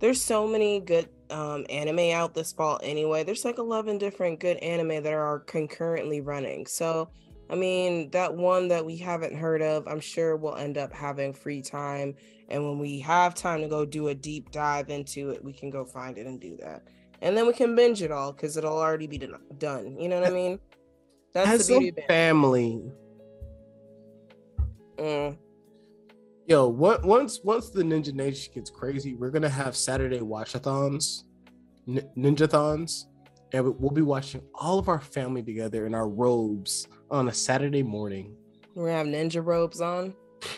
there's 0.00 0.20
so 0.20 0.46
many 0.46 0.80
good 0.80 1.08
um 1.30 1.66
anime 1.68 2.10
out 2.12 2.34
this 2.34 2.52
fall 2.52 2.78
anyway. 2.82 3.24
There's 3.24 3.44
like 3.44 3.58
11 3.58 3.98
different 3.98 4.40
good 4.40 4.56
anime 4.58 5.02
that 5.02 5.12
are 5.12 5.40
concurrently 5.40 6.20
running. 6.20 6.66
So, 6.66 7.08
I 7.50 7.54
mean, 7.54 8.10
that 8.10 8.34
one 8.34 8.68
that 8.68 8.84
we 8.84 8.96
haven't 8.96 9.34
heard 9.36 9.62
of, 9.62 9.86
I'm 9.86 10.00
sure 10.00 10.36
we'll 10.36 10.56
end 10.56 10.78
up 10.78 10.92
having 10.92 11.32
free 11.32 11.62
time 11.62 12.14
and 12.48 12.64
when 12.64 12.78
we 12.78 13.00
have 13.00 13.34
time 13.34 13.60
to 13.62 13.68
go 13.68 13.84
do 13.84 14.08
a 14.08 14.14
deep 14.14 14.50
dive 14.52 14.88
into 14.88 15.30
it, 15.30 15.42
we 15.44 15.52
can 15.52 15.68
go 15.70 15.84
find 15.84 16.16
it 16.18 16.26
and 16.26 16.40
do 16.40 16.56
that. 16.58 16.82
And 17.22 17.36
then 17.36 17.46
we 17.46 17.52
can 17.52 17.74
binge 17.74 18.02
it 18.02 18.12
all 18.12 18.32
cuz 18.32 18.56
it'll 18.56 18.78
already 18.78 19.06
be 19.06 19.18
done- 19.18 19.40
done. 19.58 19.98
You 19.98 20.08
know 20.08 20.20
what 20.20 20.28
I 20.30 20.32
mean? 20.34 20.60
That's 21.32 21.48
As 21.48 21.66
the 21.68 21.78
beauty 21.78 21.98
a 21.98 22.02
of 22.02 22.06
family, 22.08 22.92
Mm. 24.96 25.36
Yo, 26.46 26.68
what, 26.68 27.04
once 27.04 27.40
once 27.44 27.70
the 27.70 27.82
Ninja 27.82 28.12
Nation 28.12 28.52
gets 28.54 28.70
crazy, 28.70 29.14
we're 29.14 29.30
gonna 29.30 29.48
have 29.48 29.76
Saturday 29.76 30.20
watchathons, 30.20 31.24
nin- 31.86 32.08
ninjathons, 32.16 33.04
and 33.52 33.64
we- 33.64 33.70
we'll 33.72 33.90
be 33.90 34.02
watching 34.02 34.42
all 34.54 34.78
of 34.78 34.88
our 34.88 35.00
family 35.00 35.42
together 35.42 35.86
in 35.86 35.94
our 35.94 36.08
robes 36.08 36.88
on 37.10 37.28
a 37.28 37.32
Saturday 37.32 37.82
morning. 37.82 38.36
We're 38.74 38.86
gonna 38.88 38.98
have 38.98 39.06
ninja 39.06 39.44
robes 39.44 39.80
on. 39.80 40.14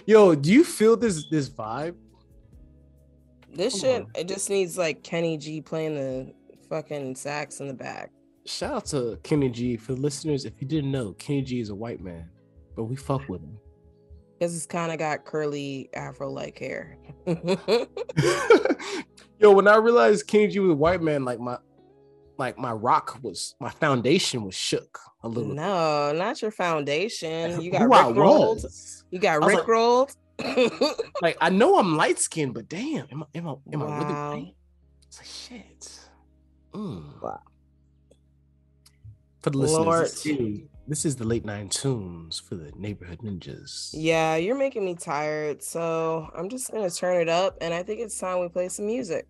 Yo, 0.07 0.35
do 0.35 0.53
you 0.53 0.65
feel 0.65 0.97
this 0.97 1.29
this 1.31 1.49
vibe? 1.49 1.95
This 3.53 3.75
Come 3.75 3.81
shit, 3.81 4.03
on. 4.03 4.11
it 4.15 4.29
just 4.29 4.51
needs 4.51 4.77
like 4.77 5.03
Kenny 5.03 5.39
G 5.39 5.61
playing 5.61 5.95
the 5.95 6.35
fucking 6.69 7.15
sax 7.17 7.61
in 7.61 7.69
the 7.69 7.75
back. 7.75 8.11
Shout 8.45 8.73
out 8.75 8.87
to 8.87 9.19
Kenny 9.23 9.49
G 9.51 9.77
for 9.77 9.95
the 9.95 10.01
listeners. 10.01 10.45
If 10.45 10.61
you 10.61 10.67
didn't 10.69 10.91
know, 10.91 11.13
Kenny 11.15 11.43
G 11.43 11.61
is 11.61 11.71
a 11.71 11.75
white 11.75 12.01
man, 12.01 12.29
but 12.77 12.85
we 12.85 12.97
fuck 12.97 13.27
with 13.29 13.41
him. 13.43 13.59
Because 14.39 14.55
it's 14.57 14.67
kind 14.67 14.93
of 14.93 14.99
got 14.99 15.25
curly 15.25 15.91
afro 15.95 16.31
like 16.31 16.59
hair. 16.59 16.97
Yo, 19.41 19.53
when 19.53 19.67
I 19.69 19.77
realized 19.77 20.27
Kenny 20.27 20.49
G 20.49 20.59
was 20.61 20.71
a 20.71 20.75
white 20.75 21.01
man, 21.03 21.25
like 21.25 21.41
my 21.41 21.59
like 22.39 22.57
my 22.59 22.73
rock 22.73 23.19
was 23.23 23.55
my 23.61 23.71
foundation 23.71 24.45
was 24.45 24.55
shook 24.55 24.99
a 25.23 25.29
little. 25.29 25.53
no, 25.55 26.13
not 26.13 26.41
your 26.43 26.51
foundation. 26.53 27.61
You 27.61 27.71
got 27.73 27.89
Rick 27.89 28.17
rolled. 28.17 28.65
You 29.11 29.19
got 29.19 29.45
Rick 29.45 29.59
like- 29.59 29.69
rolled. 29.69 30.13
Like 31.21 31.37
I 31.41 31.51
know 31.51 31.79
I'm 31.79 31.97
light 31.97 32.21
skinned, 32.21 32.55
but 32.55 32.69
damn, 32.69 33.07
am 33.11 33.25
I 33.25 33.27
am 33.39 33.49
I 33.49 33.55
am 33.73 33.83
I 33.83 33.99
really 33.99 34.13
Wow. 34.15 34.31
white? 34.35 34.55
It's 35.09 35.19
like 35.19 35.27
shit. 35.27 35.99
Mm. 36.73 37.21
Wow. 37.21 37.41
For 39.43 39.51
the 39.51 39.59
listeners, 39.59 40.27
Lord. 40.27 40.68
This 40.89 41.05
is, 41.05 41.17
the 41.17 41.25
late 41.25 41.45
nine 41.45 41.69
tunes 41.69 42.41
for 42.41 42.55
the 42.55 42.73
neighborhood 42.77 43.19
ninjas. 43.19 43.91
yeah, 43.93 44.37
you're 44.37 44.59
making 44.59 44.85
me 44.85 44.95
tired. 44.95 45.63
So 45.63 46.31
I'm 46.35 46.49
just 46.49 46.73
gonna 46.73 46.91
turn 46.91 47.21
it 47.21 47.29
up, 47.29 47.59
and 47.61 47.75
I 47.75 47.83
think 47.83 48.01
it's 48.01 48.19
time 48.19 48.41
we 48.41 48.49
play 48.49 48.69
some 48.69 48.87
music. 48.87 49.27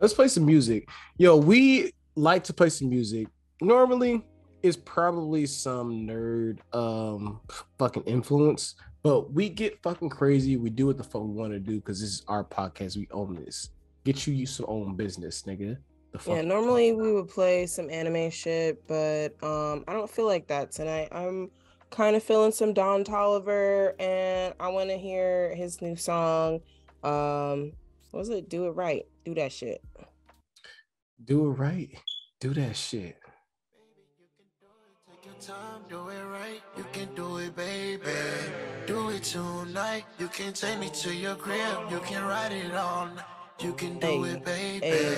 Let's 0.00 0.14
play 0.14 0.28
some 0.28 0.44
music. 0.44 0.88
Yo, 1.16 1.36
we 1.36 1.92
like 2.14 2.44
to 2.44 2.52
play 2.52 2.68
some 2.68 2.88
music. 2.90 3.28
Normally, 3.60 4.22
it's 4.62 4.76
probably 4.76 5.46
some 5.46 6.06
nerd 6.06 6.58
um 6.74 7.40
fucking 7.78 8.04
influence, 8.04 8.74
but 9.02 9.32
we 9.32 9.48
get 9.48 9.82
fucking 9.82 10.10
crazy. 10.10 10.56
We 10.56 10.70
do 10.70 10.86
what 10.86 10.98
the 10.98 11.04
fuck 11.04 11.22
we 11.22 11.32
want 11.32 11.52
to 11.52 11.58
do 11.58 11.76
because 11.76 12.00
this 12.00 12.10
is 12.10 12.22
our 12.28 12.44
podcast. 12.44 12.96
We 12.96 13.08
own 13.10 13.36
this. 13.36 13.70
Get 14.04 14.26
you 14.26 14.34
used 14.34 14.56
to 14.58 14.66
own 14.66 14.96
business, 14.96 15.42
nigga. 15.42 15.78
The 16.18 16.24
fuck 16.24 16.34
Yeah, 16.34 16.42
normally 16.42 16.92
we 16.92 17.12
would 17.12 17.28
play 17.28 17.66
some 17.66 17.88
anime 17.90 18.30
shit, 18.30 18.86
but 18.88 19.40
um 19.42 19.84
I 19.86 19.92
don't 19.92 20.10
feel 20.10 20.26
like 20.26 20.48
that 20.48 20.72
tonight. 20.72 21.08
I'm 21.12 21.50
kind 21.90 22.16
of 22.16 22.22
feeling 22.22 22.52
some 22.52 22.72
Don 22.72 23.04
Toliver 23.04 23.94
and 24.00 24.52
I 24.58 24.68
want 24.68 24.90
to 24.90 24.98
hear 24.98 25.54
his 25.54 25.80
new 25.80 25.94
song. 25.96 26.60
Um 27.04 27.72
what 28.10 28.20
was 28.20 28.30
it? 28.30 28.48
Do 28.48 28.66
it 28.66 28.70
right. 28.70 29.06
Do 29.24 29.34
that 29.34 29.52
shit. 29.52 29.82
do 31.24 31.50
it 31.50 31.54
right. 31.54 31.90
Do 32.40 32.52
that 32.54 32.76
shit. 32.76 33.16
Time, 35.40 35.82
do 35.88 36.08
it 36.08 36.24
right. 36.24 36.60
You 36.76 36.84
can 36.92 37.14
do 37.14 37.38
it, 37.38 37.54
baby. 37.54 38.02
Do 38.86 39.10
it 39.10 39.22
tonight. 39.22 40.04
You 40.18 40.26
can 40.26 40.52
take 40.52 40.80
me 40.80 40.90
to 40.90 41.14
your 41.14 41.36
crib. 41.36 41.92
You 41.92 42.00
can 42.00 42.24
ride 42.24 42.50
it 42.50 42.74
all 42.74 43.06
night. 43.06 43.37
You 43.60 43.72
can 43.72 43.98
do 43.98 44.22
Hey, 44.22 44.30
it, 44.34 44.44
baby. 44.44 44.86
hey, 44.86 45.16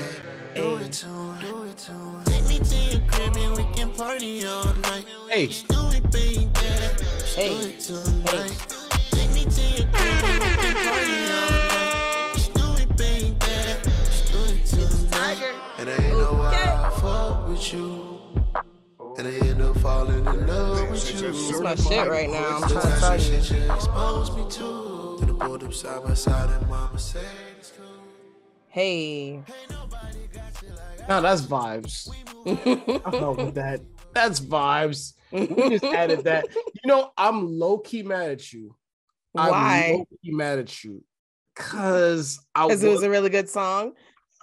do 0.55 0.77
hey. 0.77 0.85
it 0.87 0.93
tonight. 0.93 1.41
Do 1.43 1.63
it 1.65 1.77
tonight. 1.77 2.25
Take 2.27 2.49
me 2.49 2.59
to 2.59 2.77
your 2.77 3.01
crib 3.07 3.37
and 3.37 3.57
we 3.57 3.65
can 3.75 3.91
party 3.93 4.47
all 4.47 4.65
night. 4.77 5.05
Hey. 5.29 5.47
Just 5.47 5.69
do 5.69 5.89
it, 5.91 6.11
baby. 6.11 6.49
Just 6.55 7.37
Hey, 7.37 7.49
do 7.61 7.69
it 7.69 7.81
tonight. 7.81 8.77
Take 9.11 9.31
me 9.35 9.45
to 9.45 9.61
your 9.61 9.89
crib 9.93 10.25
and 10.25 10.41
we 10.41 10.57
can 10.57 10.75
party 10.87 11.19
all 11.37 11.51
night. 11.69 12.33
Just 12.35 12.55
do 12.55 12.67
it, 12.83 12.97
baby. 12.97 13.37
Just 13.85 14.33
do 14.33 14.39
it 14.39 14.65
tonight. 14.65 15.39
And 15.79 15.91
I 15.91 15.93
ain't 15.93 16.19
know 16.19 16.33
why 16.33 16.55
I 16.55 16.91
fuck 17.01 17.49
with 17.49 17.73
you. 17.75 18.19
And 19.19 19.29
I 19.29 19.33
end 19.49 19.61
up 19.61 19.77
falling 19.79 20.25
in 20.27 20.47
love 20.47 20.89
with 20.91 21.21
you. 21.23 21.29
It's 21.29 21.61
my 21.61 21.75
shit 21.75 22.09
right 22.09 22.31
now. 22.31 22.57
I'm 22.63 22.69
trying 22.71 22.83
to 22.95 23.01
tell 23.01 23.17
you. 23.21 23.43
Shit 23.43 23.51
you 23.51 23.73
exposed 23.75 24.35
me 24.35 24.45
to. 24.49 25.17
Then 25.21 25.31
I 25.31 25.47
pulled 25.47 25.63
up 25.63 25.75
side 25.75 26.03
by 26.05 26.15
side 26.15 26.49
and 26.49 26.67
mama 26.71 26.99
said 26.99 27.23
it's 27.23 27.29
cool. 27.33 27.50
Hey. 28.71 29.43
Nah, 31.09 31.21
that's 31.21 31.43
vibes. 31.43 32.09
I 32.47 33.11
don't 33.11 33.39
know 33.39 33.51
that. 33.51 33.81
That's 34.15 34.39
vibes. 34.41 35.15
We 35.33 35.71
just 35.71 35.85
added 35.85 36.25
that. 36.25 36.47
You 36.55 36.87
know, 36.87 37.11
I'm 37.17 37.59
low 37.59 37.79
key 37.79 38.05
mad 38.05 38.31
at 38.31 38.53
you. 38.53 38.77
I'm 39.37 39.51
Why? 39.51 39.93
low 39.99 40.05
key 40.23 40.31
mad 40.31 40.61
at 40.61 40.85
you. 40.85 41.03
Cause 41.57 42.39
I 42.55 42.67
Because 42.67 42.85
it 42.85 42.89
was 42.89 42.97
was 42.99 43.03
a 43.05 43.11
really 43.11 43.29
good 43.29 43.49
song. 43.49 43.93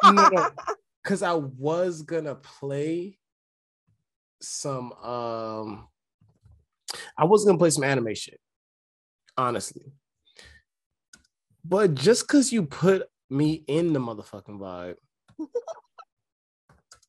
because 0.01 1.23
I 1.23 1.33
was 1.33 2.01
gonna 2.01 2.35
play 2.35 3.17
some 4.41 4.91
um 4.93 5.87
I 7.17 7.23
was 7.23 7.45
gonna 7.45 7.57
play 7.57 7.69
some 7.69 7.85
anime 7.85 8.13
shit, 8.13 8.39
honestly. 9.37 9.93
But 11.63 11.95
just 11.95 12.27
because 12.27 12.51
you 12.51 12.65
put 12.65 13.03
me 13.29 13.63
in 13.67 13.93
the 13.93 13.99
motherfucking 13.99 14.59
vibe, 14.59 14.95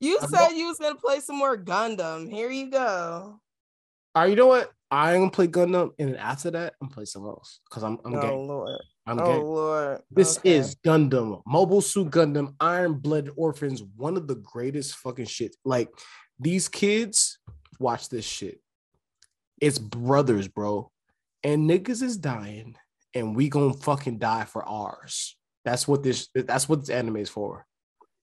You 0.00 0.20
I'm 0.22 0.28
said 0.28 0.50
you 0.50 0.66
was 0.66 0.78
gonna 0.78 0.94
play 0.94 1.20
some 1.20 1.36
more 1.36 1.56
Gundam. 1.56 2.30
Here 2.30 2.50
you 2.50 2.70
go. 2.70 3.40
all 4.14 4.22
right, 4.22 4.30
you 4.30 4.36
know 4.36 4.46
what? 4.46 4.72
I 4.90 5.12
ain't 5.12 5.20
gonna 5.20 5.30
play 5.30 5.48
Gundam, 5.48 5.90
and 5.98 6.10
then 6.10 6.16
after 6.16 6.50
that, 6.52 6.74
I'm 6.80 6.88
gonna 6.88 6.94
play 6.94 7.04
something 7.04 7.28
else 7.28 7.60
because 7.68 7.82
I'm 7.82 7.98
I'm 8.04 8.14
oh 8.16 8.20
gang. 8.20 8.48
Lord. 8.48 8.82
I'm 9.06 9.20
oh 9.20 9.24
gang. 9.24 9.42
Lord. 9.42 10.02
This 10.10 10.38
Okay. 10.38 10.56
is 10.56 10.76
Gundam, 10.76 11.42
Mobile 11.46 11.80
Suit 11.80 12.10
Gundam, 12.10 12.54
Iron 12.60 12.94
Blooded 12.94 13.32
Orphans, 13.36 13.82
one 13.96 14.16
of 14.16 14.26
the 14.26 14.36
greatest 14.36 14.96
fucking 14.96 15.26
shit. 15.26 15.56
Like 15.64 15.90
these 16.40 16.68
kids 16.68 17.38
watch 17.78 18.08
this 18.08 18.24
shit. 18.24 18.60
It's 19.60 19.78
brothers, 19.78 20.48
bro. 20.48 20.90
And 21.42 21.68
niggas 21.68 22.02
is 22.02 22.16
dying, 22.16 22.76
and 23.14 23.36
we 23.36 23.48
gonna 23.48 23.74
fucking 23.74 24.18
die 24.18 24.44
for 24.44 24.64
ours. 24.66 25.36
That's 25.64 25.86
what 25.86 26.02
this 26.02 26.28
that's 26.34 26.68
what 26.68 26.80
this 26.80 26.90
anime 26.90 27.16
is 27.16 27.30
for. 27.30 27.66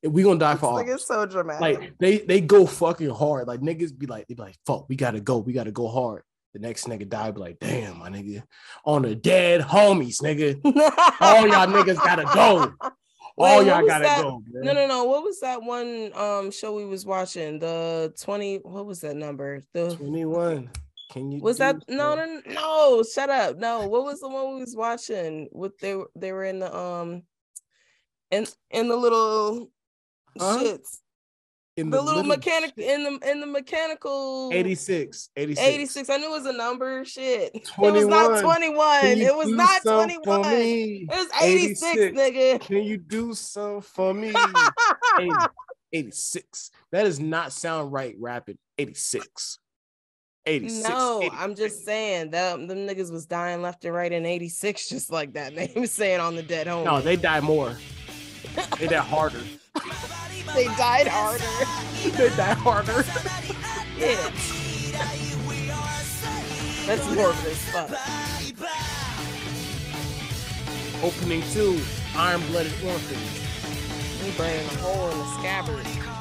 We 0.03 0.23
gonna 0.23 0.39
die 0.39 0.55
for 0.55 0.73
like 0.73 0.87
it's 0.87 1.07
so 1.07 1.25
dramatic. 1.25 1.61
Like 1.61 1.93
they 1.99 2.19
they 2.19 2.41
go 2.41 2.65
fucking 2.65 3.09
hard. 3.09 3.47
Like 3.47 3.61
niggas 3.61 3.97
be 3.97 4.05
like, 4.05 4.27
they 4.27 4.35
be 4.35 4.41
like, 4.43 4.57
fuck, 4.65 4.87
we 4.89 4.95
gotta 4.95 5.19
go, 5.19 5.37
we 5.37 5.53
gotta 5.53 5.71
go 5.71 5.87
hard. 5.87 6.23
The 6.53 6.59
next 6.59 6.87
nigga 6.87 7.09
die, 7.09 7.31
be 7.31 7.41
like, 7.41 7.59
damn, 7.59 7.99
my 7.99 8.09
nigga, 8.09 8.43
on 8.85 9.01
the 9.01 9.13
dead 9.13 9.61
homies, 9.61 10.21
nigga. 10.21 10.55
All 11.19 11.47
y'all 11.47 11.67
niggas 11.67 11.97
gotta 11.97 12.23
go. 12.33 12.73
Wait, 13.37 13.49
All 13.49 13.63
y'all 13.63 13.85
gotta 13.85 14.03
that? 14.03 14.21
go. 14.21 14.41
Man. 14.49 14.63
No, 14.63 14.73
no, 14.73 14.87
no. 14.87 15.03
What 15.03 15.23
was 15.23 15.41
that 15.41 15.61
one 15.61 16.11
um 16.15 16.51
show 16.51 16.73
we 16.73 16.85
was 16.85 17.05
watching? 17.05 17.59
The 17.59 18.13
20, 18.21 18.59
what 18.59 18.85
was 18.85 19.01
that 19.01 19.17
number? 19.17 19.65
The 19.73 19.93
21. 19.97 20.69
Can 21.11 21.31
you 21.31 21.41
was 21.41 21.57
that 21.59 21.77
no 21.87 22.15
no 22.15 22.25
no 22.25 22.41
no 22.53 23.03
shut 23.03 23.29
up. 23.29 23.57
No, 23.57 23.87
what 23.87 24.03
was 24.03 24.19
the 24.19 24.29
one 24.29 24.55
we 24.55 24.61
was 24.61 24.75
watching? 24.75 25.47
with 25.51 25.77
they 25.79 25.95
were 25.95 26.09
they 26.15 26.31
were 26.31 26.45
in 26.45 26.59
the 26.59 26.75
um 26.75 27.23
in 28.31 28.45
in 28.71 28.87
the 28.87 28.95
little 28.95 29.71
Huh? 30.37 30.59
shits. 30.59 30.99
in 31.77 31.89
the 31.89 31.97
the, 31.97 32.03
little 32.03 32.23
little 32.23 32.35
mechanic 32.35 32.73
in 32.77 33.03
the 33.03 33.31
in 33.31 33.39
the 33.39 33.45
mechanical 33.45 34.51
86, 34.53 35.29
86. 35.35 35.67
86. 35.67 36.09
I 36.09 36.17
knew 36.17 36.25
it 36.25 36.31
was 36.31 36.45
a 36.45 36.53
number. 36.53 37.05
Shit. 37.05 37.55
It 37.55 37.71
was 37.77 38.07
not 38.07 38.41
21. 38.41 39.21
It 39.21 39.35
was 39.35 39.49
not 39.49 39.81
21. 39.83 40.23
for 40.23 40.51
It 40.51 41.07
was 41.09 41.27
86, 41.41 42.17
nigga. 42.17 42.59
Can 42.59 42.83
you 42.83 42.97
do 42.97 43.33
something 43.33 43.81
for 43.81 44.13
me? 44.13 44.33
80 45.19 45.31
86. 45.93 46.71
That 46.91 47.03
does 47.03 47.19
not 47.19 47.53
sound 47.53 47.93
right 47.93 48.15
rapping. 48.19 48.57
86. 48.77 49.59
86. 50.45 50.87
No, 50.87 51.23
80. 51.23 51.35
I'm 51.37 51.55
just 51.55 51.85
saying 51.85 52.29
that 52.31 52.53
um, 52.53 52.67
them 52.67 52.79
niggas 52.79 53.11
was 53.11 53.25
dying 53.25 53.61
left 53.61 53.83
and 53.85 53.93
right 53.93 54.11
in 54.11 54.25
86, 54.25 54.89
just 54.89 55.11
like 55.11 55.33
that. 55.33 55.55
They 55.55 55.71
was 55.75 55.91
saying 55.91 56.19
on 56.19 56.35
the 56.35 56.43
dead 56.43 56.67
home. 56.67 56.85
No, 56.85 57.01
they 57.01 57.15
die 57.15 57.39
more. 57.39 57.77
They 58.79 58.87
die 58.87 58.97
harder. 58.97 59.41
they 60.53 60.65
died 60.65 61.07
harder. 61.07 61.43
they 62.17 62.29
die 62.35 62.53
harder. 62.53 63.03
Yeah. 63.97 64.31
That's 66.85 67.15
morbid 67.15 67.45
as 67.45 67.57
fuck. 67.71 67.89
Opening 71.03 71.41
two, 71.51 71.81
Iron 72.15 72.41
Blooded 72.47 72.73
Orphan. 72.85 74.25
We 74.25 74.31
burning 74.37 74.65
a 74.65 74.77
hole 74.77 75.09
in 75.09 75.17
the 75.17 75.25
scabbard. 75.39 76.14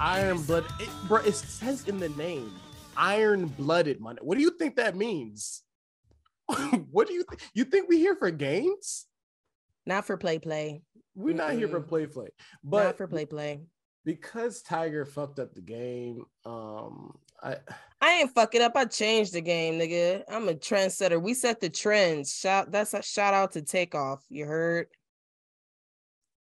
Iron 0.00 0.42
Blood. 0.42 0.64
It, 0.80 0.88
bro, 1.08 1.20
it 1.20 1.34
says 1.34 1.86
in 1.88 1.98
the 1.98 2.08
name, 2.10 2.52
Iron 2.96 3.46
Blooded. 3.46 4.00
money. 4.00 4.18
what 4.22 4.36
do 4.36 4.42
you 4.42 4.50
think 4.50 4.76
that 4.76 4.96
means? 4.96 5.62
what 6.90 7.06
do 7.08 7.14
you 7.14 7.24
think? 7.28 7.40
You 7.54 7.64
think 7.64 7.88
we 7.88 7.98
here 7.98 8.16
for 8.16 8.30
games? 8.30 9.06
Not 9.86 10.06
for 10.06 10.16
play 10.16 10.38
play. 10.38 10.82
We're 11.14 11.34
not 11.34 11.52
here 11.52 11.68
for 11.68 11.80
Mm-mm. 11.80 11.88
play 11.88 12.06
play. 12.06 12.28
Not 12.62 12.70
But 12.70 12.96
for 12.96 13.06
play 13.06 13.24
play. 13.26 13.60
because 14.04 14.62
Tiger 14.62 15.04
fucked 15.04 15.38
up 15.38 15.54
the 15.54 15.60
game, 15.60 16.24
um, 16.44 17.16
I 17.42 17.56
I 18.00 18.10
ain't 18.20 18.34
fuck 18.34 18.54
it 18.54 18.62
up. 18.62 18.72
I 18.76 18.84
changed 18.86 19.32
the 19.32 19.40
game, 19.40 19.78
nigga. 19.78 20.22
I'm 20.28 20.48
a 20.48 20.54
trendsetter. 20.54 21.20
We 21.22 21.34
set 21.34 21.60
the 21.60 21.70
trends. 21.70 22.34
Shout 22.34 22.70
that's 22.72 22.94
a 22.94 23.02
shout 23.02 23.34
out 23.34 23.52
to 23.52 23.62
Takeoff. 23.62 24.24
You 24.28 24.46
heard? 24.46 24.88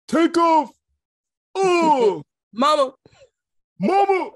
take 0.08 0.36
off. 0.36 0.70
Oh, 1.58 2.22
Mama. 2.52 2.92
Mama. 3.78 4.30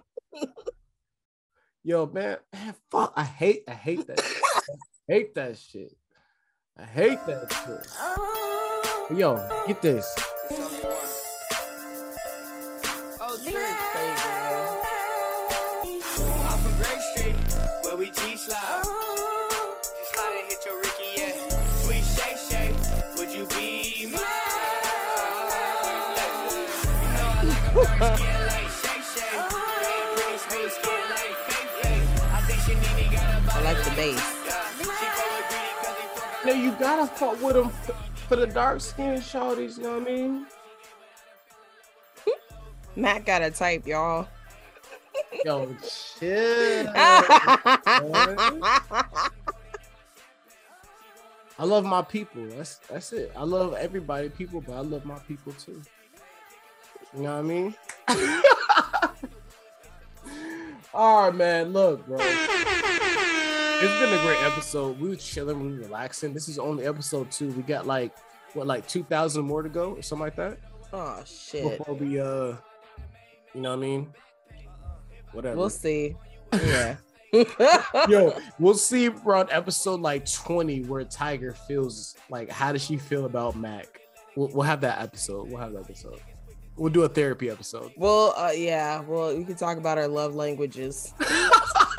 Yo, 1.83 2.07
man, 2.07 2.37
man, 2.53 2.75
fuck. 2.91 3.13
I 3.17 3.25
hate, 3.25 3.65
I 3.69 3.73
hate 3.73 4.07
that. 4.07 4.21
I 4.21 5.13
hate 5.13 5.35
that 5.35 5.57
shit. 5.59 5.97
I 6.77 6.85
hate 6.85 7.19
that 7.27 7.53
shit. 7.53 9.19
Yo, 9.19 9.49
get 9.67 9.83
this. 9.83 10.30
Me, 33.71 33.77
got 33.77 33.79
a 33.79 33.79
I 33.79 33.79
body 33.79 33.79
like 33.79 33.85
the 33.85 33.91
bass. 33.97 34.21
She 34.79 34.85
fuck 35.07 35.37
with 35.37 35.49
greedy 35.49 35.73
'cause 35.83 35.97
he 35.97 36.21
fuck 36.21 36.45
No, 36.47 36.53
you 36.53 36.71
gotta 36.73 37.07
fuck 37.07 37.43
with 37.43 37.55
them 37.55 37.69
for, 37.71 37.93
for 38.29 38.37
the 38.37 38.47
dark 38.47 38.81
skin 38.81 39.17
shorties. 39.21 39.77
You 39.79 39.85
know 39.85 39.99
what 39.99 40.09
I 40.09 40.13
mean? 40.13 40.47
Matt 42.97 43.25
got 43.25 43.43
a 43.43 43.51
type, 43.51 43.87
y'all. 43.87 44.29
Yo, 45.45 45.75
chill. 46.19 46.93
I 51.59 51.65
love 51.65 51.85
my 51.85 52.03
people. 52.03 52.47
That's 52.49 52.77
that's 52.89 53.13
it. 53.13 53.33
I 53.37 53.43
love 53.45 53.75
everybody, 53.75 54.29
people, 54.31 54.61
but 54.61 54.73
I 54.75 54.81
love 54.81 55.05
my 55.05 55.19
people 55.21 55.53
too. 55.53 55.81
You 57.15 57.23
know 57.23 57.35
what 57.35 57.39
I 57.39 57.43
mean? 57.43 57.75
All 60.95 61.25
right, 61.25 61.35
man. 61.35 61.73
Look, 61.73 62.07
bro. 62.07 62.19
It's 63.83 63.99
been 63.99 64.13
a 64.13 64.23
great 64.23 64.43
episode. 64.43 65.01
We 65.01 65.09
were 65.09 65.17
chilling, 65.17 65.59
we 65.59 65.73
were 65.73 65.85
relaxing. 65.85 66.35
This 66.35 66.49
is 66.49 66.59
only 66.59 66.85
episode 66.85 67.31
two. 67.31 67.49
We 67.53 67.63
got 67.63 67.87
like 67.87 68.15
what, 68.53 68.67
like 68.67 68.87
two 68.87 69.03
thousand 69.03 69.47
more 69.47 69.63
to 69.63 69.71
go, 69.71 69.93
or 69.95 70.03
something 70.03 70.25
like 70.25 70.37
that. 70.37 70.59
oh 70.93 71.23
shit. 71.25 71.79
Before 71.79 71.95
we, 71.95 72.21
uh, 72.21 72.57
you 73.55 73.63
know 73.63 73.71
what 73.71 73.79
I 73.79 73.81
mean? 73.81 74.13
Whatever. 75.33 75.57
We'll 75.57 75.71
see. 75.71 76.15
Yeah. 76.53 76.97
Yo, 78.09 78.39
we'll 78.59 78.75
see 78.75 79.09
around 79.09 79.49
episode 79.51 80.01
like 80.01 80.31
20 80.31 80.83
where 80.83 81.05
Tiger 81.05 81.53
feels 81.53 82.17
like 82.29 82.51
how 82.51 82.73
does 82.73 82.85
she 82.85 82.99
feel 82.99 83.25
about 83.25 83.57
Mac? 83.57 84.01
We'll, 84.37 84.49
we'll 84.49 84.65
have 84.65 84.83
that 84.83 85.01
episode. 85.01 85.49
We'll 85.49 85.61
have 85.61 85.73
that 85.73 85.85
episode. 85.85 86.21
We'll 86.77 86.93
do 86.93 87.03
a 87.03 87.09
therapy 87.09 87.49
episode. 87.49 87.93
well, 87.97 88.35
uh, 88.37 88.51
yeah. 88.55 89.01
Well, 89.01 89.37
we 89.37 89.45
can 89.45 89.55
talk 89.55 89.79
about 89.79 89.97
our 89.97 90.09
love 90.09 90.35
languages. 90.35 91.15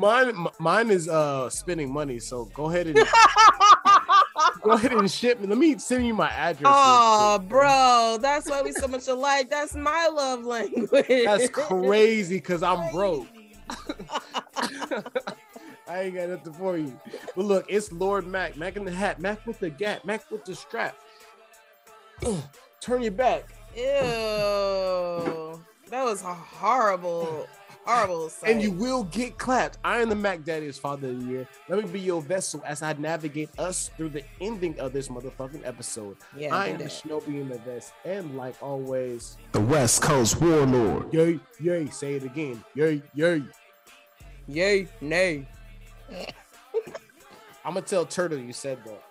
Mine 0.00 0.28
m- 0.30 0.48
mine 0.58 0.90
is 0.90 1.08
uh 1.08 1.50
spending 1.50 1.92
money, 1.92 2.18
so 2.18 2.46
go 2.54 2.70
ahead 2.70 2.86
and 2.86 2.96
go 4.62 4.70
ahead 4.70 4.92
and 4.94 5.10
ship 5.10 5.38
me. 5.38 5.46
Let 5.46 5.58
me 5.58 5.76
send 5.76 6.06
you 6.06 6.14
my 6.14 6.30
address. 6.30 6.72
Oh, 6.74 7.38
bro, 7.46 8.16
that's 8.18 8.48
why 8.48 8.62
we 8.62 8.72
so 8.72 8.88
much 8.88 9.08
alike. 9.08 9.50
That's 9.50 9.74
my 9.74 10.08
love 10.10 10.42
language. 10.44 11.04
That's 11.06 11.50
crazy 11.50 12.36
because 12.36 12.62
I'm 12.62 12.90
broke. 12.90 13.26
I 15.86 16.02
ain't 16.02 16.14
got 16.14 16.30
nothing 16.30 16.52
for 16.54 16.78
you. 16.78 16.98
But 17.36 17.44
look, 17.44 17.66
it's 17.68 17.92
Lord 17.92 18.26
Mac, 18.26 18.56
Mac 18.56 18.76
in 18.76 18.86
the 18.86 18.90
hat, 18.92 19.20
Mac 19.20 19.46
with 19.46 19.60
the 19.60 19.68
gap, 19.68 20.06
Mac 20.06 20.30
with 20.30 20.46
the 20.46 20.54
strap. 20.54 20.96
Ugh, 22.24 22.42
turn 22.80 23.02
your 23.02 23.12
back. 23.12 23.50
Ew, 23.76 23.82
that 25.90 26.04
was 26.04 26.22
horrible, 26.22 27.46
horrible. 27.84 28.28
Sight. 28.28 28.50
and 28.52 28.62
you 28.62 28.70
will 28.70 29.04
get 29.04 29.38
clapped. 29.38 29.78
I 29.84 29.98
am 30.00 30.08
the 30.08 30.14
Mac 30.16 30.44
Daddy's 30.44 30.78
Father 30.78 31.08
of 31.08 31.20
the 31.20 31.26
Year. 31.26 31.48
Let 31.68 31.84
me 31.84 31.90
be 31.90 32.00
your 32.00 32.22
vessel 32.22 32.62
as 32.66 32.82
I 32.82 32.92
navigate 32.94 33.50
us 33.58 33.90
through 33.96 34.10
the 34.10 34.24
ending 34.40 34.78
of 34.80 34.92
this 34.92 35.08
motherfucking 35.08 35.66
episode. 35.66 36.16
yeah, 36.36 36.54
I 36.54 36.68
am 36.68 36.78
the 36.78 36.84
that. 36.84 36.92
Shinobi 36.92 37.40
in 37.40 37.48
the 37.48 37.58
vest, 37.58 37.92
and 38.04 38.36
like 38.36 38.54
always, 38.62 39.36
The 39.52 39.60
West 39.60 40.02
Coast 40.02 40.40
Warlord. 40.40 41.12
yay, 41.12 41.40
yay, 41.60 41.86
say 41.88 42.14
it 42.14 42.24
again, 42.24 42.62
yay, 42.74 43.02
yay. 43.14 43.42
Yay, 44.48 44.88
nay. 45.00 45.46
I'm 47.64 47.74
gonna 47.74 47.82
tell 47.82 48.04
Turtle 48.04 48.38
you 48.38 48.52
said 48.52 48.78
that. 48.84 49.02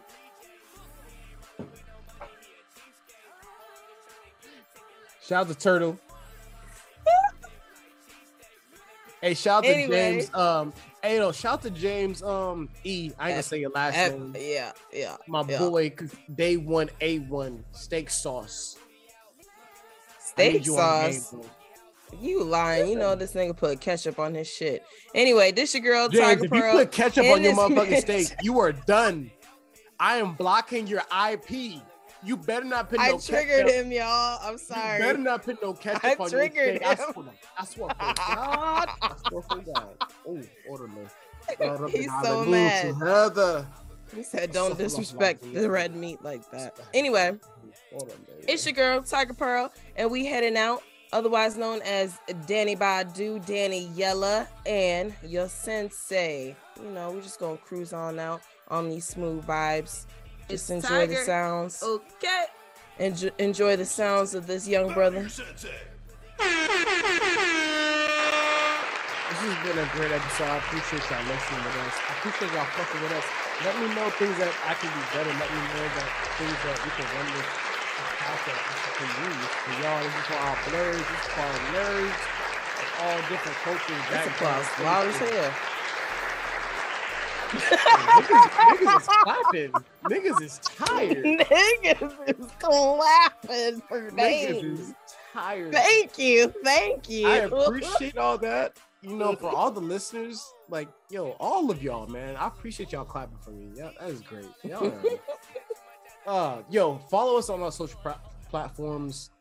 Shout 5.22 5.42
out 5.42 5.48
to 5.48 5.56
Turtle. 5.56 6.00
Hey, 9.22 9.34
shout 9.34 9.66
out 9.66 9.68
to 9.68 9.88
James. 9.88 10.34
Um, 10.34 10.74
hey, 11.04 11.18
no, 11.20 11.32
shout 11.32 11.54
out 11.54 11.62
to 11.64 11.70
James. 11.70 12.22
Um, 12.22 12.70
E. 12.84 13.12
I 13.18 13.28
ain't 13.28 13.34
gonna 13.34 13.44
say 13.44 13.60
your 13.60 13.72
last 13.72 13.96
F- 13.96 14.14
name. 14.14 14.36
yeah, 14.40 14.72
yeah. 14.94 15.18
My 15.28 15.44
yeah. 15.48 15.60
boy, 15.60 15.94
day 16.36 16.58
one, 16.58 16.90
a 17.02 17.20
one 17.20 17.64
steak 17.72 18.10
sauce. 18.10 18.78
Steak 20.20 20.66
you 20.66 20.78
on 20.78 21.04
the 21.04 21.12
game, 21.12 21.20
sauce. 21.20 21.46
You 22.20 22.44
lying? 22.44 22.90
You 22.90 22.98
know 22.98 23.16
this 23.16 23.34
nigga 23.34 23.56
put 23.56 23.80
ketchup 23.80 24.20
on 24.20 24.34
his 24.34 24.48
shit. 24.48 24.84
Anyway, 25.14 25.52
this 25.52 25.74
your 25.74 25.84
girl 25.84 26.10
James, 26.10 26.42
Tiger 26.42 26.46
if 26.46 26.52
you 26.52 26.72
put 26.72 26.92
ketchup 26.92 27.26
on 27.26 27.44
your 27.44 27.54
motherfucking 27.54 28.02
steak, 28.02 28.28
you 28.42 28.60
are 28.60 28.72
done. 28.72 29.32
I 30.00 30.18
am 30.18 30.34
blocking 30.34 30.88
your 30.88 31.04
IP. 31.30 31.82
You 32.24 32.36
better 32.38 32.66
not 32.66 32.90
put 32.90 33.00
I 33.00 33.12
no 33.12 33.20
triggered 33.20 33.68
ketchup. 33.68 33.86
him, 33.86 33.92
y'all. 33.92 34.40
I'm 34.44 34.54
You 34.54 34.58
sorry. 34.58 35.00
better 35.00 35.18
not 35.18 35.44
put 35.44 35.62
no 35.62 35.74
ketchup 35.74 36.04
I 36.04 36.16
on 36.20 36.30
triggered 36.30 36.82
your 36.82 36.94
steak. 36.96 37.00
I 37.00 37.06
him. 37.06 37.14
swear, 37.14 37.26
I 37.58 37.66
swear 37.66 37.90
for 37.90 38.14
God. 38.14 38.90
I 39.02 39.16
swear 39.28 39.42
for 39.44 39.58
God. 39.58 39.96
Oh, 40.28 40.42
order 40.68 40.88
me. 40.88 41.02
He's 41.92 42.12
so 42.24 42.46
mad. 42.46 42.94
Heather. 43.02 43.66
He 44.14 44.22
said, 44.24 44.52
"Don't 44.52 44.78
disrespect 44.78 45.42
the 45.54 45.70
red 45.70 45.96
meat 45.96 46.22
like 46.24 46.50
that." 46.52 46.78
Anyway, 46.94 47.38
it's 48.48 48.66
your 48.66 48.74
girl 48.74 49.02
Tiger 49.02 49.34
Pearl, 49.34 49.72
and 49.96 50.12
we 50.12 50.26
heading 50.26 50.58
out. 50.58 50.84
Otherwise 51.12 51.58
known 51.58 51.82
as 51.84 52.20
Danny 52.46 52.76
Badu, 52.76 53.44
Danny 53.46 53.88
Yella, 53.96 54.48
and 54.68 55.14
your 55.24 55.48
sensei. 55.48 56.56
You 56.84 56.92
know, 56.92 57.12
we're 57.12 57.22
just 57.22 57.40
gonna 57.40 57.58
cruise 57.58 57.94
on 57.94 58.20
out 58.20 58.42
on 58.68 58.90
these 58.90 59.06
smooth 59.08 59.44
vibes. 59.46 60.06
Just 60.50 60.72
It's 60.72 60.84
enjoy 60.84 61.06
the 61.06 61.16
sounds. 61.18 61.84
Okay. 61.84 62.46
Enjoy, 62.98 63.30
enjoy 63.38 63.76
the 63.78 63.86
sounds 63.86 64.34
of 64.34 64.48
this 64.48 64.68
young 64.68 64.92
brother. 64.94 65.22
This 65.22 65.38
has 65.38 65.46
been 69.62 69.78
a 69.78 69.86
great 69.94 70.10
episode. 70.10 70.50
I 70.50 70.58
appreciate 70.58 71.06
y'all 71.06 71.22
listening 71.30 71.62
with 71.62 71.78
us. 71.86 71.94
I 72.02 72.18
appreciate 72.18 72.50
y'all 72.50 72.66
fucking 72.66 72.98
with 72.98 73.14
us. 73.14 73.30
Let 73.62 73.78
me 73.78 73.94
know 73.94 74.10
things 74.18 74.34
that 74.42 74.50
I 74.66 74.74
can 74.74 74.90
do 74.90 75.04
better. 75.14 75.30
Let 75.38 75.50
me 75.54 75.62
know 75.70 75.86
that 75.86 76.10
things 76.42 76.58
that 76.66 76.78
we 76.82 76.90
can 76.98 77.06
run 77.14 77.30
this 77.30 77.46
podcast 78.26 78.66
to 78.98 79.06
use. 79.06 79.54
For 79.54 79.74
y'all, 79.86 80.02
this 80.02 80.18
is 80.18 80.26
for 80.34 80.40
our 80.50 80.58
blurs, 80.66 80.98
this 80.98 81.14
is 81.14 81.30
for 81.30 81.46
our 81.46 81.62
nerds, 81.78 82.20
of 82.74 82.90
all 83.06 83.20
different 83.30 83.58
cultures. 83.62 84.02
That's 84.10 84.34
backgrounds, 84.34 84.66
applause. 84.66 84.82
Loud 84.82 85.06
as 85.14 85.16
everything. 85.22 85.46
hell. 85.46 85.79
Niggas, 87.50 88.50
niggas 88.52 88.98
is 89.00 89.08
clapping. 89.08 89.72
Niggas 90.06 90.42
is 90.42 90.60
tired. 90.60 91.26
Niggas 91.26 92.40
is 92.40 92.52
clapping 92.60 93.82
for 93.88 94.12
Niggas 94.12 94.80
is 94.80 94.94
tired. 95.34 95.72
Thank 95.74 96.18
you. 96.18 96.54
Thank 96.64 97.10
you. 97.10 97.28
I 97.28 97.36
appreciate 97.38 98.18
all 98.18 98.38
that. 98.40 98.78
You 99.02 99.16
know, 99.16 99.34
for 99.36 99.50
all 99.50 99.72
the 99.72 99.80
listeners, 99.80 100.54
like 100.70 100.90
yo, 101.10 101.30
all 101.40 101.72
of 101.72 101.82
y'all, 101.82 102.08
man. 102.08 102.36
I 102.36 102.48
appreciate 102.48 102.92
y'all 102.92 103.06
clapping 103.06 103.38
for 103.38 103.52
me. 103.52 103.72
Yeah, 103.74 103.92
that 104.00 104.10
is 104.10 104.22
great. 104.22 104.50
Y'all 104.64 104.92
uh, 106.28 106.62
yo, 106.70 106.98
follow 107.10 107.38
us 107.38 107.50
on 107.50 107.62
our 107.62 107.72
social 107.72 108.00
pra- 108.02 108.20
platforms. 108.50 109.32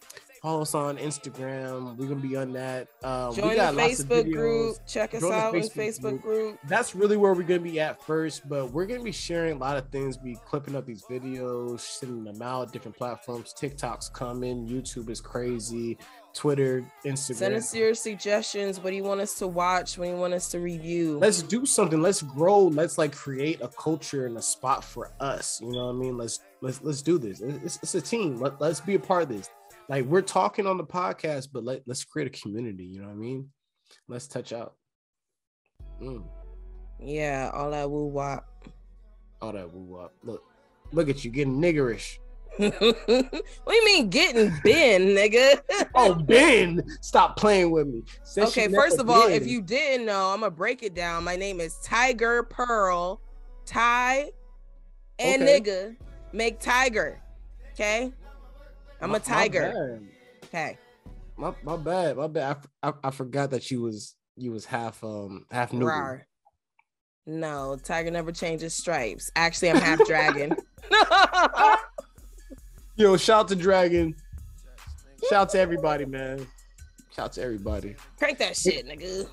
Follow 0.43 0.63
us 0.63 0.75
on 0.75 0.97
Instagram. 0.99 1.97
We're 1.97 2.09
gonna 2.09 2.21
be 2.21 2.37
on 2.37 2.53
that. 2.53 2.89
Um, 3.03 3.31
we 3.31 3.37
Join 3.37 3.49
the 3.51 3.57
got 3.57 3.75
lots 3.75 4.01
of 4.01 4.09
Facebook 4.09 4.33
group. 4.33 4.77
Check 4.87 5.15
us 5.15 5.21
Join 5.21 5.33
out 5.33 5.55
in 5.55 5.63
Facebook 5.63 5.75
Facebook 5.75 6.01
group. 6.01 6.23
group. 6.23 6.59
That's 6.69 6.95
really 6.95 7.17
where 7.17 7.35
we're 7.35 7.43
gonna 7.43 7.61
be 7.61 7.81
at 7.81 8.03
first, 8.03 8.49
but 8.49 8.73
we're 8.73 8.87
gonna 8.87 9.03
be 9.03 9.13
sharing 9.13 9.57
a 9.57 9.59
lot 9.59 9.77
of 9.77 9.89
things. 9.91 10.17
Be 10.17 10.37
clipping 10.47 10.77
up 10.77 10.87
these 10.87 11.03
videos, 11.03 11.81
sending 11.81 12.25
them 12.25 12.43
out, 12.43 12.73
different 12.73 12.97
platforms. 12.97 13.53
TikTok's 13.53 14.09
coming. 14.09 14.67
YouTube 14.69 15.11
is 15.11 15.21
crazy. 15.21 15.99
Twitter, 16.35 16.85
Instagram. 17.05 17.35
Send 17.35 17.55
us 17.55 17.75
your 17.75 17.95
suggestions. 17.95 18.79
What 18.79 18.91
do 18.91 18.97
you 18.97 19.03
want 19.03 19.21
us 19.21 19.35
to 19.39 19.49
watch? 19.49 19.99
What 19.99 20.05
do 20.05 20.11
you 20.13 20.17
want 20.17 20.35
us 20.35 20.49
to 20.51 20.61
review? 20.61 21.19
let's 21.19 21.43
do 21.43 21.67
something 21.67 22.01
let's 22.01 22.23
grow 22.23 22.65
let's 22.65 22.99
like 22.99 23.15
create 23.15 23.61
a 23.61 23.69
culture 23.69 24.27
and 24.27 24.37
a 24.37 24.43
spot 24.43 24.85
for 24.85 25.11
us 25.21 25.61
you 25.61 25.71
know 25.71 25.87
what 25.87 25.93
i 25.95 25.99
mean 25.99 26.17
let's 26.17 26.41
let's 26.61 26.83
let's 26.83 27.03
do 27.03 27.19
this 27.19 27.41
it's, 27.41 27.79
it's 27.83 27.95
a 27.95 28.01
team 28.01 28.41
Let, 28.41 28.61
let's 28.61 28.81
be 28.81 28.95
a 28.95 28.99
part 28.99 29.25
of 29.25 29.29
this 29.29 29.51
like 29.89 30.05
we're 30.05 30.23
talking 30.23 30.67
on 30.67 30.77
the 30.77 30.85
podcast 30.85 31.49
but 31.53 31.65
let, 31.65 31.83
let's 31.87 32.05
create 32.05 32.27
a 32.27 32.41
community 32.41 32.85
you 32.85 33.01
know 33.01 33.07
what 33.07 33.13
i 33.13 33.17
mean 33.17 33.49
let's 34.09 34.27
touch 34.27 34.53
out 34.53 34.75
Mm, 36.01 36.23
yeah, 37.01 37.51
all 37.53 37.73
that 37.73 37.91
woo 37.91 38.07
wop. 38.07 38.47
all 39.43 39.53
that 39.53 39.73
woo 39.73 39.83
wop 39.83 40.15
look 40.23 40.45
look 40.93 41.09
at 41.09 41.25
you 41.25 41.31
getting 41.31 41.61
niggerish 41.61 42.19
what 42.59 42.71
do 42.71 43.75
you 43.75 43.85
mean 43.85 44.09
getting 44.11 44.53
Ben, 44.65 45.03
nigga? 45.09 45.61
oh 45.95 46.15
ben 46.15 46.83
stop 47.01 47.37
playing 47.37 47.71
with 47.71 47.87
me 47.87 48.03
she 48.35 48.41
okay, 48.43 48.69
first 48.69 48.99
of 48.99 49.09
all, 49.11 49.27
did. 49.29 49.43
if 49.43 49.49
you 49.49 49.61
didn't 49.63 50.07
know, 50.07 50.31
I'm 50.33 50.41
gonna 50.41 50.51
break 50.51 50.83
it 50.83 50.95
down. 50.95 51.23
My 51.25 51.37
name 51.37 51.61
is 51.61 51.77
Tiger 51.85 52.43
Pearl. 52.45 53.21
Ty 53.65 54.31
and 55.19 55.43
Okay. 55.43 55.61
nigga 55.61 55.97
make 56.33 56.59
tiger. 56.61 57.21
Okay, 57.73 58.13
I'm 59.01 59.11
My- 59.11 59.17
a 59.19 59.21
tiger. 59.21 60.01
Okay, 60.45 60.79
my, 61.37 61.53
my 61.63 61.77
bad 61.77 62.17
my 62.17 62.27
bad 62.27 62.57
I, 62.83 62.89
I, 62.89 62.93
I 63.05 63.11
forgot 63.11 63.51
that 63.51 63.71
you 63.71 63.81
was 63.83 64.15
you 64.37 64.51
was 64.53 64.65
half 64.65 65.03
um 65.05 65.45
half 65.51 65.73
new. 65.73 65.91
No, 67.27 67.77
tiger 67.83 68.11
never 68.11 68.33
changes 68.33 68.73
stripes. 68.75 69.31
Actually, 69.37 69.71
I'm 69.71 69.77
half 69.77 69.99
dragon. 70.07 70.57
Yo, 72.97 73.17
shout 73.19 73.47
to 73.49 73.55
Dragon. 73.55 74.15
Shout 75.29 75.51
to 75.51 75.59
everybody, 75.61 76.05
man. 76.07 76.47
Shout 77.15 77.33
to 77.35 77.43
everybody. 77.43 77.95
Crank 78.19 78.39
that 78.39 78.57
shit, 78.57 78.87
nigga. 78.87 79.29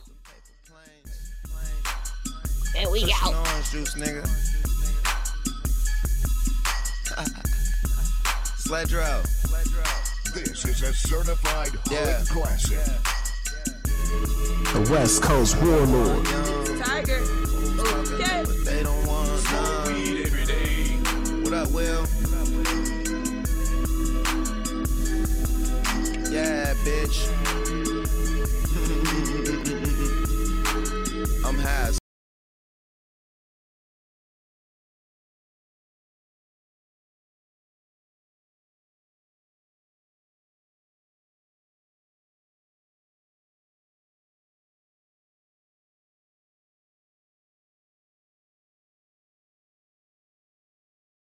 And 2.78 2.92
we 2.92 3.02
Pushing 3.02 3.16
out. 3.24 3.48
orange 3.48 3.72
juice, 3.72 3.96
nigga. 3.96 4.28
Sledge 8.58 8.94
out. 8.96 9.26
This 10.36 10.66
is 10.66 10.84
a 10.84 10.94
certified 10.94 11.72
yeah. 11.90 12.22
classic. 12.28 12.78
Yeah. 12.78 12.98
The 14.74 14.90
West 14.92 15.24
Coast 15.24 15.56
Warlord. 15.62 16.26
Tiger. 16.84 17.22
Okay. 17.80 18.44
They 18.66 18.84
don't 18.84 19.08
want 19.08 19.30
smoke 19.40 19.88
weed 19.88 20.26
every 20.26 20.46
day. 20.46 20.98
What 21.42 21.54
up, 21.54 21.72
Will? 21.72 22.06
Yeah, 26.30 26.74
bitch. 26.84 27.32